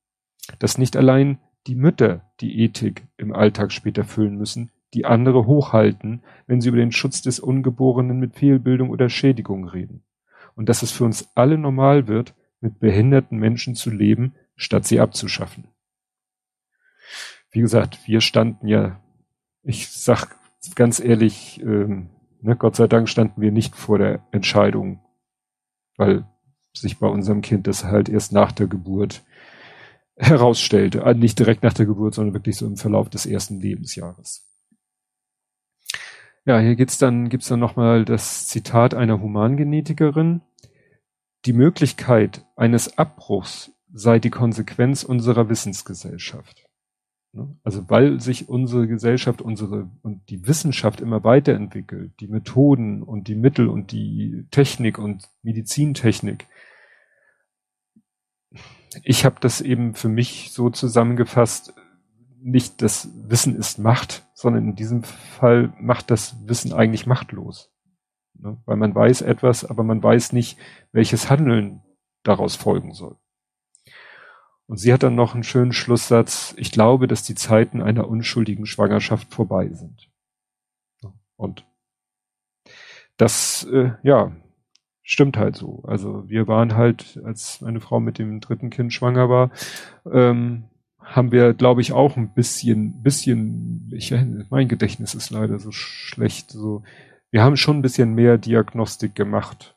Dass 0.59 0.77
nicht 0.77 0.97
allein 0.97 1.39
die 1.67 1.75
Mütter 1.75 2.31
die 2.41 2.59
Ethik 2.61 3.07
im 3.17 3.33
Alltag 3.33 3.71
später 3.71 4.03
füllen 4.03 4.37
müssen, 4.37 4.71
die 4.93 5.05
andere 5.05 5.45
hochhalten, 5.45 6.23
wenn 6.47 6.59
sie 6.59 6.69
über 6.69 6.77
den 6.77 6.91
Schutz 6.91 7.21
des 7.21 7.39
Ungeborenen 7.39 8.19
mit 8.19 8.35
Fehlbildung 8.35 8.89
oder 8.89 9.09
Schädigung 9.09 9.67
reden. 9.67 10.03
Und 10.55 10.67
dass 10.67 10.81
es 10.81 10.91
für 10.91 11.05
uns 11.05 11.29
alle 11.35 11.57
normal 11.57 12.07
wird, 12.07 12.35
mit 12.59 12.79
behinderten 12.79 13.37
Menschen 13.37 13.75
zu 13.75 13.89
leben, 13.89 14.33
statt 14.55 14.85
sie 14.85 14.99
abzuschaffen 14.99 15.65
wie 17.51 17.61
gesagt, 17.61 18.07
wir 18.07 18.21
standen 18.21 18.67
ja, 18.67 18.99
ich 19.63 19.89
sag 19.89 20.35
ganz 20.75 20.99
ehrlich, 20.99 21.61
ähm, 21.61 22.09
ne, 22.41 22.55
Gott 22.55 22.75
sei 22.75 22.87
Dank 22.87 23.09
standen 23.09 23.41
wir 23.41 23.51
nicht 23.51 23.75
vor 23.75 23.97
der 23.97 24.25
Entscheidung, 24.31 25.01
weil 25.97 26.25
sich 26.73 26.99
bei 26.99 27.07
unserem 27.07 27.41
Kind 27.41 27.67
das 27.67 27.83
halt 27.83 28.09
erst 28.09 28.31
nach 28.31 28.51
der 28.51 28.67
Geburt 28.67 29.23
herausstellte. 30.15 31.03
Also 31.03 31.19
nicht 31.19 31.37
direkt 31.39 31.63
nach 31.63 31.73
der 31.73 31.85
Geburt, 31.85 32.13
sondern 32.13 32.33
wirklich 32.33 32.55
so 32.55 32.65
im 32.65 32.77
Verlauf 32.77 33.09
des 33.09 33.25
ersten 33.25 33.59
Lebensjahres. 33.59 34.47
Ja, 36.45 36.59
hier 36.59 36.75
geht's 36.75 36.97
dann, 36.97 37.29
gibt's 37.29 37.49
dann 37.49 37.59
nochmal 37.59 38.05
das 38.05 38.47
Zitat 38.47 38.93
einer 38.93 39.21
Humangenetikerin. 39.21 40.41
die 41.45 41.53
Möglichkeit 41.53 42.45
eines 42.55 42.97
Abbruchs 42.97 43.71
sei 43.91 44.19
die 44.19 44.29
Konsequenz 44.29 45.03
unserer 45.03 45.49
Wissensgesellschaft. 45.49 46.60
Ne? 47.33 47.55
Also 47.63 47.89
weil 47.89 48.19
sich 48.19 48.49
unsere 48.49 48.87
Gesellschaft, 48.87 49.41
unsere 49.41 49.89
und 50.01 50.29
die 50.29 50.47
Wissenschaft 50.47 51.01
immer 51.01 51.23
weiterentwickelt, 51.23 52.13
die 52.19 52.27
Methoden 52.27 53.03
und 53.03 53.27
die 53.27 53.35
Mittel 53.35 53.67
und 53.67 53.91
die 53.91 54.45
Technik 54.51 54.97
und 54.97 55.29
Medizintechnik. 55.41 56.47
Ich 59.03 59.23
habe 59.23 59.37
das 59.39 59.61
eben 59.61 59.95
für 59.95 60.09
mich 60.09 60.51
so 60.51 60.69
zusammengefasst, 60.69 61.73
nicht 62.43 62.81
das 62.81 63.09
Wissen 63.29 63.55
ist 63.55 63.79
Macht, 63.79 64.27
sondern 64.33 64.69
in 64.69 64.75
diesem 64.75 65.03
Fall 65.03 65.73
macht 65.79 66.11
das 66.11 66.35
Wissen 66.47 66.73
eigentlich 66.73 67.05
machtlos. 67.05 67.71
Ne? 68.33 68.57
Weil 68.65 68.75
man 68.75 68.93
weiß 68.93 69.21
etwas, 69.21 69.63
aber 69.63 69.83
man 69.83 70.01
weiß 70.01 70.33
nicht, 70.33 70.57
welches 70.91 71.29
Handeln 71.29 71.81
daraus 72.23 72.55
folgen 72.55 72.93
soll. 72.93 73.17
Und 74.71 74.77
sie 74.77 74.93
hat 74.93 75.03
dann 75.03 75.15
noch 75.15 75.33
einen 75.33 75.43
schönen 75.43 75.73
Schlusssatz. 75.73 76.53
Ich 76.55 76.71
glaube, 76.71 77.05
dass 77.05 77.23
die 77.23 77.35
Zeiten 77.35 77.81
einer 77.81 78.07
unschuldigen 78.07 78.65
Schwangerschaft 78.65 79.33
vorbei 79.33 79.67
sind. 79.67 80.09
Und 81.35 81.65
das, 83.17 83.67
äh, 83.69 83.91
ja, 84.01 84.31
stimmt 85.03 85.35
halt 85.35 85.57
so. 85.57 85.83
Also 85.85 86.23
wir 86.29 86.47
waren 86.47 86.77
halt, 86.77 87.19
als 87.25 87.59
meine 87.59 87.81
Frau 87.81 87.99
mit 87.99 88.17
dem 88.17 88.39
dritten 88.39 88.69
Kind 88.69 88.93
schwanger 88.93 89.27
war, 89.27 89.51
ähm, 90.09 90.69
haben 91.01 91.33
wir, 91.33 91.53
glaube 91.53 91.81
ich, 91.81 91.91
auch 91.91 92.15
ein 92.15 92.33
bisschen, 92.33 93.03
bisschen, 93.03 93.91
ich, 93.93 94.15
mein 94.51 94.69
Gedächtnis 94.69 95.15
ist 95.15 95.31
leider 95.31 95.59
so 95.59 95.73
schlecht. 95.73 96.49
So, 96.49 96.83
wir 97.29 97.43
haben 97.43 97.57
schon 97.57 97.79
ein 97.79 97.81
bisschen 97.81 98.15
mehr 98.15 98.37
Diagnostik 98.37 99.15
gemacht 99.15 99.75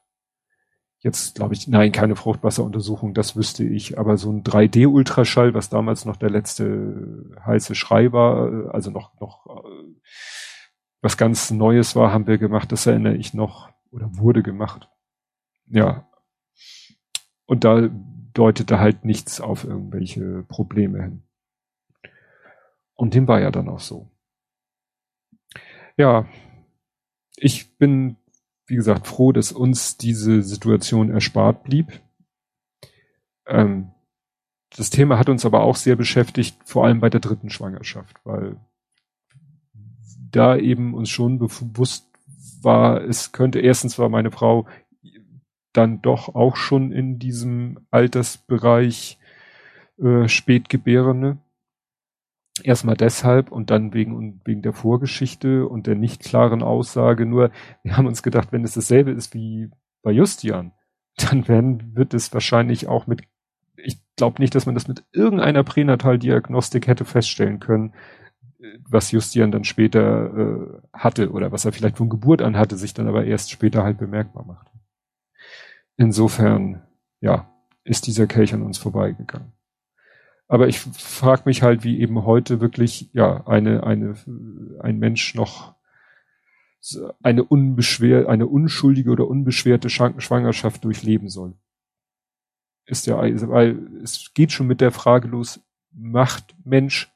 Jetzt 1.05 1.35
glaube 1.35 1.53
ich, 1.53 1.69
nein, 1.69 1.93
keine 1.93 2.17
Fruchtwasseruntersuchung, 2.17 3.13
das 3.13 3.37
wüsste 3.37 3.63
ich, 3.63 3.99
aber 3.99 4.17
so 4.17 4.33
ein 4.33 4.43
3D-Ultraschall, 4.43 5.53
was 5.53 5.69
damals 5.69 6.07
noch 6.07 6.17
der 6.17 6.31
letzte 6.31 7.31
heiße 7.45 7.75
Schrei 7.75 8.11
war, 8.11 8.73
also 8.75 8.91
noch, 8.91 9.21
noch 9.21 9.45
äh, 9.47 9.95
was 11.03 11.19
ganz 11.19 11.51
Neues 11.51 11.95
war, 11.95 12.11
haben 12.11 12.27
wir 12.27 12.39
gemacht, 12.39 12.73
das 12.73 12.87
erinnere 12.87 13.17
ich 13.17 13.35
noch 13.35 13.71
oder 13.91 14.17
wurde 14.17 14.43
gemacht. 14.43 14.89
Ja. 15.67 16.09
Und 17.45 17.65
da 17.65 17.91
deutete 18.33 18.79
halt 18.79 19.05
nichts 19.05 19.43
auf 19.43 19.65
irgendwelche 19.65 20.43
Probleme 20.45 21.03
hin. 21.03 21.23
Und 22.95 23.13
dem 23.13 23.29
war 23.29 23.43
ja 23.43 23.51
dann 23.51 23.69
auch 23.69 23.81
so. 23.81 24.11
Ja, 25.99 26.27
ich 27.37 27.77
bin 27.77 28.17
wie 28.67 28.77
gesagt, 28.77 29.07
froh, 29.07 29.33
dass 29.33 29.53
uns 29.53 29.97
diese 29.97 30.43
Situation 30.43 31.11
erspart 31.11 31.65
blieb. 31.65 32.01
Ähm, 33.47 33.91
das 34.77 34.91
Thema 34.91 35.19
hat 35.19 35.29
uns 35.29 35.45
aber 35.45 35.63
auch 35.63 35.77
sehr 35.77 35.97
beschäftigt, 35.97 36.57
vor 36.65 36.85
allem 36.85 37.01
bei 37.01 37.11
der 37.11 37.21
dritten 37.21 37.51
Schwangerschaft, 37.51 38.17
weil 38.25 38.57
da 40.31 40.57
eben 40.57 40.95
uns 40.95 41.11
schon 41.11 41.39
bewusst 41.39 42.09
war, 42.63 43.03
es 43.03 43.33
könnte 43.33 43.61
erstens 43.61 43.99
war 43.99 44.09
meine 44.09 44.33
Frau 44.33 44.67
dann 45.73 46.03
doch 46.03 46.35
auch 46.35 46.57
schon 46.57 46.93
in 46.93 47.19
diesem 47.19 47.87
Altersbereich 47.91 49.19
äh, 49.99 50.29
Spätgebärende 50.29 51.39
Erstmal 52.63 52.97
deshalb 52.97 53.51
und 53.51 53.71
dann 53.71 53.93
wegen, 53.95 54.41
wegen 54.45 54.63
der 54.63 54.73
Vorgeschichte 54.73 55.67
und 55.67 55.87
der 55.87 55.97
nicht 55.97 56.23
klaren 56.23 56.63
Aussage. 56.63 57.27
Nur, 57.27 57.51
wir 57.83 57.97
haben 57.97 58.07
uns 58.07 58.23
gedacht, 58.23 58.53
wenn 58.53 58.63
es 58.63 58.75
dasselbe 58.75 59.11
ist 59.11 59.35
wie 59.35 59.71
bei 60.03 60.13
Justian, 60.13 60.73
dann 61.17 61.49
werden, 61.49 61.97
wird 61.97 62.15
es 62.15 62.33
wahrscheinlich 62.33 62.87
auch 62.87 63.07
mit, 63.07 63.23
ich 63.77 63.99
glaube 64.17 64.41
nicht, 64.41 64.55
dass 64.55 64.67
man 64.67 64.75
das 64.75 64.87
mit 64.87 65.05
irgendeiner 65.13 65.65
Pränataldiagnostik 65.65 66.87
hätte 66.87 67.05
feststellen 67.05 67.59
können, 67.59 67.93
was 68.89 69.11
Justian 69.11 69.51
dann 69.51 69.65
später 69.65 70.27
äh, 70.37 70.81
hatte 70.93 71.31
oder 71.33 71.53
was 71.53 71.65
er 71.65 71.73
vielleicht 71.73 71.99
von 71.99 72.09
Geburt 72.09 72.41
an 72.41 72.57
hatte, 72.57 72.77
sich 72.77 72.95
dann 72.95 73.09
aber 73.09 73.25
erst 73.25 73.51
später 73.51 73.83
halt 73.83 73.99
bemerkbar 73.99 74.45
macht. 74.45 74.69
Insofern, 75.97 76.83
ja, 77.21 77.51
ist 77.85 78.07
dieser 78.07 78.27
Kelch 78.27 78.55
an 78.55 78.63
uns 78.63 78.79
vorbeigegangen. 78.79 79.53
Aber 80.55 80.69
ich 80.69 80.79
frage 80.79 81.43
mich 81.47 81.65
halt, 81.65 81.83
wie 81.83 81.99
eben 81.99 82.25
heute 82.25 82.61
wirklich, 82.61 83.11
ja, 83.13 83.45
eine, 83.49 83.83
eine, 83.83 84.15
ein 84.79 85.01
Mensch 85.01 85.35
noch 85.35 85.75
eine 87.25 87.43
unbeschwer, 87.43 88.29
eine 88.29 88.47
unschuldige 88.47 89.11
oder 89.11 89.27
unbeschwerte 89.27 89.91
Schwangerschaft 89.91 90.85
durchleben 90.85 91.29
soll. 91.29 91.55
Ist 92.87 93.09
ja, 93.09 93.17
weil 93.49 93.85
es 94.05 94.31
geht 94.33 94.53
schon 94.53 94.69
mit 94.69 94.81
der 94.81 94.93
Frage 94.93 95.27
los, 95.27 95.59
macht 95.91 96.55
Mensch 96.65 97.13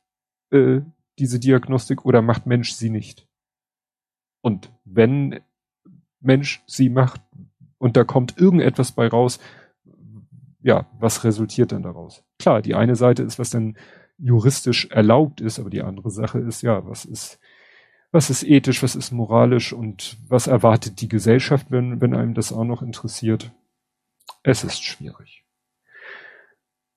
äh, 0.51 0.81
diese 1.21 1.39
Diagnostik 1.39 2.05
oder 2.05 2.23
macht 2.23 2.45
Mensch 2.47 2.73
sie 2.73 2.91
nicht? 2.91 3.29
Und 4.41 4.73
wenn 4.85 5.39
Mensch 6.19 6.61
sie 6.67 6.89
macht 6.89 7.21
und 7.79 7.97
da 7.97 8.03
kommt 8.03 8.37
irgendetwas 8.37 8.91
bei 8.91 9.07
raus, 9.07 9.39
ja, 10.61 10.87
was 10.99 11.25
resultiert 11.25 11.73
denn 11.73 11.83
daraus? 11.83 12.25
Klar, 12.39 12.63
die 12.63 12.75
eine 12.75 12.97
Seite 12.97 13.23
ist, 13.23 13.39
was 13.39 13.51
dann 13.51 13.77
juristisch 14.19 14.87
erlaubt 14.91 15.41
ist, 15.41 15.59
aber 15.59 15.71
die 15.71 15.83
andere 15.83 16.11
Sache 16.11 16.39
ist, 16.41 16.63
ja, 16.63 16.87
was 16.87 17.05
ist, 17.05 17.39
was 18.11 18.31
ist 18.31 18.43
ethisch, 18.43 18.83
was 18.83 18.97
ist 18.97 19.13
moralisch 19.13 19.73
und 19.73 20.17
was 20.29 20.47
erwartet 20.47 21.01
die 21.01 21.09
Gesellschaft, 21.09 21.71
wenn, 21.71 22.01
wenn 22.01 22.15
einem 22.15 22.35
das 22.35 22.53
auch 22.53 22.65
noch 22.65 22.83
interessiert? 22.83 23.53
Es 24.43 24.65
ist 24.65 24.83
schwierig. 24.83 25.45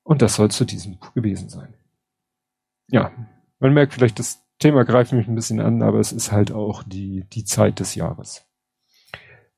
Und 0.03 0.21
das 0.21 0.35
soll 0.35 0.49
zu 0.49 0.65
diesem 0.65 0.99
gewesen 1.13 1.49
sein. 1.49 1.73
Ja, 2.87 3.11
man 3.59 3.73
merkt 3.73 3.93
vielleicht, 3.93 4.19
das 4.19 4.43
Thema 4.57 4.83
greift 4.83 5.13
mich 5.13 5.27
ein 5.27 5.35
bisschen 5.35 5.59
an, 5.59 5.81
aber 5.83 5.99
es 5.99 6.11
ist 6.11 6.31
halt 6.31 6.51
auch 6.51 6.83
die, 6.83 7.25
die 7.31 7.45
Zeit 7.45 7.79
des 7.79 7.95
Jahres. 7.95 8.45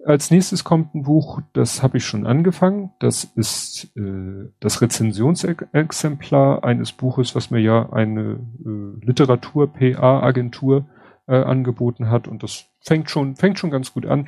Als 0.06 0.32
nächstes 0.32 0.64
kommt 0.64 0.94
ein 0.96 1.04
Buch, 1.04 1.42
das 1.54 1.82
habe 1.82 1.98
ich 1.98 2.06
schon 2.06 2.26
angefangen. 2.26 2.92
Das 3.00 3.24
ist 3.24 3.92
äh, 3.96 4.50
das 4.60 4.82
Rezensionsexemplar 4.82 6.64
eines 6.64 6.92
Buches, 6.92 7.36
was 7.36 7.52
mir 7.52 7.60
ja 7.62 7.92
eine 7.94 8.40
äh, 8.66 9.06
Literatur-PA-Agentur 9.06 10.86
äh, 11.28 11.36
angeboten 11.36 12.10
hat. 12.10 12.28
Und 12.28 12.44
das 12.44 12.66
fängt 12.82 13.10
schon, 13.10 13.38
fängt 13.38 13.60
schon 13.60 13.72
ganz 13.72 13.94
gut 13.94 14.06
an. 14.06 14.28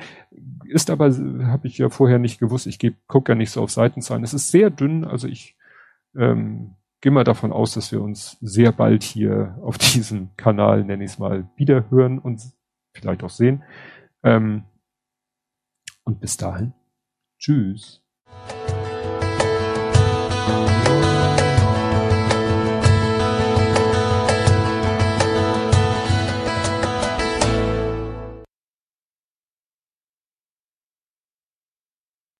Ist 0.64 0.88
aber, 0.88 1.10
habe 1.46 1.66
ich 1.66 1.78
ja 1.78 1.90
vorher 1.90 2.18
nicht 2.18 2.40
gewusst, 2.40 2.66
ich 2.66 2.78
gucke 3.06 3.32
ja 3.32 3.36
nicht 3.36 3.50
so 3.50 3.62
auf 3.62 3.70
Seitenzahlen. 3.70 4.24
Es 4.24 4.34
ist 4.34 4.50
sehr 4.50 4.70
dünn, 4.70 5.04
also 5.04 5.28
ich 5.28 5.56
ähm, 6.16 6.76
gehe 7.02 7.12
mal 7.12 7.24
davon 7.24 7.52
aus, 7.52 7.74
dass 7.74 7.92
wir 7.92 8.00
uns 8.00 8.38
sehr 8.40 8.72
bald 8.72 9.02
hier 9.02 9.58
auf 9.62 9.76
diesem 9.78 10.30
Kanal, 10.36 10.84
nenne 10.84 11.04
ich 11.04 11.12
es 11.12 11.18
mal, 11.18 11.48
wiederhören 11.56 12.18
und 12.18 12.40
vielleicht 12.94 13.22
auch 13.22 13.30
sehen. 13.30 13.62
Ähm, 14.22 14.64
und 16.06 16.20
bis 16.20 16.36
dahin, 16.36 16.72
tschüss. 17.38 18.05